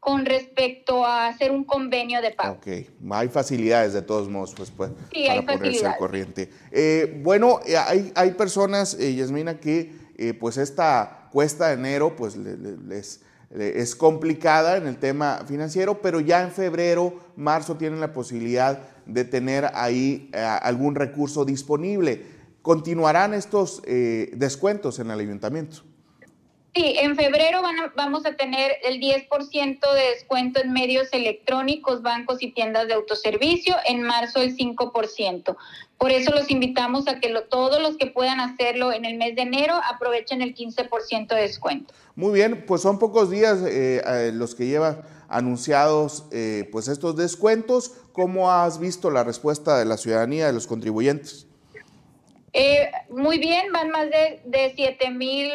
con 0.05 0.26
respecto 0.26 1.07
a 1.07 1.28
hacer 1.28 1.50
un 1.50 1.64
convenio 1.64 2.20
de 2.20 2.30
pago. 2.30 2.57
Ok, 2.57 2.66
hay 3.11 3.28
facilidades 3.28 3.94
de 3.94 4.02
todos 4.02 4.28
modos, 4.28 4.52
pues, 4.55 4.70
pues 4.70 4.90
sí, 5.11 5.24
para 5.26 5.46
ponerse 5.46 5.86
al 5.86 5.96
corriente. 5.96 6.50
Eh, 6.70 7.22
bueno, 7.22 7.61
eh, 7.66 7.78
hay, 7.78 8.12
hay 8.14 8.32
personas, 8.32 8.92
eh, 9.00 9.14
Yasmina, 9.14 9.59
que 9.59 10.05
pues 10.38 10.59
esta 10.59 11.28
cuesta 11.32 11.68
de 11.68 11.74
enero 11.74 12.14
pues 12.14 12.36
les, 12.36 13.22
es 13.50 13.96
complicada 13.96 14.76
en 14.76 14.86
el 14.86 14.98
tema 14.98 15.42
financiero, 15.48 16.02
pero 16.02 16.20
ya 16.20 16.42
en 16.42 16.52
febrero, 16.52 17.18
marzo 17.34 17.76
tienen 17.76 17.98
la 17.98 18.12
posibilidad 18.12 18.78
de 19.07 19.24
tener 19.24 19.70
ahí 19.72 20.30
algún 20.61 20.94
recurso 20.94 21.46
disponible. 21.46 22.26
¿Continuarán 22.62 23.34
estos 23.34 23.82
descuentos 23.82 24.98
en 24.98 25.11
el 25.11 25.18
ayuntamiento? 25.18 25.82
Sí, 26.74 26.96
en 26.98 27.14
febrero 27.14 27.62
vamos 27.94 28.26
a 28.26 28.34
tener 28.34 28.72
el 28.82 29.00
10% 29.00 29.94
de 29.94 30.00
descuento 30.12 30.60
en 30.60 30.72
medios 30.72 31.06
electrónicos, 31.12 32.02
bancos 32.02 32.42
y 32.42 32.50
tiendas 32.50 32.88
de 32.88 32.94
autoservicio, 32.94 33.76
en 33.86 34.02
marzo 34.02 34.40
el 34.40 34.56
5%. 34.56 35.56
Por 35.98 36.10
eso 36.10 36.32
los 36.32 36.50
invitamos 36.50 37.06
a 37.06 37.20
que 37.20 37.32
todos 37.48 37.80
los 37.80 37.96
que 37.96 38.08
puedan 38.08 38.40
hacerlo 38.40 38.92
en 38.92 39.04
el 39.04 39.16
mes 39.18 39.36
de 39.36 39.42
enero 39.42 39.74
aprovechen 39.88 40.42
el 40.42 40.52
15% 40.52 41.28
de 41.28 41.42
descuento. 41.42 41.94
Muy 42.16 42.34
bien, 42.34 42.64
pues 42.66 42.82
son 42.82 42.98
pocos 42.98 43.30
días 43.30 43.60
eh, 43.64 44.32
los 44.34 44.56
que 44.56 44.66
llevan 44.66 45.02
anunciados 45.28 46.24
eh, 46.32 46.68
pues 46.72 46.88
estos 46.88 47.14
descuentos. 47.14 47.92
¿Cómo 48.12 48.50
has 48.50 48.80
visto 48.80 49.12
la 49.12 49.22
respuesta 49.22 49.78
de 49.78 49.84
la 49.84 49.96
ciudadanía, 49.96 50.48
de 50.48 50.52
los 50.52 50.66
contribuyentes? 50.66 51.46
Eh, 52.52 52.90
muy 53.10 53.38
bien, 53.38 53.70
van 53.72 53.90
más 53.90 54.10
de, 54.10 54.40
de 54.44 54.72
7 54.74 55.10
mil 55.10 55.52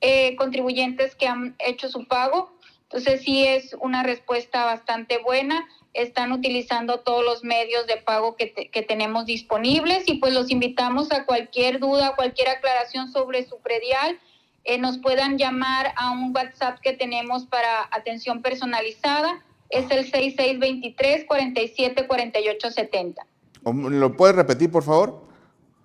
eh, 0.00 0.36
contribuyentes 0.36 1.14
que 1.14 1.26
han 1.26 1.56
hecho 1.58 1.88
su 1.88 2.06
pago. 2.06 2.52
Entonces 2.84 3.22
sí 3.22 3.44
es 3.46 3.74
una 3.80 4.02
respuesta 4.02 4.64
bastante 4.64 5.18
buena. 5.18 5.68
Están 5.92 6.32
utilizando 6.32 7.00
todos 7.00 7.24
los 7.24 7.44
medios 7.44 7.86
de 7.86 7.96
pago 7.96 8.36
que, 8.36 8.46
tenemos 8.86 9.26
disponibles 9.26 10.08
y 10.08 10.14
pues 10.14 10.32
los 10.32 10.50
invitamos 10.50 11.10
a 11.12 11.26
cualquier 11.26 11.80
duda, 11.80 12.14
cualquier 12.16 12.48
aclaración 12.48 13.10
sobre 13.10 13.46
su 13.46 13.58
predial. 13.58 14.18
Eh, 14.64 14.78
nos 14.78 14.98
puedan 14.98 15.36
llamar 15.36 15.92
a 15.96 16.12
un 16.12 16.34
WhatsApp 16.34 16.78
que 16.80 16.92
tenemos 16.92 17.46
para 17.46 17.88
atención 17.90 18.40
personalizada. 18.40 19.44
Es 19.70 19.90
el 19.90 20.04
6623 20.04 21.24
47 21.26 22.06
48 22.06 22.70
70. 22.70 23.26
¿Lo 23.64 24.16
puedes 24.16 24.36
repetir, 24.36 24.70
por 24.70 24.82
favor? 24.82 25.28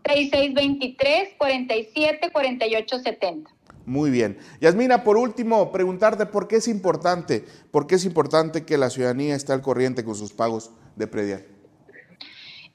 6623 0.06 1.36
47 1.38 2.32
48 2.32 3.00
70. 3.00 3.52
Muy 3.86 4.12
bien. 4.12 4.38
Yasmina, 4.62 5.04
por 5.04 5.18
último, 5.18 5.72
preguntarte 5.72 6.26
por 6.26 6.48
qué 6.48 6.58
es 6.58 6.68
importante, 6.68 7.44
por 7.72 7.86
qué 7.86 7.96
es 7.96 8.06
importante 8.06 8.66
que 8.66 8.78
la 8.78 8.90
ciudadanía 8.90 9.36
esté 9.36 9.52
al 9.52 9.62
corriente 9.62 10.06
con 10.06 10.16
sus 10.16 10.32
pagos 10.32 10.72
de 10.96 11.08
predial. 11.08 11.46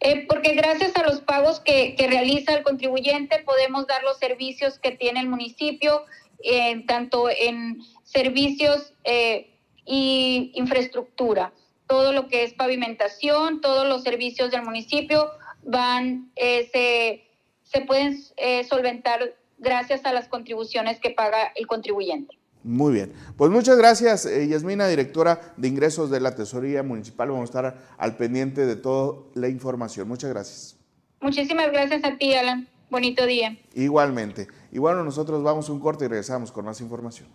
Eh, 0.01 0.27
porque 0.29 0.55
gracias 0.55 0.95
a 0.97 1.03
los 1.03 1.21
pagos 1.21 1.61
que, 1.61 1.97
realiza 2.09 2.55
el 2.55 2.63
contribuyente 2.63 3.41
podemos 3.45 3.87
dar 3.87 4.03
los 4.05 4.19
servicios 4.19 4.79
que 4.79 4.93
tiene 4.93 5.21
el 5.21 5.29
municipio, 5.29 6.05
eh, 6.45 6.85
tanto 6.87 7.29
en 7.31 7.79
servicios 8.05 8.93
eh, 9.05 9.51
y 9.85 10.53
infraestructura. 10.55 11.53
Todo 11.89 12.13
lo 12.13 12.29
que 12.29 12.45
es 12.45 12.53
pavimentación, 12.53 13.61
todos 13.61 13.89
los 13.89 14.03
servicios 14.03 14.51
del 14.51 14.63
municipio 14.63 15.31
van, 15.63 16.31
se, 16.37 17.25
se 17.63 17.81
pueden 17.81 18.23
solventar 18.69 19.35
gracias 19.59 20.05
a 20.05 20.13
las 20.13 20.29
contribuciones 20.29 21.01
que 21.01 21.11
paga 21.11 21.53
el 21.55 21.67
contribuyente. 21.67 22.39
Muy 22.65 22.93
bien. 22.93 23.13
Pues 23.37 23.51
muchas 23.51 23.79
gracias, 23.79 24.27
eh, 24.27 24.47
Yasmina, 24.49 24.89
directora 24.89 25.55
de 25.57 25.69
ingresos 25.69 26.11
de 26.11 26.21
la 26.21 26.35
Tesorería 26.35 26.83
Municipal. 26.83 27.29
Vamos 27.29 27.43
a 27.43 27.45
estar 27.45 27.79
al 27.97 28.17
pendiente 28.17 28.67
de 28.67 28.77
toda 28.77 29.23
la 29.35 29.49
información. 29.49 30.09
Muchas 30.09 30.31
gracias. 30.31 30.77
Muchísimas 31.21 31.71
gracias 31.73 32.05
a 32.05 32.17
ti, 32.17 32.35
Alan. 32.35 32.69
Bonito 32.91 33.27
día. 33.27 33.59
Igualmente. 33.75 34.49
Y 34.73 34.79
bueno, 34.79 35.05
nosotros 35.05 35.43
vamos 35.43 35.69
a 35.69 35.73
un 35.73 35.81
corte 35.81 36.07
y 36.07 36.09
regresamos 36.09 36.51
con 36.51 36.65
más 36.65 36.81
información. 36.81 37.29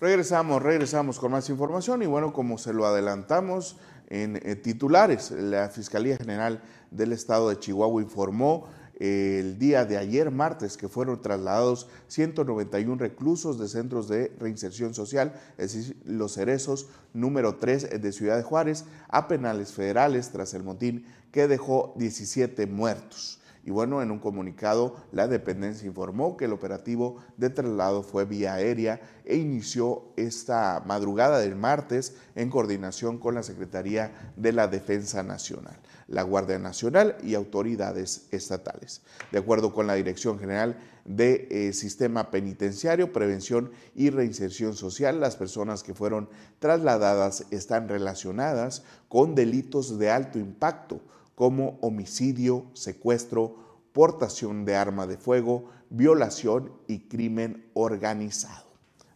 Regresamos, 0.00 0.62
regresamos 0.62 1.18
con 1.18 1.32
más 1.32 1.48
información 1.50 2.02
y 2.02 2.06
bueno, 2.06 2.32
como 2.32 2.56
se 2.56 2.72
lo 2.72 2.86
adelantamos 2.86 3.76
en 4.08 4.40
eh, 4.42 4.56
titulares, 4.56 5.30
la 5.30 5.68
Fiscalía 5.68 6.16
General 6.16 6.60
del 6.90 7.12
Estado 7.12 7.48
de 7.48 7.58
Chihuahua 7.58 8.02
informó 8.02 8.66
el 9.00 9.58
día 9.58 9.86
de 9.86 9.96
ayer, 9.96 10.30
martes, 10.30 10.76
que 10.76 10.88
fueron 10.88 11.22
trasladados 11.22 11.88
191 12.08 12.96
reclusos 12.96 13.58
de 13.58 13.66
centros 13.66 14.08
de 14.08 14.30
reinserción 14.38 14.92
social, 14.92 15.32
es 15.56 15.72
decir, 15.72 15.96
los 16.04 16.34
cerezos 16.34 16.88
número 17.14 17.56
3 17.56 18.00
de 18.00 18.12
Ciudad 18.12 18.36
de 18.36 18.42
Juárez, 18.42 18.84
a 19.08 19.26
penales 19.26 19.72
federales 19.72 20.30
tras 20.30 20.52
el 20.52 20.62
motín 20.62 21.06
que 21.32 21.48
dejó 21.48 21.94
17 21.96 22.66
muertos. 22.66 23.40
Y 23.64 23.70
bueno, 23.70 24.02
en 24.02 24.10
un 24.10 24.18
comunicado, 24.18 24.96
la 25.12 25.28
dependencia 25.28 25.86
informó 25.86 26.36
que 26.36 26.46
el 26.46 26.52
operativo 26.52 27.16
de 27.36 27.50
traslado 27.50 28.02
fue 28.02 28.24
vía 28.24 28.54
aérea 28.54 29.00
e 29.24 29.36
inició 29.36 30.04
esta 30.16 30.82
madrugada 30.86 31.38
del 31.40 31.56
martes 31.56 32.16
en 32.34 32.48
coordinación 32.48 33.18
con 33.18 33.34
la 33.34 33.42
Secretaría 33.42 34.32
de 34.36 34.52
la 34.52 34.66
Defensa 34.66 35.22
Nacional, 35.22 35.76
la 36.10 36.22
Guardia 36.22 36.58
Nacional 36.58 37.16
y 37.22 37.34
autoridades 37.34 38.26
estatales. 38.32 39.00
De 39.32 39.38
acuerdo 39.38 39.72
con 39.72 39.86
la 39.86 39.94
Dirección 39.94 40.38
General 40.38 40.76
de 41.04 41.48
eh, 41.50 41.72
Sistema 41.72 42.30
Penitenciario, 42.30 43.12
Prevención 43.12 43.70
y 43.94 44.10
Reinserción 44.10 44.74
Social, 44.74 45.20
las 45.20 45.36
personas 45.36 45.82
que 45.82 45.94
fueron 45.94 46.28
trasladadas 46.58 47.46
están 47.50 47.88
relacionadas 47.88 48.82
con 49.08 49.34
delitos 49.34 49.98
de 49.98 50.10
alto 50.10 50.38
impacto 50.38 51.00
como 51.34 51.78
homicidio, 51.80 52.66
secuestro, 52.74 53.56
portación 53.92 54.64
de 54.64 54.76
arma 54.76 55.06
de 55.06 55.16
fuego, 55.16 55.70
violación 55.90 56.72
y 56.86 57.08
crimen 57.08 57.70
organizado. 57.72 58.66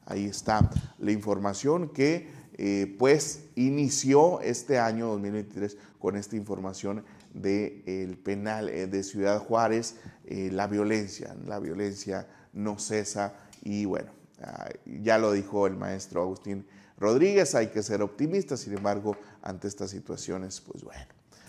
Ahí 0.07 0.27
está 0.27 0.71
la 0.99 1.13
información 1.13 1.89
que 1.89 2.29
eh, 2.57 2.95
pues 2.99 3.47
inició 3.57 4.41
este 4.41 4.79
año 4.79 5.09
2023 5.09 5.77
con 5.99 6.17
esta 6.17 6.37
información 6.37 7.05
del 7.33 8.17
penal 8.23 8.69
eh, 8.69 8.87
de 8.87 9.03
Ciudad 9.03 9.41
Juárez, 9.41 9.97
eh, 10.25 10.51
la 10.53 10.69
violencia, 10.69 11.35
la 11.47 11.59
violencia 11.59 12.29
no 12.53 12.79
cesa 12.79 13.35
y 13.63 13.87
bueno, 13.87 14.13
ah, 14.41 14.69
ya 14.85 15.19
lo 15.19 15.33
dijo 15.33 15.67
el 15.67 15.75
maestro 15.75 16.23
Agustín 16.23 16.65
Rodríguez, 16.97 17.57
hay 17.57 17.69
que 17.69 17.83
ser 17.83 18.03
optimistas, 18.03 18.61
sin 18.61 18.77
embargo, 18.77 19.17
ante 19.43 19.67
estas 19.67 19.91
situaciones, 19.91 20.61
pues 20.61 20.85
bueno, 20.85 21.07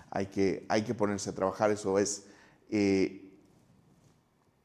hay 0.09 0.25
que, 0.25 0.65
hay 0.69 0.81
que 0.81 0.95
ponerse 0.95 1.29
a 1.29 1.33
trabajar, 1.33 1.69
eso 1.69 1.99
es, 1.99 2.23
y 2.71 3.21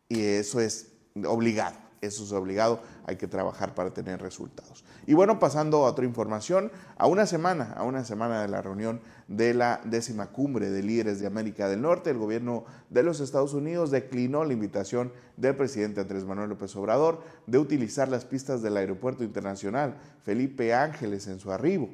eso 0.09 0.59
es 0.59 0.93
obligado. 1.27 1.90
Eso 2.01 2.25
es 2.25 2.33
obligado, 2.33 2.81
hay 3.05 3.17
que 3.17 3.27
trabajar 3.27 3.75
para 3.75 3.93
tener 3.93 4.23
resultados. 4.23 4.85
Y 5.07 5.13
bueno, 5.13 5.39
pasando 5.39 5.85
a 5.85 5.91
otra 5.91 6.07
información, 6.07 6.73
a 6.97 7.07
una 7.07 7.27
semana, 7.27 7.75
a 7.77 7.83
una 7.83 8.05
semana 8.05 8.41
de 8.41 8.49
la 8.49 8.63
reunión 8.63 9.01
de 9.29 9.53
la 9.53 9.83
décima 9.85 10.29
cumbre 10.29 10.71
de 10.71 10.83
líderes 10.83 11.21
de 11.21 11.27
América 11.27 11.69
del 11.69 11.83
Norte, 11.83 12.11
el 12.11 12.17
gobierno 12.17 12.65
de 12.89 13.03
los 13.03 13.21
Estados 13.21 13.53
Unidos 13.53 13.91
declinó 13.91 14.45
la 14.45 14.55
invitación 14.55 15.13
del 15.37 15.57
presidente 15.57 16.01
Andrés 16.01 16.25
Manuel 16.25 16.49
López 16.49 16.75
Obrador 16.77 17.23
de 17.47 17.59
utilizar 17.59 18.09
las 18.09 18.25
pistas 18.25 18.63
del 18.63 18.79
Aeropuerto 18.79 19.23
Internacional 19.23 19.99
Felipe 20.23 20.73
Ángeles 20.73 21.27
en 21.27 21.39
su 21.39 21.53
arribo. 21.53 21.91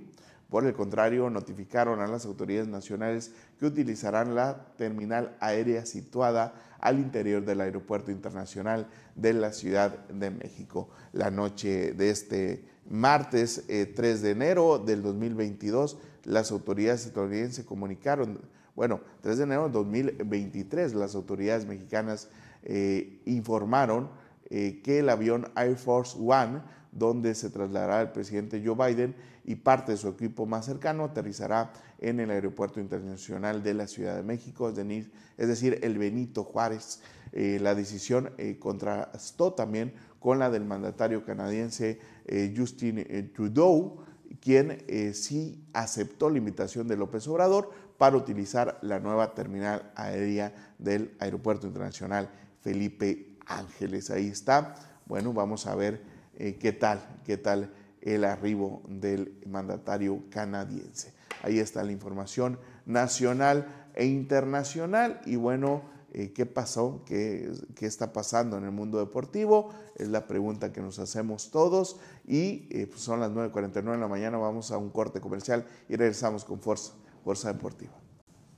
Por 0.50 0.64
el 0.64 0.74
contrario, 0.74 1.28
notificaron 1.28 2.00
a 2.00 2.06
las 2.06 2.24
autoridades 2.24 2.68
nacionales 2.68 3.32
que 3.58 3.66
utilizarán 3.66 4.34
la 4.34 4.66
terminal 4.76 5.36
aérea 5.40 5.84
situada 5.84 6.54
al 6.78 7.00
interior 7.00 7.44
del 7.44 7.60
Aeropuerto 7.60 8.12
Internacional 8.12 8.86
de 9.16 9.32
la 9.32 9.52
Ciudad 9.52 10.06
de 10.08 10.30
México. 10.30 10.88
La 11.12 11.30
noche 11.30 11.92
de 11.94 12.10
este 12.10 12.64
martes 12.88 13.64
3 13.66 13.68
eh, 13.68 14.22
de 14.22 14.30
enero 14.30 14.78
del 14.78 15.02
2022, 15.02 15.98
las 16.24 16.52
autoridades 16.52 17.06
estadounidenses 17.06 17.64
comunicaron, 17.64 18.40
bueno, 18.76 19.00
3 19.22 19.38
de 19.38 19.44
enero 19.44 19.64
del 19.64 19.72
2023, 19.72 20.94
las 20.94 21.14
autoridades 21.14 21.66
mexicanas 21.66 22.28
eh, 22.62 23.20
informaron 23.24 24.10
eh, 24.50 24.80
que 24.84 25.00
el 25.00 25.08
avión 25.08 25.48
Air 25.56 25.76
Force 25.76 26.16
One, 26.20 26.60
donde 26.92 27.34
se 27.34 27.50
trasladará 27.50 28.00
el 28.00 28.10
presidente 28.10 28.62
Joe 28.64 28.74
Biden 28.74 29.14
y 29.46 29.54
parte 29.54 29.92
de 29.92 29.98
su 29.98 30.08
equipo 30.08 30.44
más 30.44 30.66
cercano, 30.66 31.04
aterrizará 31.04 31.72
en 32.00 32.18
el 32.18 32.30
Aeropuerto 32.30 32.80
Internacional 32.80 33.62
de 33.62 33.74
la 33.74 33.86
Ciudad 33.86 34.16
de 34.16 34.24
México, 34.24 34.68
es 34.68 35.48
decir, 35.48 35.78
el 35.82 35.96
Benito 35.98 36.42
Juárez. 36.42 37.00
Eh, 37.32 37.58
la 37.62 37.76
decisión 37.76 38.32
eh, 38.38 38.58
contrastó 38.58 39.52
también 39.52 39.94
con 40.18 40.40
la 40.40 40.50
del 40.50 40.64
mandatario 40.64 41.24
canadiense 41.24 42.00
eh, 42.26 42.52
Justin 42.56 43.32
Trudeau, 43.32 43.98
quien 44.40 44.84
sí 45.14 45.64
aceptó 45.72 46.28
la 46.28 46.38
invitación 46.38 46.88
de 46.88 46.96
López 46.96 47.26
Obrador 47.28 47.70
para 47.96 48.16
utilizar 48.16 48.78
la 48.82 48.98
nueva 48.98 49.34
terminal 49.34 49.92
aérea 49.94 50.52
del 50.78 51.14
Aeropuerto 51.20 51.66
Internacional 51.66 52.28
Felipe 52.60 53.38
Ángeles. 53.46 54.10
Ahí 54.10 54.26
está. 54.26 54.74
Bueno, 55.06 55.32
vamos 55.32 55.66
a 55.66 55.76
ver 55.76 56.02
qué 56.36 56.72
tal, 56.72 57.00
qué 57.24 57.36
tal 57.36 57.70
el 58.06 58.24
arribo 58.24 58.82
del 58.88 59.36
mandatario 59.46 60.22
canadiense. 60.30 61.12
Ahí 61.42 61.58
está 61.58 61.82
la 61.82 61.90
información 61.90 62.58
nacional 62.86 63.66
e 63.94 64.06
internacional. 64.06 65.20
Y 65.26 65.34
bueno, 65.34 65.82
eh, 66.12 66.32
¿qué 66.32 66.46
pasó? 66.46 67.02
¿Qué, 67.04 67.52
¿Qué, 67.74 67.86
está 67.86 68.12
pasando 68.12 68.56
en 68.58 68.64
el 68.64 68.70
mundo 68.70 68.98
deportivo? 68.98 69.70
Es 69.96 70.08
la 70.08 70.28
pregunta 70.28 70.72
que 70.72 70.80
nos 70.80 71.00
hacemos 71.00 71.50
todos. 71.50 71.98
Y 72.24 72.68
eh, 72.70 72.86
pues 72.86 73.00
son 73.00 73.18
las 73.18 73.32
9.49 73.32 73.92
de 73.92 73.98
la 73.98 74.08
mañana, 74.08 74.38
vamos 74.38 74.70
a 74.70 74.78
un 74.78 74.90
corte 74.90 75.20
comercial 75.20 75.66
y 75.88 75.96
regresamos 75.96 76.44
con 76.44 76.60
Fuerza, 76.60 76.92
Fuerza 77.24 77.52
Deportiva. 77.52 78.05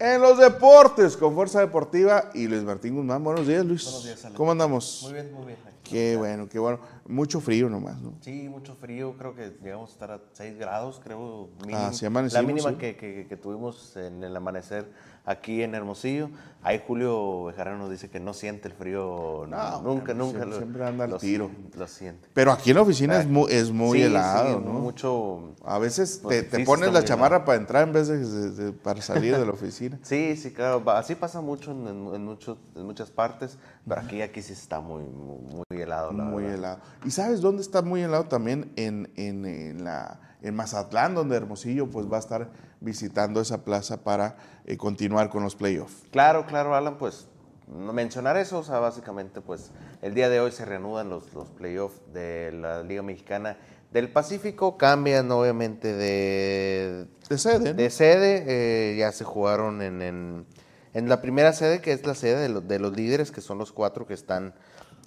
En 0.01 0.21
los 0.21 0.39
deportes, 0.39 1.17
con 1.17 1.35
Fuerza 1.35 1.59
Deportiva 1.59 2.31
y 2.33 2.47
Luis 2.47 2.63
Martín 2.63 2.95
Guzmán. 2.95 3.25
Buenos 3.25 3.49
días, 3.49 3.67
Luis. 3.67 3.83
Buenos 3.83 4.05
días, 4.05 4.33
¿Cómo 4.37 4.53
andamos? 4.53 5.01
Muy 5.03 5.13
bien, 5.13 5.33
muy 5.33 5.47
bien. 5.47 5.59
Qué 5.83 6.17
bueno, 6.17 6.49
qué 6.49 6.61
bueno. 6.61 6.79
Mucho 7.09 7.41
frío 7.41 7.69
nomás, 7.69 8.01
¿no? 8.01 8.13
Sí, 8.21 8.49
mucho 8.49 8.77
frío. 8.77 9.17
Creo 9.19 9.35
que 9.35 9.57
llegamos 9.61 9.91
a 9.91 9.93
estar 9.95 10.11
a 10.13 10.21
6 10.35 10.57
grados, 10.57 11.01
creo. 11.03 11.49
Mínimo. 11.63 11.81
Ah, 11.81 11.93
sí 11.93 12.05
La 12.05 12.43
mínima 12.43 12.79
que, 12.79 12.97
que, 12.97 13.27
que, 13.29 13.37
tuvimos 13.37 13.97
en 13.97 14.23
el 14.23 14.37
amanecer 14.37 14.89
aquí 15.29 15.63
en 15.63 15.75
Hermosillo. 15.75 16.31
Ahí 16.61 16.83
Julio 16.85 17.45
Bejarano 17.45 17.79
nos 17.79 17.91
dice 17.91 18.11
que 18.11 18.19
no 18.19 18.35
siente 18.35 18.67
el 18.67 18.75
frío 18.75 19.47
nunca, 19.83 20.13
nunca. 20.13 20.45
Siempre, 20.45 20.85
anda 20.85 21.05
al 21.05 21.19
tiro. 21.19 21.51
Lo 21.77 21.87
siente. 21.87 22.29
Pero 22.35 22.51
aquí 22.51 22.71
en 22.71 22.77
la 22.77 22.83
oficina 22.83 23.21
es 23.21 23.29
muy, 23.29 23.53
es 23.53 23.71
muy 23.71 24.03
helado, 24.03 24.59
¿no? 24.61 24.73
Mucho. 24.73 25.55
A 25.65 25.79
veces 25.79 26.21
te, 26.29 26.43
pones 26.65 26.93
la 26.93 27.05
chamarra 27.05 27.45
para 27.45 27.59
entrar 27.59 27.87
en 27.87 27.93
vez 27.93 28.09
de, 28.09 28.73
para 28.73 29.01
salir 29.01 29.37
de 29.37 29.47
la 29.47 29.53
oficina. 29.53 30.01
sí, 30.03 30.37
sí, 30.37 30.51
claro. 30.53 30.83
Así 30.91 31.15
pasa 31.15 31.41
mucho 31.41 31.71
en, 31.71 32.25
muchos, 32.25 32.59
en 32.75 32.85
muchas 32.85 33.11
partes, 33.11 33.57
pero 33.87 34.01
aquí, 34.01 34.21
aquí 34.21 34.43
sí 34.43 34.55
está 34.55 34.81
muy, 34.81 35.05
muy, 35.05 35.81
helado. 35.81 36.13
muy 36.13 36.45
helado. 36.45 36.81
¿Y 37.05 37.13
sabes 37.13 37.41
dónde 37.41 37.63
está 37.63 37.83
muy 37.83 38.03
helado 38.03 38.25
también? 38.25 38.73
En, 38.75 39.13
en, 39.15 39.85
la, 39.85 40.19
en 40.43 40.57
Mazatlán, 40.57 41.15
donde 41.15 41.37
Hermosillo 41.37 41.87
pues 41.87 42.11
va 42.11 42.17
a 42.17 42.21
estar 42.21 42.51
visitando 42.81 43.41
esa 43.41 43.65
plaza 43.65 44.05
para 44.05 44.37
eh, 44.65 44.77
continuar 44.77 45.31
con 45.31 45.43
los 45.43 45.57
playoffs. 45.57 46.05
Claro, 46.11 46.47
claro, 46.47 46.75
Alan, 46.75 46.99
pues 46.99 47.27
mencionar 47.69 48.37
eso, 48.37 48.59
o 48.59 48.65
sea, 48.65 48.79
básicamente 48.79 49.41
pues 49.41 49.71
el 50.01 50.15
día 50.15 50.29
de 50.29 50.41
hoy 50.41 50.53
se 50.53 50.65
reanudan 50.65 51.11
los, 51.11 51.33
los 51.35 51.49
playoffs 51.51 52.01
de 52.13 52.53
la 52.53 52.83
Liga 52.83 53.03
Mexicana 53.03 53.59
del 53.93 54.11
Pacífico, 54.11 54.77
cambian 54.77 55.31
obviamente 55.31 55.95
de, 55.95 57.07
de 57.29 57.39
sede. 57.39 57.75
De 57.75 57.91
sede, 57.91 58.45
eh, 58.47 58.97
ya 58.99 59.13
se 59.13 59.25
jugaron 59.25 59.81
en, 59.83 60.47
en, 60.93 61.09
la 61.09 61.23
primera 61.23 61.53
sede, 61.53 61.81
que 61.81 61.93
es 61.93 62.07
la 62.07 62.15
sede 62.15 62.49
de, 62.49 62.61
de, 62.61 62.79
los 62.79 62.95
líderes, 62.95 63.31
que 63.31 63.41
son 63.41 63.57
los 63.57 63.73
cuatro 63.73 64.07
que 64.07 64.15
están, 64.15 64.55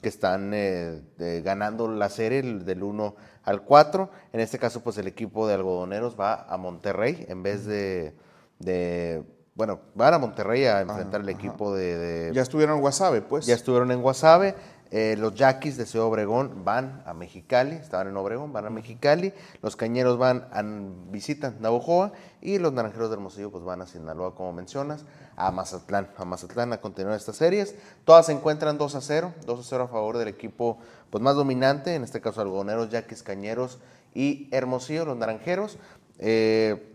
que 0.01 0.09
están 0.09 0.51
eh, 0.53 1.01
ganando 1.43 1.87
la 1.87 2.09
serie 2.09 2.41
del 2.41 2.83
1 2.83 3.15
al 3.43 3.61
4. 3.63 4.09
En 4.33 4.39
este 4.39 4.59
caso, 4.59 4.81
pues 4.81 4.97
el 4.97 5.07
equipo 5.07 5.47
de 5.47 5.53
algodoneros 5.53 6.19
va 6.19 6.45
a 6.49 6.57
Monterrey 6.57 7.25
en 7.29 7.43
vez 7.43 7.65
de, 7.65 8.15
de 8.59 9.23
bueno, 9.53 9.79
van 9.95 10.13
a 10.13 10.17
Monterrey 10.17 10.65
a 10.65 10.81
enfrentar 10.81 11.21
el 11.21 11.29
equipo 11.29 11.75
de, 11.75 12.31
Ya 12.33 12.41
estuvieron 12.41 12.75
en 12.75 12.81
Guasave, 12.81 13.21
pues. 13.21 13.45
Ya 13.45 13.55
estuvieron 13.55 13.91
en 13.91 14.01
Guasave. 14.01 14.55
Eh, 14.93 15.15
los 15.17 15.33
Yaquis 15.35 15.77
de 15.77 15.85
Ciudad 15.85 16.07
Obregón 16.07 16.65
van 16.65 17.01
a 17.05 17.13
Mexicali, 17.13 17.75
estaban 17.75 18.09
en 18.09 18.17
Obregón, 18.17 18.51
van 18.51 18.65
a 18.65 18.69
Mexicali. 18.69 19.33
Los 19.61 19.77
Cañeros 19.77 20.17
van 20.17 20.47
a 20.51 20.61
visitan 21.09 21.55
Navojoa 21.61 22.11
y 22.41 22.57
los 22.57 22.73
Naranjeros 22.73 23.09
de 23.09 23.15
Hermosillo 23.15 23.51
pues 23.51 23.63
van 23.63 23.81
a 23.81 23.87
Sinaloa, 23.87 24.35
como 24.35 24.51
mencionas, 24.51 25.05
a 25.37 25.49
Mazatlán, 25.51 26.09
a 26.17 26.25
Mazatlán 26.25 26.73
a 26.73 26.81
continuar 26.81 27.15
estas 27.15 27.37
series. 27.37 27.75
Todas 28.03 28.25
se 28.25 28.33
encuentran 28.33 28.77
2 28.77 28.95
a 28.95 29.01
0, 29.01 29.33
2 29.45 29.59
a 29.59 29.63
0 29.63 29.83
a 29.85 29.87
favor 29.87 30.17
del 30.17 30.27
equipo 30.27 30.77
pues 31.09 31.23
más 31.23 31.35
dominante, 31.35 31.95
en 31.95 32.03
este 32.03 32.19
caso 32.19 32.41
Algoneros, 32.41 32.89
Yaquis, 32.89 33.23
Cañeros 33.23 33.79
y 34.13 34.49
Hermosillo, 34.51 35.05
los 35.05 35.15
Naranjeros. 35.15 35.77
Eh, 36.19 36.90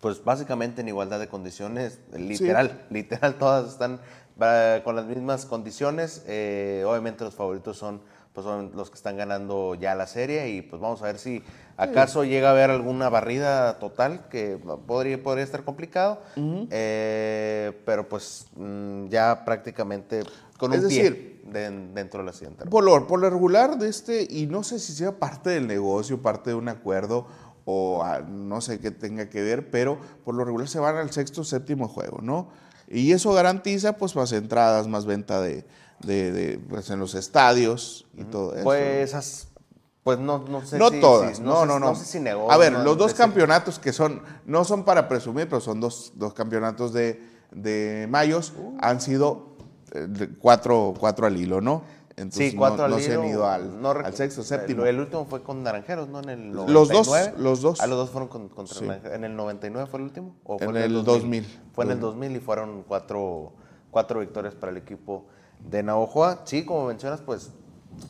pues 0.00 0.22
básicamente 0.22 0.80
en 0.80 0.88
igualdad 0.88 1.18
de 1.18 1.28
condiciones, 1.28 2.00
literal, 2.16 2.86
literal, 2.90 3.34
todas 3.34 3.72
están 3.72 4.00
con 4.84 4.94
las 4.94 5.06
mismas 5.06 5.46
condiciones. 5.46 6.22
Eh, 6.26 6.84
obviamente 6.86 7.24
los 7.24 7.34
favoritos 7.34 7.76
son, 7.76 8.00
pues, 8.32 8.44
son 8.44 8.70
los 8.74 8.90
que 8.90 8.96
están 8.96 9.16
ganando 9.16 9.74
ya 9.74 9.94
la 9.94 10.06
serie 10.06 10.50
y 10.50 10.62
pues 10.62 10.80
vamos 10.80 11.02
a 11.02 11.06
ver 11.06 11.18
si 11.18 11.42
acaso 11.76 12.24
llega 12.24 12.48
a 12.48 12.52
haber 12.52 12.70
alguna 12.70 13.08
barrida 13.08 13.78
total 13.80 14.28
que 14.28 14.58
podría, 14.86 15.20
podría 15.22 15.44
estar 15.44 15.64
complicado, 15.64 16.20
eh, 16.70 17.72
pero 17.84 18.08
pues 18.08 18.46
mm, 18.56 19.08
ya 19.08 19.44
prácticamente 19.44 20.22
con 20.56 20.72
un 20.72 20.80
decir, 20.82 21.42
pie 21.42 21.78
dentro 21.94 22.20
de 22.20 22.26
la 22.26 22.32
siguiente. 22.32 22.66
Por 22.66 22.84
lo, 22.84 23.06
por 23.06 23.20
lo 23.20 23.30
regular 23.30 23.78
de 23.78 23.88
este, 23.88 24.26
y 24.28 24.46
no 24.46 24.62
sé 24.62 24.78
si 24.78 24.92
sea 24.92 25.18
parte 25.18 25.50
del 25.50 25.66
negocio, 25.66 26.20
parte 26.20 26.50
de 26.50 26.56
un 26.56 26.68
acuerdo 26.68 27.26
o 27.70 28.02
no 28.30 28.62
sé 28.62 28.80
qué 28.80 28.90
tenga 28.90 29.28
que 29.28 29.42
ver, 29.42 29.70
pero 29.70 29.98
por 30.24 30.34
lo 30.34 30.42
regular 30.42 30.68
se 30.68 30.78
van 30.78 30.96
al 30.96 31.10
sexto, 31.12 31.44
séptimo 31.44 31.86
juego, 31.86 32.20
¿no? 32.22 32.48
Y 32.88 33.12
eso 33.12 33.30
garantiza 33.34 33.98
pues 33.98 34.16
más 34.16 34.32
entradas, 34.32 34.88
más 34.88 35.04
venta 35.04 35.42
de, 35.42 35.66
de, 36.00 36.32
de, 36.32 36.58
pues, 36.58 36.88
en 36.88 36.98
los 36.98 37.14
estadios 37.14 38.06
y 38.16 38.24
todo 38.24 38.54
eso. 38.54 38.64
Pues, 38.64 39.12
as- 39.12 39.48
pues 40.02 40.18
no, 40.18 40.38
no 40.48 40.64
sé 40.64 40.78
no 40.78 40.88
si- 40.88 41.00
todas, 41.02 41.36
si- 41.36 41.42
no, 41.42 41.60
sé- 41.60 41.66
no, 41.66 41.78
no. 41.78 41.94
sé 41.94 42.06
si 42.06 42.20
negó, 42.20 42.50
a 42.50 42.56
ver, 42.56 42.72
no, 42.72 42.82
los 42.84 42.96
dos 42.96 43.12
campeonatos 43.12 43.78
que 43.78 43.92
son, 43.92 44.22
no 44.46 44.64
son 44.64 44.84
para 44.86 45.06
presumir, 45.06 45.46
pero 45.46 45.60
son 45.60 45.78
dos, 45.78 46.12
dos 46.14 46.32
campeonatos 46.32 46.94
de, 46.94 47.22
de 47.52 48.06
mayos, 48.08 48.54
han 48.80 49.02
sido 49.02 49.58
eh, 49.92 50.08
cuatro, 50.40 50.94
cuatro 50.98 51.26
al 51.26 51.36
hilo, 51.36 51.60
¿no? 51.60 51.82
Entonces 52.18 52.50
Sí, 52.52 52.56
cuatro 52.56 52.88
no, 52.88 52.96
al 52.96 53.00
se 53.02 53.14
han 53.14 53.20
hilo, 53.20 53.28
ido 53.28 53.46
al, 53.48 53.80
no 53.80 53.94
rec- 53.94 54.06
al 54.06 54.14
sexto, 54.14 54.40
el- 54.40 54.46
séptimo. 54.46 54.84
El, 54.84 54.98
último 55.00 55.24
fue 55.24 55.42
con 55.42 55.62
Naranjeros, 55.62 56.08
¿no? 56.08 56.20
En 56.20 56.28
el 56.28 56.48
Los 56.52 56.66
dos, 56.88 57.06
99. 57.08 57.34
los 57.38 57.62
dos. 57.62 57.80
Ah, 57.80 57.86
los 57.86 57.96
dos 57.98 58.10
fueron 58.10 58.28
con- 58.28 58.48
contra 58.48 58.74
Sí. 58.76 58.84
Naranjeros. 58.86 59.16
¿En 59.16 59.24
el 59.24 59.36
99 59.36 59.88
fue 59.90 60.00
el 60.00 60.04
último? 60.04 60.36
¿O 60.44 60.56
En 60.60 60.76
el 60.76 61.04
2000. 61.04 61.46
Fue 61.72 61.84
en 61.84 61.92
el 61.92 62.00
2000 62.00 62.36
y 62.36 62.40
fueron 62.40 62.82
cuatro, 62.82 63.52
cuatro 63.90 64.20
victorias 64.20 64.54
para 64.54 64.70
el 64.72 64.78
equipo 64.78 65.26
de 65.60 65.82
Navajoa. 65.82 66.42
Sí, 66.44 66.64
como 66.64 66.86
mencionas, 66.86 67.20
pues 67.22 67.50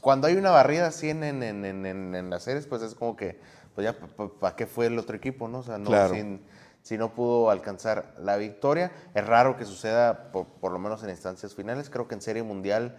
cuando 0.01 0.27
hay 0.27 0.37
una 0.37 0.51
barrida 0.51 0.87
así 0.89 1.11
en, 1.11 1.23
en, 1.23 1.43
en, 1.43 1.87
en, 2.15 2.31
las 2.31 2.43
series, 2.43 2.67
pues 2.67 2.83
es 2.83 2.95
como 2.95 3.17
que, 3.17 3.41
pues 3.75 3.85
ya, 3.85 3.97
¿para 4.41 4.57
qué 4.57 4.67
fue 4.67 4.87
el 4.87 4.99
otro 4.99 5.17
equipo, 5.17 5.49
no? 5.49 5.59
O 5.59 5.63
sea, 5.63 5.79
no, 5.79 5.87
Claro. 5.87 6.15
sin- 6.15 6.41
si 6.83 6.97
no 6.97 7.13
pudo 7.13 7.51
alcanzar 7.51 8.15
la 8.19 8.37
victoria. 8.37 8.91
Es 9.15 9.27
raro 9.27 9.57
que 9.57 9.65
suceda, 9.67 10.31
por, 10.33 10.47
por 10.47 10.73
lo 10.73 10.79
menos 10.79 11.03
en 11.05 11.11
instancias 11.11 11.55
finales. 11.55 11.91
Creo 11.91 12.09
que 12.09 12.15
en 12.15 12.23
Serie 12.23 12.43
Mundial, 12.43 12.97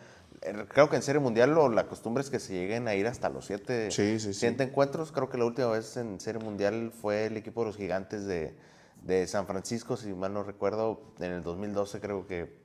creo 0.70 0.90
que 0.90 0.96
en 0.96 1.02
Serie 1.02 1.20
Mundial 1.22 1.54
lo- 1.54 1.70
la 1.70 1.88
costumbre 1.88 2.22
es 2.24 2.30
que 2.30 2.40
se 2.40 2.54
lleguen 2.54 2.88
a 2.88 2.96
ir 2.96 3.08
hasta 3.08 3.30
los 3.30 3.46
siete, 3.46 3.92
Sí, 3.92 4.20
sí, 4.20 4.34
sí. 4.34 4.40
siete 4.40 4.64
encuentros. 4.64 5.12
Creo 5.12 5.30
que 5.30 5.38
la 5.38 5.46
última 5.46 5.68
vez 5.70 5.98
en 5.98 6.20
Serie 6.20 6.42
Mundial 6.44 6.92
fue 6.92 7.26
el 7.26 7.38
equipo 7.38 7.62
de 7.62 7.68
los 7.68 7.78
Gigantes 7.78 8.26
de, 8.26 8.56
de 9.04 9.28
San 9.28 9.46
Francisco, 9.48 9.98
si 9.98 10.14
mal 10.14 10.34
no 10.34 10.44
recuerdo, 10.44 11.02
en 11.20 11.32
el 11.32 11.44
2012 11.44 12.00
creo 12.00 12.28
que 12.28 12.58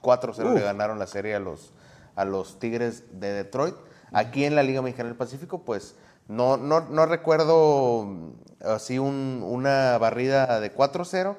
4-0 0.00 0.54
le 0.54 0.60
ganaron 0.60 0.98
la 0.98 1.06
serie 1.06 1.34
a 1.34 1.40
los, 1.40 1.72
a 2.14 2.24
los 2.24 2.58
Tigres 2.58 3.04
de 3.20 3.32
Detroit. 3.32 3.74
Aquí 4.12 4.44
en 4.44 4.54
la 4.54 4.62
Liga 4.62 4.82
Mexicana 4.82 5.08
del 5.08 5.16
Pacífico, 5.18 5.64
pues 5.64 5.96
no, 6.28 6.56
no, 6.56 6.80
no 6.82 7.06
recuerdo 7.06 8.04
mm, 8.04 8.30
así 8.66 8.98
un- 8.98 9.42
una 9.44 9.96
barrida 9.98 10.60
de 10.60 10.72
4-0. 10.72 11.36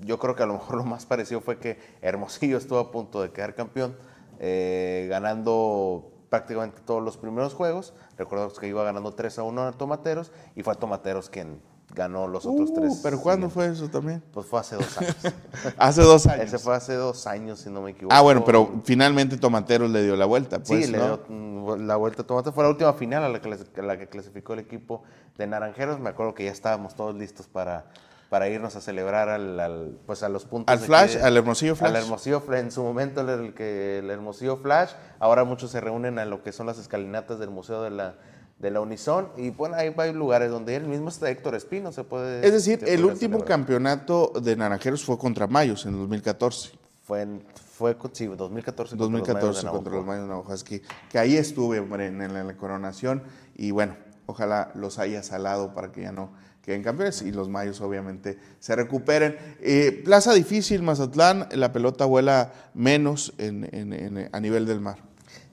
Yo 0.00 0.18
creo 0.18 0.34
que 0.34 0.42
a 0.42 0.46
lo 0.46 0.54
mejor 0.54 0.76
lo 0.76 0.84
más 0.84 1.04
parecido 1.06 1.40
fue 1.42 1.58
que 1.58 1.78
Hermosillo 2.00 2.56
estuvo 2.58 2.78
a 2.78 2.90
punto 2.90 3.20
de 3.22 3.30
quedar 3.32 3.54
campeón, 3.54 3.96
eh, 4.40 5.06
ganando 5.08 6.10
prácticamente 6.28 6.80
todos 6.84 7.02
los 7.02 7.16
primeros 7.16 7.54
juegos. 7.54 7.94
Recordamos 8.18 8.58
que 8.58 8.66
iba 8.68 8.82
ganando 8.84 9.12
3 9.12 9.38
a 9.38 9.42
1 9.44 9.62
a 9.62 9.72
Tomateros 9.72 10.32
y 10.56 10.62
fue 10.62 10.72
a 10.72 10.76
Tomateros 10.76 11.28
quien 11.30 11.60
ganó 11.92 12.28
los 12.28 12.46
otros 12.46 12.70
Uh, 12.70 12.74
tres. 12.74 13.00
¿Pero 13.02 13.20
cuándo 13.20 13.48
siguientes. 13.50 13.76
fue 13.78 13.84
eso 13.86 13.92
también? 13.92 14.22
Pues 14.32 14.46
fue 14.46 14.60
hace 14.60 14.76
dos 14.76 14.96
años. 14.98 15.16
Hace 15.76 16.02
dos 16.02 16.24
años. 16.28 16.44
Ese 16.46 16.58
fue 16.60 16.74
hace 16.76 16.94
dos 16.94 17.26
años, 17.26 17.58
si 17.60 17.68
no 17.70 17.82
me 17.82 17.90
equivoco. 17.90 18.14
Ah, 18.14 18.20
bueno, 18.20 18.44
pero 18.44 18.80
finalmente 18.84 19.36
Tomateros 19.36 19.90
le 19.90 20.04
dio 20.04 20.14
la 20.14 20.24
vuelta, 20.26 20.58
pues, 20.58 20.86
sí, 20.86 20.90
le 20.92 20.98
dio 20.98 21.20
mm, 21.28 21.86
la 21.86 21.96
vuelta 21.96 22.22
a 22.22 22.26
Tomate. 22.26 22.52
Fue 22.52 22.62
la 22.62 22.70
última 22.70 22.92
final 22.92 23.24
a 23.24 23.28
la, 23.28 23.40
que, 23.40 23.48
clas- 23.50 23.76
a 23.76 23.82
la 23.82 23.98
que 23.98 24.06
clasificó 24.08 24.52
el 24.52 24.60
equipo 24.60 25.02
de 25.36 25.48
Naranjeros. 25.48 25.98
Me 25.98 26.10
acuerdo 26.10 26.32
que 26.32 26.44
ya 26.44 26.52
estábamos 26.52 26.94
todos 26.94 27.16
listos 27.16 27.48
para, 27.48 27.86
para 28.30 28.48
irnos 28.48 28.76
a 28.76 28.80
celebrar 28.80 29.28
al, 29.28 29.60
al- 29.60 29.98
pues 30.06 30.22
a 30.22 30.28
los 30.30 30.44
puntos. 30.46 30.72
Al 30.72 30.80
de 30.80 30.86
Flash, 30.86 31.16
al 31.18 31.36
Hermosillo 31.36 31.74
Flash. 31.76 31.90
Al 31.90 31.96
Hermosillo 31.96 32.40
Flash. 32.40 32.60
En 32.60 32.70
su 32.70 32.82
momento 32.82 33.20
el, 33.20 33.52
que, 33.54 33.98
el 33.98 34.08
Hermosillo 34.10 34.56
Flash. 34.56 34.92
Ahora 35.18 35.44
muchos 35.44 35.70
se 35.72 35.80
reúnen 35.80 36.18
a 36.18 36.24
lo 36.24 36.42
que 36.42 36.52
son 36.52 36.66
las 36.66 36.78
escalinatas 36.78 37.38
del 37.40 37.50
Museo 37.50 37.82
de 37.82 37.90
la, 37.90 38.14
de 38.60 38.70
la 38.70 38.80
Unison. 38.80 39.28
Y 39.36 39.50
bueno, 39.50 39.74
ahí 39.74 39.92
hay 39.96 40.12
lugares 40.12 40.48
donde 40.50 40.76
el 40.76 40.84
mismo 40.84 41.08
está 41.08 41.28
Héctor 41.28 41.56
Espino. 41.56 41.90
Se 41.92 42.04
puede, 42.04 42.46
Es 42.46 42.52
decir, 42.52 42.78
el 42.86 43.04
último 43.04 43.38
celebrar. 43.38 43.48
campeonato 43.48 44.32
de 44.40 44.54
Naranjeros 44.56 45.04
fue 45.04 45.18
contra 45.18 45.48
Mayos 45.48 45.84
en 45.86 45.98
2014. 45.98 46.70
Fue, 47.02 47.22
en- 47.22 47.42
fue 47.72 47.96
sí, 48.12 48.26
2014. 48.28 48.96
contra 48.96 49.04
los 49.06 49.10
Mayos 49.10 49.26
de 49.26 49.32
2014 49.34 49.66
contra 49.76 49.92
los. 49.94 50.06
Mayos 50.06 50.28
Navajas, 50.28 50.62
que, 50.62 50.82
que 51.10 51.18
ahí 51.18 51.36
estuve 51.36 51.80
hombre, 51.80 52.06
en, 52.06 52.22
en 52.22 52.46
la 52.46 52.56
coronación 52.56 53.24
y 53.56 53.72
bueno, 53.72 53.96
ojalá 54.26 54.70
los 54.76 55.00
haya 55.00 55.24
salado 55.24 55.74
para 55.74 55.90
que 55.90 56.02
ya 56.02 56.12
no 56.12 56.30
queden 56.62 56.82
campeones 56.82 57.22
y 57.22 57.32
los 57.32 57.48
Mayos 57.48 57.80
obviamente 57.80 58.38
se 58.58 58.76
recuperen. 58.76 59.36
Eh, 59.60 60.02
plaza 60.04 60.32
difícil, 60.34 60.82
Mazatlán, 60.82 61.48
la 61.52 61.72
pelota 61.72 62.04
vuela 62.04 62.52
menos 62.74 63.32
en- 63.38 63.68
en- 63.74 63.92
en- 63.92 64.28
a 64.32 64.40
nivel 64.40 64.66
del 64.66 64.80
mar. 64.80 64.98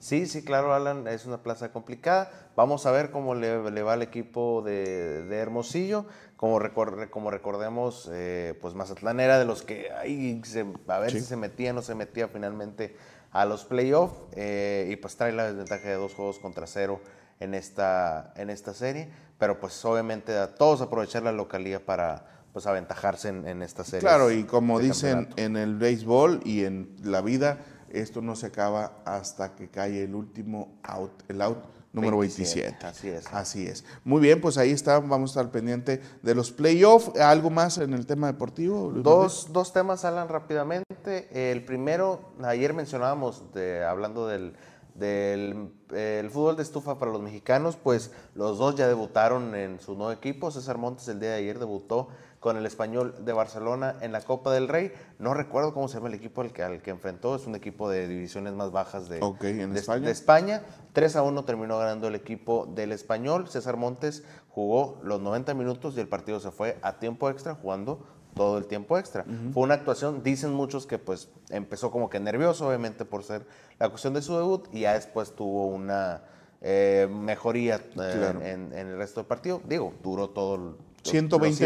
Sí, 0.00 0.26
sí, 0.26 0.42
claro, 0.44 0.74
Alan, 0.74 1.08
es 1.08 1.26
una 1.26 1.42
plaza 1.42 1.72
complicada. 1.72 2.30
Vamos 2.56 2.86
a 2.86 2.92
ver 2.92 3.10
cómo 3.10 3.34
le, 3.34 3.70
le 3.70 3.82
va 3.82 3.94
al 3.94 4.02
equipo 4.02 4.62
de, 4.64 5.24
de 5.24 5.36
Hermosillo. 5.38 6.06
Como, 6.36 6.60
recor- 6.60 7.10
como 7.10 7.32
recordemos, 7.32 8.08
eh, 8.12 8.56
pues 8.60 8.74
Mazatlán 8.74 9.18
era 9.18 9.38
de 9.40 9.44
los 9.44 9.62
que 9.62 9.90
ahí 9.90 10.40
se- 10.44 10.66
a 10.86 10.98
ver 11.00 11.10
Sí. 11.10 11.18
si 11.20 11.26
se 11.26 11.36
metía 11.36 11.72
o 11.72 11.74
no 11.74 11.82
se 11.82 11.96
metía 11.96 12.28
finalmente 12.28 12.94
a 13.32 13.44
los 13.44 13.64
playoffs. 13.64 14.14
eh, 14.36 14.88
y 14.92 14.96
pues 14.96 15.16
trae 15.16 15.32
la 15.32 15.46
desventaja 15.48 15.88
de 15.88 15.94
dos 15.96 16.14
juegos 16.14 16.38
contra 16.38 16.66
cero 16.68 17.00
en 17.40 17.54
esta, 17.54 18.32
en 18.36 18.50
esta 18.50 18.74
serie. 18.74 19.10
Pero 19.38 19.60
pues 19.60 19.84
obviamente 19.84 20.36
a 20.36 20.54
todos 20.54 20.80
aprovechar 20.80 21.22
la 21.22 21.32
localía 21.32 21.84
para 21.84 22.26
pues 22.52 22.66
aventajarse 22.66 23.28
en, 23.28 23.46
en 23.46 23.62
esta 23.62 23.84
serie. 23.84 24.00
Claro, 24.00 24.30
y 24.30 24.44
como 24.44 24.80
dicen 24.80 25.28
en 25.36 25.56
el 25.56 25.76
béisbol 25.76 26.40
y 26.44 26.64
en 26.64 26.96
la 27.04 27.20
vida, 27.20 27.58
esto 27.90 28.20
no 28.20 28.36
se 28.36 28.46
acaba 28.46 29.02
hasta 29.04 29.54
que 29.54 29.68
cae 29.68 30.04
el 30.04 30.14
último 30.14 30.78
out, 30.82 31.22
el 31.28 31.40
out 31.40 31.58
número 31.92 32.18
27, 32.18 32.60
27. 32.60 32.86
así 32.86 33.08
es. 33.08 33.26
Así 33.32 33.66
es. 33.66 33.84
Muy 34.04 34.20
bien, 34.20 34.40
pues 34.40 34.58
ahí 34.58 34.70
está, 34.70 34.98
vamos 34.98 35.30
a 35.36 35.40
estar 35.40 35.52
pendiente 35.52 36.00
de 36.22 36.34
los 36.34 36.50
playoffs. 36.52 37.18
¿Algo 37.18 37.50
más 37.50 37.78
en 37.78 37.94
el 37.94 38.06
tema 38.06 38.26
deportivo? 38.26 38.92
Dos, 38.92 39.48
dos 39.52 39.72
temas, 39.72 40.04
Alan, 40.04 40.28
rápidamente. 40.28 41.28
El 41.32 41.64
primero, 41.64 42.32
ayer 42.42 42.74
mencionábamos, 42.74 43.52
de, 43.52 43.84
hablando 43.84 44.26
del, 44.26 44.54
del 44.98 45.70
el 45.94 46.28
fútbol 46.30 46.56
de 46.56 46.62
estufa 46.62 46.98
para 46.98 47.10
los 47.10 47.22
mexicanos, 47.22 47.76
pues 47.82 48.10
los 48.34 48.58
dos 48.58 48.74
ya 48.76 48.86
debutaron 48.86 49.54
en 49.54 49.80
su 49.80 49.94
nuevo 49.94 50.12
equipo. 50.12 50.50
César 50.50 50.76
Montes 50.76 51.08
el 51.08 51.18
día 51.18 51.30
de 51.30 51.36
ayer 51.36 51.58
debutó 51.58 52.08
con 52.40 52.58
el 52.58 52.66
español 52.66 53.14
de 53.24 53.32
Barcelona 53.32 53.96
en 54.02 54.12
la 54.12 54.20
Copa 54.20 54.52
del 54.52 54.68
Rey. 54.68 54.92
No 55.18 55.32
recuerdo 55.32 55.72
cómo 55.72 55.88
se 55.88 55.94
llama 55.94 56.08
el 56.08 56.14
equipo 56.14 56.42
al 56.42 56.52
que, 56.52 56.62
al 56.62 56.82
que 56.82 56.90
enfrentó, 56.90 57.34
es 57.36 57.46
un 57.46 57.54
equipo 57.54 57.88
de 57.88 58.06
divisiones 58.06 58.52
más 58.52 58.70
bajas 58.70 59.08
de, 59.08 59.20
¿en 59.62 59.72
de- 59.72 59.80
España? 59.80 60.04
de 60.06 60.12
España. 60.12 60.62
3 60.92 61.16
a 61.16 61.22
1 61.22 61.44
terminó 61.46 61.78
ganando 61.78 62.06
el 62.08 62.14
equipo 62.14 62.66
del 62.66 62.92
español. 62.92 63.48
César 63.48 63.78
Montes 63.78 64.24
jugó 64.50 65.00
los 65.02 65.20
90 65.22 65.54
minutos 65.54 65.94
y 65.96 66.00
el 66.00 66.08
partido 66.08 66.38
se 66.38 66.50
fue 66.50 66.78
a 66.82 66.98
tiempo 66.98 67.30
extra 67.30 67.54
jugando 67.54 68.04
todo 68.34 68.58
el 68.58 68.66
tiempo 68.66 68.96
extra. 68.98 69.24
Fue 69.52 69.62
una 69.62 69.74
actuación, 69.74 70.22
dicen 70.22 70.52
muchos 70.52 70.86
que 70.86 70.98
pues 70.98 71.28
empezó 71.50 71.90
como 71.90 72.08
que 72.08 72.20
nervioso, 72.20 72.68
obviamente 72.68 73.04
por 73.04 73.24
ser 73.24 73.46
la 73.78 73.88
cuestión 73.88 74.14
de 74.14 74.22
su 74.22 74.36
debut 74.36 74.68
y 74.72 74.80
ya 74.80 74.94
después 74.94 75.34
tuvo 75.34 75.66
una 75.66 76.22
eh, 76.60 77.08
mejoría 77.10 77.76
eh, 77.76 77.90
Claro. 77.94 78.40
en, 78.42 78.72
en 78.72 78.86
el 78.88 78.96
resto 78.98 79.20
del 79.20 79.26
partido. 79.26 79.60
Digo, 79.68 79.92
duró 80.02 80.30
todo 80.30 80.54
el, 80.56 80.60
los 80.62 80.76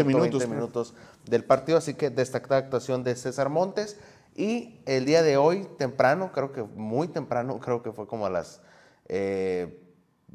120 0.03 0.47
minutos, 0.55 0.93
del 1.25 1.43
partido, 1.43 1.77
así 1.77 1.93
que 1.95 2.09
destacada 2.09 2.57
actuación 2.57 3.03
de 3.03 3.15
César 3.15 3.49
Montes. 3.49 3.97
Y 4.35 4.79
el 4.87 5.05
día 5.05 5.21
de 5.21 5.37
hoy, 5.37 5.67
temprano, 5.77 6.31
creo 6.31 6.51
que 6.51 6.63
muy 6.63 7.07
temprano, 7.07 7.59
creo 7.59 7.83
que 7.83 7.91
fue 7.91 8.07
como 8.07 8.25
a 8.25 8.29
las 8.31 8.61
eh, 9.07 9.79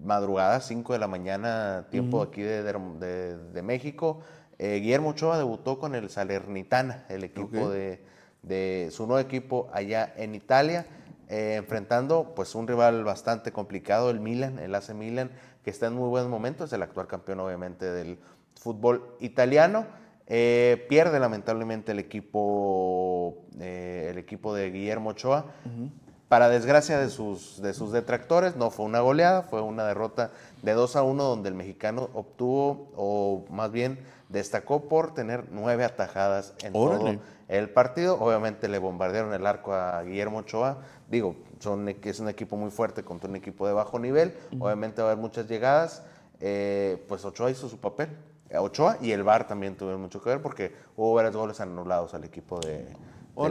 madrugadas, 0.00 0.66
5 0.68 0.92
de 0.92 0.98
la 1.00 1.08
mañana, 1.08 1.86
tiempo 1.90 2.22
aquí 2.22 2.42
de, 2.42 2.62
de- 2.62 3.38
de 3.38 3.62
México. 3.62 4.20
Eh, 4.58 4.80
Guillermo 4.80 5.10
Ochoa 5.10 5.38
debutó 5.38 5.78
con 5.78 5.94
el 5.94 6.10
Salernitana, 6.10 7.04
el 7.08 7.22
equipo 7.22 7.70
de, 7.70 8.00
de 8.42 8.88
su 8.90 9.06
nuevo 9.06 9.20
equipo 9.20 9.70
allá 9.72 10.12
en 10.16 10.34
Italia, 10.34 10.84
eh, 11.28 11.54
enfrentando 11.56 12.32
pues 12.34 12.54
un 12.54 12.66
rival 12.66 13.04
bastante 13.04 13.52
complicado, 13.52 14.10
el 14.10 14.18
Milan, 14.18 14.58
el 14.58 14.74
AC 14.74 14.94
Milan, 14.94 15.30
que 15.62 15.70
está 15.70 15.86
en 15.86 15.94
muy 15.94 16.08
buen 16.08 16.28
momento, 16.28 16.64
es 16.64 16.72
el 16.72 16.82
actual 16.82 17.06
campeón 17.06 17.38
obviamente 17.40 17.86
del 17.86 18.18
fútbol 18.56 19.14
italiano. 19.20 19.86
Eh, 20.26 20.84
pierde 20.88 21.20
lamentablemente 21.20 21.92
el 21.92 22.00
equipo, 22.00 23.46
el 23.60 24.18
equipo 24.18 24.54
de 24.54 24.70
Guillermo 24.70 25.10
Ochoa. 25.10 25.46
Para 26.28 26.50
desgracia 26.50 26.98
de 26.98 27.08
sus, 27.08 27.62
de 27.62 27.72
sus 27.72 27.90
detractores, 27.90 28.54
no 28.54 28.70
fue 28.70 28.84
una 28.84 29.00
goleada, 29.00 29.42
fue 29.42 29.62
una 29.62 29.86
derrota 29.86 30.30
de 30.62 30.72
2 30.72 30.96
a 30.96 31.02
1 31.02 31.24
donde 31.24 31.48
el 31.48 31.54
mexicano 31.54 32.10
obtuvo, 32.12 32.92
o 32.96 33.46
más 33.48 33.72
bien 33.72 33.98
destacó 34.28 34.88
por 34.88 35.14
tener 35.14 35.46
nueve 35.50 35.84
atajadas 35.84 36.54
en 36.62 36.72
Órale. 36.74 36.98
todo 36.98 37.22
el 37.48 37.70
partido. 37.70 38.18
Obviamente 38.20 38.68
le 38.68 38.78
bombardearon 38.78 39.32
el 39.32 39.46
arco 39.46 39.72
a 39.72 40.02
Guillermo 40.02 40.38
Ochoa. 40.38 40.78
Digo, 41.08 41.36
son, 41.58 41.88
es 41.88 42.20
un 42.20 42.28
equipo 42.28 42.56
muy 42.56 42.70
fuerte 42.70 43.02
contra 43.02 43.28
un 43.28 43.36
equipo 43.36 43.66
de 43.66 43.72
bajo 43.72 43.98
nivel. 43.98 44.34
Obviamente 44.58 45.02
va 45.02 45.08
a 45.08 45.12
haber 45.12 45.22
muchas 45.22 45.48
llegadas. 45.48 46.02
Eh, 46.40 47.04
pues 47.08 47.24
Ochoa 47.24 47.50
hizo 47.50 47.68
su 47.68 47.78
papel. 47.78 48.08
Ochoa 48.56 48.98
y 49.00 49.12
el 49.12 49.22
VAR 49.22 49.46
también 49.46 49.76
tuvieron 49.76 50.00
mucho 50.00 50.22
que 50.22 50.30
ver 50.30 50.40
porque 50.40 50.72
hubo 50.96 51.14
varios 51.14 51.36
goles 51.36 51.60
anulados 51.60 52.14
al 52.14 52.24
equipo 52.24 52.60
de. 52.60 52.86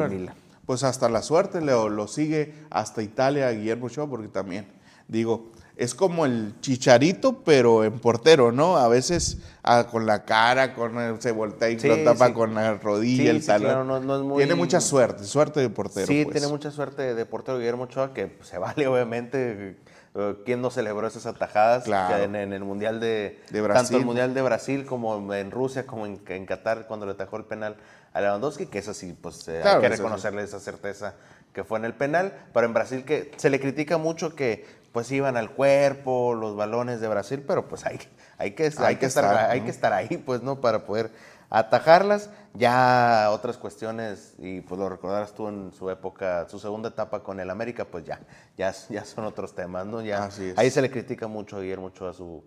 Milan. 0.09 0.35
Pues 0.65 0.83
hasta 0.83 1.07
la 1.07 1.21
suerte, 1.21 1.61
Leo, 1.61 1.87
lo 1.87 2.07
sigue 2.07 2.53
hasta 2.69 3.01
Italia 3.01 3.49
Guillermo 3.51 3.85
Ochoa, 3.85 4.09
porque 4.09 4.27
también 4.27 4.67
digo, 5.07 5.51
es 5.77 5.93
como 5.95 6.25
el 6.25 6.53
chicharito, 6.59 7.43
pero 7.43 7.83
en 7.83 7.99
portero, 7.99 8.51
¿no? 8.51 8.77
A 8.77 8.87
veces 8.87 9.37
ah, 9.63 9.87
con 9.91 10.05
la 10.05 10.25
cara, 10.25 10.73
con 10.73 10.97
el- 10.99 11.21
se 11.21 11.31
voltea 11.31 11.69
y 11.69 11.79
Sí, 11.79 11.87
lo 11.87 12.03
tapa 12.03 12.27
sí. 12.27 12.33
con 12.33 12.55
la 12.55 12.73
rodilla, 12.75 13.23
Sí, 13.23 13.27
el 13.29 13.41
sí, 13.41 13.47
talón. 13.47 13.65
claro, 13.67 13.83
no- 13.83 13.99
no 13.99 14.15
es 14.17 14.21
muy- 14.23 14.37
Tiene 14.37 14.55
mucha 14.55 14.79
suerte, 14.81 15.23
suerte 15.25 15.59
de 15.59 15.69
portero. 15.69 16.07
Sí, 16.07 16.23
pues. 16.23 16.33
tiene 16.37 16.47
mucha 16.51 16.71
suerte 16.71 17.13
de 17.13 17.25
portero 17.25 17.57
Guillermo 17.59 17.83
Ochoa, 17.83 18.13
que 18.13 18.27
pues, 18.27 18.49
se 18.49 18.57
vale, 18.85 18.87
obviamente. 18.87 19.77
eh, 20.15 20.35
¿Quién 20.45 20.61
no 20.63 20.71
celebró 20.71 21.05
esas 21.05 21.27
atajadas 21.27 21.83
Claro. 21.83 22.23
en, 22.23 22.35
en 22.35 22.51
el 22.51 22.63
Mundial 22.63 22.99
de, 22.99 23.39
De 23.51 23.59
Tanto 23.61 23.63
Brasil. 23.67 23.97
el 23.97 24.05
Mundial 24.05 24.33
de 24.33 24.41
Brasil 24.41 24.85
como 24.87 25.31
en 25.35 25.51
Rusia, 25.51 25.85
como 25.85 26.07
en, 26.07 26.19
en 26.27 26.45
Qatar, 26.47 26.87
cuando 26.87 27.05
le 27.05 27.11
atajó 27.11 27.37
el 27.37 27.43
penal 27.45 27.75
a 28.13 28.21
Lewandowski, 28.21 28.65
que 28.65 28.79
eso 28.79 28.95
sí, 28.95 29.15
pues 29.21 29.47
eh, 29.47 29.59
Claro, 29.61 29.77
hay 29.77 29.81
que 29.83 29.95
reconocerle 29.95 30.41
esa 30.41 30.59
certeza 30.59 31.13
que 31.53 31.63
fue 31.63 31.77
en 31.77 31.85
el 31.85 31.93
penal. 31.93 32.33
Pero 32.51 32.65
en 32.65 32.73
Brasil 32.73 33.03
que 33.05 33.31
se 33.37 33.51
le 33.51 33.59
critica 33.59 33.99
mucho 33.99 34.33
que 34.35 34.65
pues 34.91 35.11
iban 35.11 35.37
al 35.37 35.51
cuerpo, 35.51 36.33
los 36.35 36.55
balones 36.55 37.01
de 37.01 37.07
Brasil, 37.07 37.43
pero 37.47 37.67
pues 37.67 37.85
hay, 37.85 37.99
hay, 38.37 38.51
que, 38.51 38.71
hay, 38.77 38.95
que, 38.97 39.05
estar, 39.05 39.23
estar, 39.25 39.49
hay 39.51 39.61
que 39.61 39.69
estar 39.71 39.93
ahí, 39.93 40.17
pues, 40.25 40.41
¿no? 40.41 40.59
Para 40.61 40.85
poder 40.85 41.11
atajarlas. 41.49 42.29
Ya 42.53 43.29
otras 43.31 43.57
cuestiones, 43.57 44.33
y 44.39 44.61
pues 44.61 44.79
lo 44.79 44.89
recordarás 44.89 45.33
tú 45.33 45.47
en 45.47 45.71
su 45.73 45.89
época, 45.91 46.47
su 46.49 46.57
segunda 46.59 46.89
etapa 46.89 47.21
con 47.21 47.39
el 47.39 47.49
América, 47.51 47.85
pues 47.85 48.03
ya, 48.03 48.19
ya, 48.57 48.73
ya 48.89 49.05
son 49.05 49.25
otros 49.25 49.53
temas, 49.53 49.85
¿no? 49.85 50.01
Ya, 50.01 50.23
Así 50.25 50.49
es. 50.49 50.57
Ahí 50.57 50.71
se 50.71 50.81
le 50.81 50.89
critica 50.89 51.27
mucho 51.27 51.57
a 51.57 51.61
Guillermo 51.61 51.87
Ochoa 51.87 52.13
su, 52.13 52.43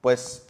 pues, 0.00 0.46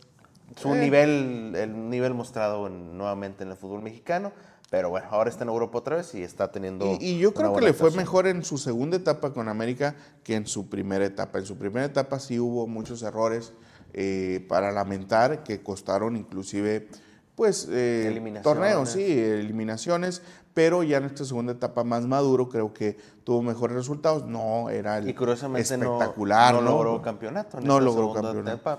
su 0.57 0.75
Eh. 0.75 0.79
nivel, 0.79 1.55
el 1.57 1.91
nivel 1.91 2.15
mostrado 2.15 2.67
en- 2.67 2.97
nuevamente 2.97 3.45
en 3.45 3.51
el 3.51 3.57
fútbol 3.57 3.83
mexicano. 3.83 4.33
Pero 4.73 4.89
bueno, 4.89 5.07
ahora 5.11 5.29
está 5.29 5.45
en 5.45 5.51
Europa 5.51 5.77
otra 5.77 5.97
vez 5.97 6.15
y 6.15 6.23
está 6.23 6.51
teniendo. 6.51 6.97
Y, 6.99 7.05
y 7.11 7.19
yo 7.19 7.35
creo 7.35 7.53
que 7.55 7.61
le 7.61 7.75
fue 7.75 7.91
mejor 7.91 8.27
en 8.27 8.43
su 8.43 8.57
segunda 8.57 8.97
etapa 8.97 9.35
con 9.35 9.51
América 9.51 9.95
que 10.25 10.35
en 10.35 10.47
su 10.47 10.71
primera 10.71 11.05
etapa. 11.05 11.39
En 11.41 11.45
su 11.45 11.59
primera 11.59 11.85
etapa 11.85 12.19
sí 12.19 12.41
hubo 12.41 12.67
muchos 12.67 13.03
errores 13.03 13.53
eh, 13.93 14.47
para 14.49 14.73
lamentar 14.73 15.43
que 15.45 15.63
costaron 15.63 16.17
inclusive 16.17 16.89
pues 17.35 17.69
eh, 17.71 18.41
torneos, 18.43 18.89
sí, 18.89 19.03
eliminaciones, 19.21 20.23
pero 20.55 20.83
ya 20.83 20.97
en 20.97 21.05
esta 21.05 21.27
segunda 21.27 21.53
etapa 21.53 21.85
más 21.85 22.07
maduro 22.07 22.49
creo 22.49 22.73
que 22.73 22.97
tuvo 23.25 23.43
mejores 23.43 23.77
resultados. 23.77 24.25
No 24.25 24.71
era 24.71 24.97
el 24.97 25.07
Y 25.07 25.13
curiosamente 25.13 25.77
no- 25.77 25.97
espectacular, 25.99 26.55
no, 26.55 26.63
¿no? 26.63 26.71
logró 26.71 27.03
campeonato. 27.03 27.59
En 27.59 27.65
No 27.67 27.75
esta 27.75 27.85
logró 27.85 28.03
segunda 28.05 28.23
campeonato. 28.23 28.57
etapa. 28.57 28.79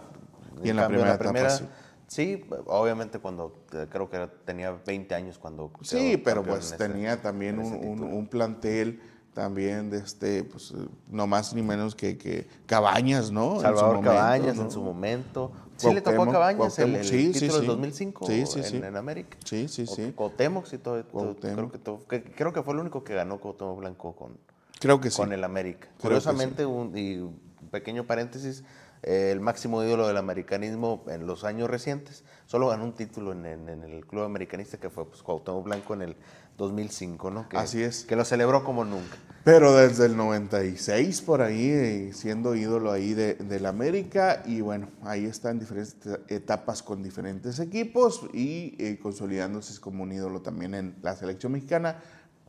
Y 0.64 0.70
en 0.72 0.76
la 0.76 0.82
cambio, 0.84 1.02
primera 1.02 1.16
etapa, 1.16 1.50
sí. 1.52 1.66
Sí, 2.14 2.45
obviamente 2.68 3.20
cuando 3.20 3.64
eh, 3.74 3.88
creo 3.89 4.09
que 4.09 4.18
era- 4.18 4.32
tenía 4.45 4.72
20 4.86 5.16
años 5.16 5.38
cuando 5.39 5.72
Sí, 5.82 6.18
pero 6.24 6.43
pues 6.43 6.68
ese- 6.68 6.78
tenía 6.78 7.22
también 7.22 7.59
un, 7.59 8.28
plantel 8.28 9.01
también 9.34 9.89
de 9.89 9.97
este, 9.97 10.43
pues 10.43 10.72
eh, 10.72 10.76
no 11.09 11.26
más 11.26 11.53
ni 11.55 11.64
menos 11.64 11.95
que, 11.95 12.18
que 12.20 12.47
Cabañas, 12.68 13.32
¿no? 13.32 13.59
Salvador 13.59 14.01
Cabañas 14.01 14.55
¿no? 14.57 14.64
en 14.64 14.72
su 14.72 14.82
momento. 14.82 15.51
Sí 15.78 15.91
le 15.91 16.01
tocó 16.01 16.22
a 16.24 16.32
Cabañas 16.32 16.78
el, 16.80 16.95
el 16.95 17.03
sí, 17.03 17.34
sí, 17.34 17.39
título 17.39 17.53
del 17.55 17.61
sí. 17.61 17.68
2005 17.68 18.26
Sí, 18.28 18.45
sí, 18.45 18.59
en, 18.59 18.66
sí. 18.66 18.78
en 18.78 18.95
América. 18.95 19.38
Sí, 19.43 19.68
sí, 19.68 19.86
O- 19.89 19.95
sí. 19.95 20.11
Cuauhtémoc, 20.16 20.66
sí, 20.68 20.78
todo, 20.78 21.03
creo, 21.41 21.72
que, 21.72 21.78
todo- 21.80 22.07
que- 22.07 22.24
creo 22.24 22.53
que 22.53 22.61
fue 22.61 22.76
el 22.76 22.82
único 22.82 23.03
que 23.03 23.16
ganó 23.16 23.39
Cuauhtémoc 23.39 23.80
Blanco 23.80 24.16
con, 24.16 24.38
Creo 24.80 25.01
que 25.01 25.09
sí. 25.09 25.18
con 25.18 25.34
el 25.34 25.43
América. 25.43 25.88
Creo 25.88 26.01
Curiosamente, 26.01 26.66
un, 26.68 26.95
y 26.95 27.18
un 27.18 27.39
pequeño 27.72 28.05
paréntesis, 28.05 28.64
eh, 29.04 29.30
el 29.32 29.39
máximo 29.41 29.84
ídolo 29.84 30.08
del 30.08 30.18
americanismo 30.18 31.04
en 31.08 31.28
los 31.28 31.43
años 31.43 31.70
recientes, 31.70 32.24
solo 32.45 32.68
ganó 32.70 32.84
un 32.86 32.93
título 32.93 33.32
en, 33.34 33.45
en- 33.45 33.70
en 33.70 33.84
el 33.84 34.06
club 34.06 34.24
americanista 34.24 34.78
que 34.78 34.89
fue 34.89 35.06
pues, 35.08 35.22
Cuauhtémoc 35.24 35.64
Blanco 35.66 35.93
en 35.93 36.01
el 36.04 36.16
2005, 36.58 37.32
¿no? 37.32 37.49
Que, 37.49 37.58
Así 37.58 37.82
es. 37.82 38.06
Que 38.06 38.16
lo 38.16 38.24
celebró 38.26 38.64
como 38.64 38.86
nunca. 38.86 39.18
Pero 39.43 39.76
desde 39.76 40.06
el 40.06 40.16
96 40.16 41.22
por 41.22 41.41
ahí, 41.41 41.70
eh, 41.70 42.12
siendo 42.14 42.56
ídolo 42.56 42.91
ahí 42.91 43.14
de, 43.14 43.34
del 43.36 43.66
América, 43.66 44.41
y 44.45 44.62
bueno, 44.62 44.89
ahí 45.04 45.26
está 45.26 45.49
en 45.49 45.60
diferentes 45.60 45.97
etapas 46.30 46.82
con 46.84 47.01
diferentes 47.04 47.60
equipos 47.60 48.22
y 48.34 48.76
eh, 48.80 48.99
consolidándose 49.01 49.80
como 49.82 50.04
un 50.04 50.12
ídolo 50.14 50.41
también 50.41 50.76
en 50.76 50.95
la 51.01 51.16
selección 51.16 51.51
mexicana, 51.54 51.99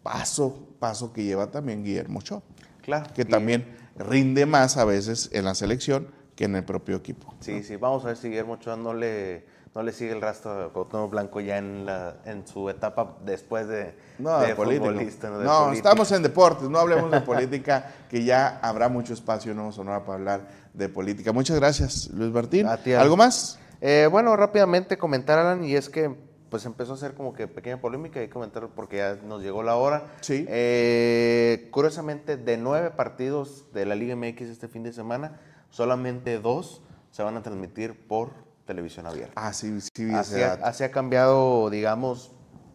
paso, 0.03 0.69
paso 0.79 1.13
que 1.13 1.25
lleva 1.25 1.51
también 1.51 1.83
Guillermo 1.83 2.19
Ochoa, 2.21 2.43
Claro. 2.83 3.07
que 3.15 3.23
y- 3.23 3.25
también 3.25 3.77
rinde 3.97 4.45
más 4.47 4.77
a 4.77 4.85
veces 4.85 5.31
en 5.33 5.45
la 5.47 5.55
selección 5.55 6.09
que 6.37 6.45
en 6.45 6.57
el 6.57 6.65
propio 6.65 6.97
equipo. 6.97 7.35
Sí, 7.41 7.63
sí, 7.63 7.77
vamos 7.77 8.05
a 8.05 8.09
ver 8.09 8.17
si 8.17 8.29
Guillermo 8.29 8.55
Ochoa 8.55 8.77
no 8.77 8.93
le, 8.95 9.45
no 9.75 9.83
le 9.83 9.93
sigue 9.93 10.13
el 10.13 10.21
rastro 10.21 10.65
a 10.65 10.73
Cuauhtémoc 10.73 11.11
Blanco 11.11 11.41
ya 11.41 11.59
en, 11.59 11.87
la, 11.87 12.17
en 12.25 12.47
su 12.47 12.69
etapa 12.69 13.17
después 13.25 13.69
de, 13.69 13.95
No, 14.19 14.41
de, 14.41 14.55
político. 14.55 14.87
futbolista. 14.87 15.31
No, 15.31 15.39
De 15.39 15.45
político. 15.47 15.73
estamos 15.73 16.13
en 16.13 16.23
deportes, 16.23 16.69
no 16.69 16.79
hablemos 16.79 17.11
de 17.11 17.21
política, 17.21 17.91
que 18.11 18.25
ya 18.25 18.59
habrá 18.63 18.89
mucho 18.89 19.13
espacio 19.15 19.53
en 19.53 19.57
Nuevo 19.59 19.73
Sonora 19.73 20.01
para 20.05 20.15
hablar 20.19 20.49
de 20.73 20.89
política. 20.89 21.33
Muchas 21.33 21.57
gracias, 21.57 22.11
Luis 22.13 22.33
Martín. 22.33 22.67
A 22.67 22.77
ti. 22.79 22.93
¿Algo 22.93 23.17
más? 23.17 23.59
Eh, 23.81 24.09
bueno, 24.11 24.35
rápidamente 24.37 24.97
comentar, 24.99 25.39
Alan, 25.39 25.63
y 25.65 25.75
es 25.77 25.89
que 25.89 26.15
pues 26.49 26.65
empezó 26.67 26.93
a 26.93 26.95
hacer 26.95 27.15
como 27.15 27.33
que 27.35 27.49
pequeña 27.49 27.81
polémica 27.81 28.23
y 28.23 28.29
comentar 28.29 28.69
porque 28.77 28.99
ya 28.99 29.17
nos 29.27 29.43
llegó 29.43 29.63
la 29.65 29.75
hora. 29.75 30.15
Sí. 30.21 30.47
Eh, 30.49 31.69
curiosamente, 31.73 32.37
de 32.37 32.57
nueve 32.57 32.91
partidos 32.91 33.73
de 33.73 33.85
la 33.87 33.95
Liga 33.97 34.15
MX 34.15 34.43
este 34.43 34.69
fin 34.69 34.85
de 34.85 34.93
semana, 34.93 35.41
solamente 35.75 36.39
dos 36.39 36.83
se 37.11 37.23
van 37.25 37.37
a 37.37 37.43
transmitir 37.43 38.07
por 38.07 38.31
televisión 38.65 39.07
abierta. 39.07 39.33
Ah, 39.35 39.53
sí, 39.53 39.81
sí, 39.81 40.09
Así 40.15 40.41
ha, 40.41 40.51
dato. 40.51 40.65
así 40.67 40.85
ha 40.85 40.91
cambiado, 40.93 41.69
digamos, 41.69 42.31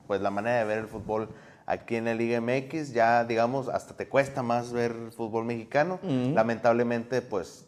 pues 0.06 0.20
la 0.20 0.30
manera 0.32 0.60
de 0.60 0.66
ver 0.66 0.80
el 0.80 0.88
fútbol 0.88 1.30
aquí 1.66 1.95
en 1.95 2.06
la 2.06 2.14
Liga 2.14 2.41
MX. 2.41 2.91
Ya, 2.91 3.24
digamos, 3.24 3.70
hasta 3.70 3.95
te 3.95 4.08
cuesta 4.10 4.43
más 4.43 4.74
ver 4.74 4.93
fútbol 5.16 5.45
mexicano. 5.45 6.00
Lamentablemente, 6.04 7.22
pues 7.22 7.66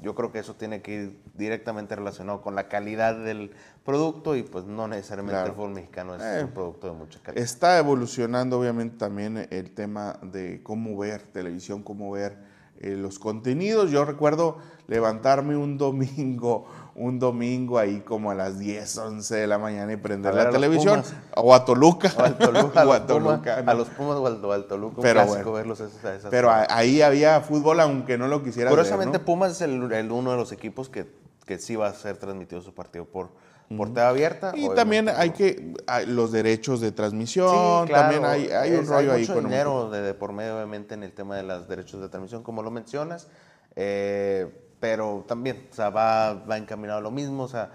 yo 0.00 0.16
creo 0.16 0.32
que 0.32 0.40
eso 0.40 0.54
tiene 0.54 0.82
que 0.82 0.94
ir 0.94 1.22
directamente 1.34 1.94
relacionado 1.94 2.42
con 2.42 2.56
la 2.56 2.68
calidad 2.68 3.14
del 3.16 3.52
producto 3.84 4.34
y 4.34 4.42
pues 4.42 4.64
no 4.64 4.88
necesariamente 4.88 5.36
Claro. 5.36 5.50
el 5.50 5.54
fútbol 5.54 5.70
mexicano 5.74 6.16
es 6.16 6.22
Eh, 6.22 6.44
un 6.44 6.50
producto 6.50 6.88
de 6.88 6.92
mucha 6.94 7.20
calidad. 7.22 7.42
Está 7.44 7.78
evolucionando 7.78 8.58
obviamente 8.58 8.96
también 8.96 9.46
el 9.50 9.70
tema 9.74 10.18
de 10.22 10.60
cómo 10.64 10.98
ver 10.98 11.22
televisión, 11.22 11.84
cómo 11.84 12.10
ver 12.10 12.50
eh, 12.82 12.96
los 12.96 13.18
contenidos. 13.18 13.90
Yo 13.90 14.04
recuerdo 14.04 14.58
levantarme 14.88 15.56
un 15.56 15.78
domingo, 15.78 16.66
un 16.94 17.18
domingo 17.18 17.78
ahí 17.78 18.00
como 18.00 18.30
a 18.30 18.34
las 18.34 18.58
10, 18.58 18.98
11 18.98 19.34
de 19.36 19.46
la 19.46 19.58
mañana 19.58 19.92
y 19.92 19.96
prender 19.96 20.34
la 20.34 20.50
televisión. 20.50 21.02
O 21.36 21.54
a 21.54 21.64
Toluca. 21.64 22.12
O 22.18 22.22
al 22.22 22.36
Toluca, 22.36 22.80
a 22.82 22.84
o 22.84 22.86
los 22.86 22.96
a 22.96 23.06
Toluca, 23.06 23.54
a 23.66 23.74
los 23.74 23.88
Pumas 23.88 24.16
o 24.16 24.26
al, 24.26 24.44
o 24.44 24.52
al 24.52 24.66
Toluca, 24.66 24.96
un 24.96 25.02
Pero 25.02 25.24
bueno. 25.26 25.52
verlos 25.52 25.80
a 25.80 25.86
esas- 25.86 26.04
a 26.04 26.14
esas 26.16 26.30
Pero 26.30 26.50
ahí 26.50 27.00
había 27.02 27.40
fútbol 27.40 27.80
aunque 27.80 28.18
no 28.18 28.28
lo 28.28 28.42
quisiera 28.42 28.68
Curiosamente, 28.70 29.12
ver, 29.18 29.20
¿no? 29.20 29.24
Pumas 29.26 29.52
es 29.52 29.60
el, 29.62 29.90
el 29.92 30.10
uno 30.12 30.32
de 30.32 30.36
los 30.36 30.52
equipos 30.52 30.88
que, 30.88 31.06
que 31.46 31.58
sí 31.58 31.76
va 31.76 31.88
a 31.88 31.94
ser 31.94 32.16
transmitido 32.18 32.60
su 32.60 32.74
partido 32.74 33.04
por, 33.06 33.30
por 33.76 33.88
TV 33.94 34.02
abierta. 34.06 34.52
Y 34.54 34.68
también 34.70 35.08
hay 35.08 35.30
que, 35.30 35.74
hay 35.86 36.06
los 36.06 36.32
derechos 36.32 36.80
de 36.80 36.88
Sí, 36.88 36.94
transmisión, 36.94 37.86
claro, 37.86 38.02
también 38.02 38.24
hay, 38.24 38.50
hay 38.50 38.70
un 38.72 38.80
es- 38.80 38.88
rollo 38.88 39.12
ahí 39.12 39.20
mucho 39.22 39.34
con 39.34 39.44
dinero 39.44 39.90
de, 39.90 40.02
de 40.02 40.14
por 40.14 40.32
medio, 40.32 40.56
obviamente, 40.56 40.94
en 40.94 41.02
el 41.02 41.12
tema 41.12 41.36
de 41.36 41.42
los 41.42 41.68
derechos 41.68 42.00
de 42.00 42.08
transmisión, 42.08 42.42
como 42.42 42.62
lo 42.62 42.70
mencionas. 42.70 43.28
eh, 43.76 44.68
pero 44.80 45.24
también, 45.28 45.68
o 45.70 45.74
sea, 45.74 45.90
va, 45.90 46.34
va 46.34 46.56
encaminado 46.58 46.98
a 46.98 47.02
lo 47.02 47.12
mismo. 47.12 47.44
O 47.44 47.48
sea, 47.48 47.70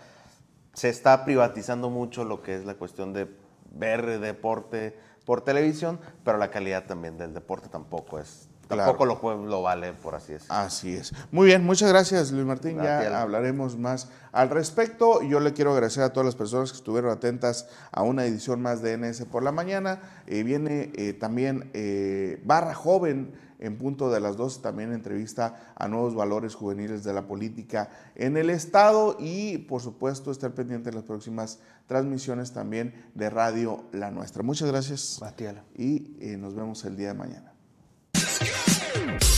se 0.74 0.90
está 0.90 1.24
privatizando 1.24 1.90
mucho 1.90 2.26
lo 2.26 2.42
que 2.42 2.54
es 2.56 2.66
la 2.66 2.74
cuestión 2.76 3.14
de 3.14 3.28
ver 3.72 4.20
deporte 4.20 4.98
por 5.26 5.40
televisión, 5.42 6.00
pero 6.26 6.38
la 6.38 6.52
calidad 6.52 6.86
también 6.86 7.18
del 7.18 7.34
deporte 7.34 7.70
tampoco 7.70 8.20
es. 8.20 8.47
Claro. 8.68 8.92
Tampoco 8.98 9.36
lo, 9.36 9.46
lo 9.46 9.62
vale, 9.62 9.94
por 9.94 10.16
así 10.16 10.34
decirlo. 10.34 10.56
Así 10.56 10.96
es. 10.96 11.14
Muy 11.32 11.48
bien, 11.48 11.64
muchas 11.64 11.90
gracias 11.90 12.32
Luis 12.32 12.46
Martín. 12.46 12.78
Ya 12.78 13.22
hablaremos 13.22 13.78
más 13.78 14.10
al 14.32 14.50
respecto. 14.50 15.22
Yo 15.22 15.40
le 15.40 15.54
quiero 15.54 15.72
agradecer 15.74 16.04
a 16.04 16.12
todas 16.12 16.26
las 16.26 16.36
personas 16.36 16.72
que 16.72 16.78
estuvieron 16.78 17.12
atentas 17.12 17.68
a 17.92 18.04
una 18.04 18.26
edición 18.26 18.62
más 18.62 18.82
de 18.82 18.98
NS 18.98 19.26
por 19.26 19.44
la 19.44 19.52
mañana. 19.52 20.02
Eh, 20.28 20.44
viene 20.44 20.92
eh, 20.96 21.14
también 21.14 21.70
eh, 21.74 22.42
Barra 22.46 22.74
Joven 22.74 23.34
en 23.60 23.78
punto 23.78 24.12
de 24.12 24.20
las 24.20 24.38
12, 24.38 24.62
también 24.62 24.94
entrevista 24.94 25.74
a 25.76 25.88
nuevos 25.88 26.16
valores 26.16 26.56
juveniles 26.56 27.04
de 27.04 27.14
la 27.14 27.28
política 27.28 27.90
en 28.16 28.38
el 28.38 28.50
Estado 28.50 29.18
y 29.20 29.58
por 29.60 29.82
supuesto 29.82 30.32
estar 30.32 30.52
pendiente 30.54 30.90
de 30.90 30.96
las 30.96 31.06
próximas 31.06 31.60
transmisiones 31.88 32.54
también 32.54 32.94
de 33.16 33.30
Radio 33.30 33.86
La 33.92 34.12
Nuestra. 34.12 34.44
Muchas 34.44 34.68
gracias 34.68 35.22
A 35.24 35.36
ti, 35.36 35.46
Alan. 35.46 35.64
y 35.76 36.16
eh, 36.20 36.38
nos 36.38 36.54
vemos 36.54 36.84
el 36.86 36.96
día 36.96 37.10
de 37.10 37.14
mañana. 37.16 37.57
Thank 38.98 39.24
you. 39.24 39.37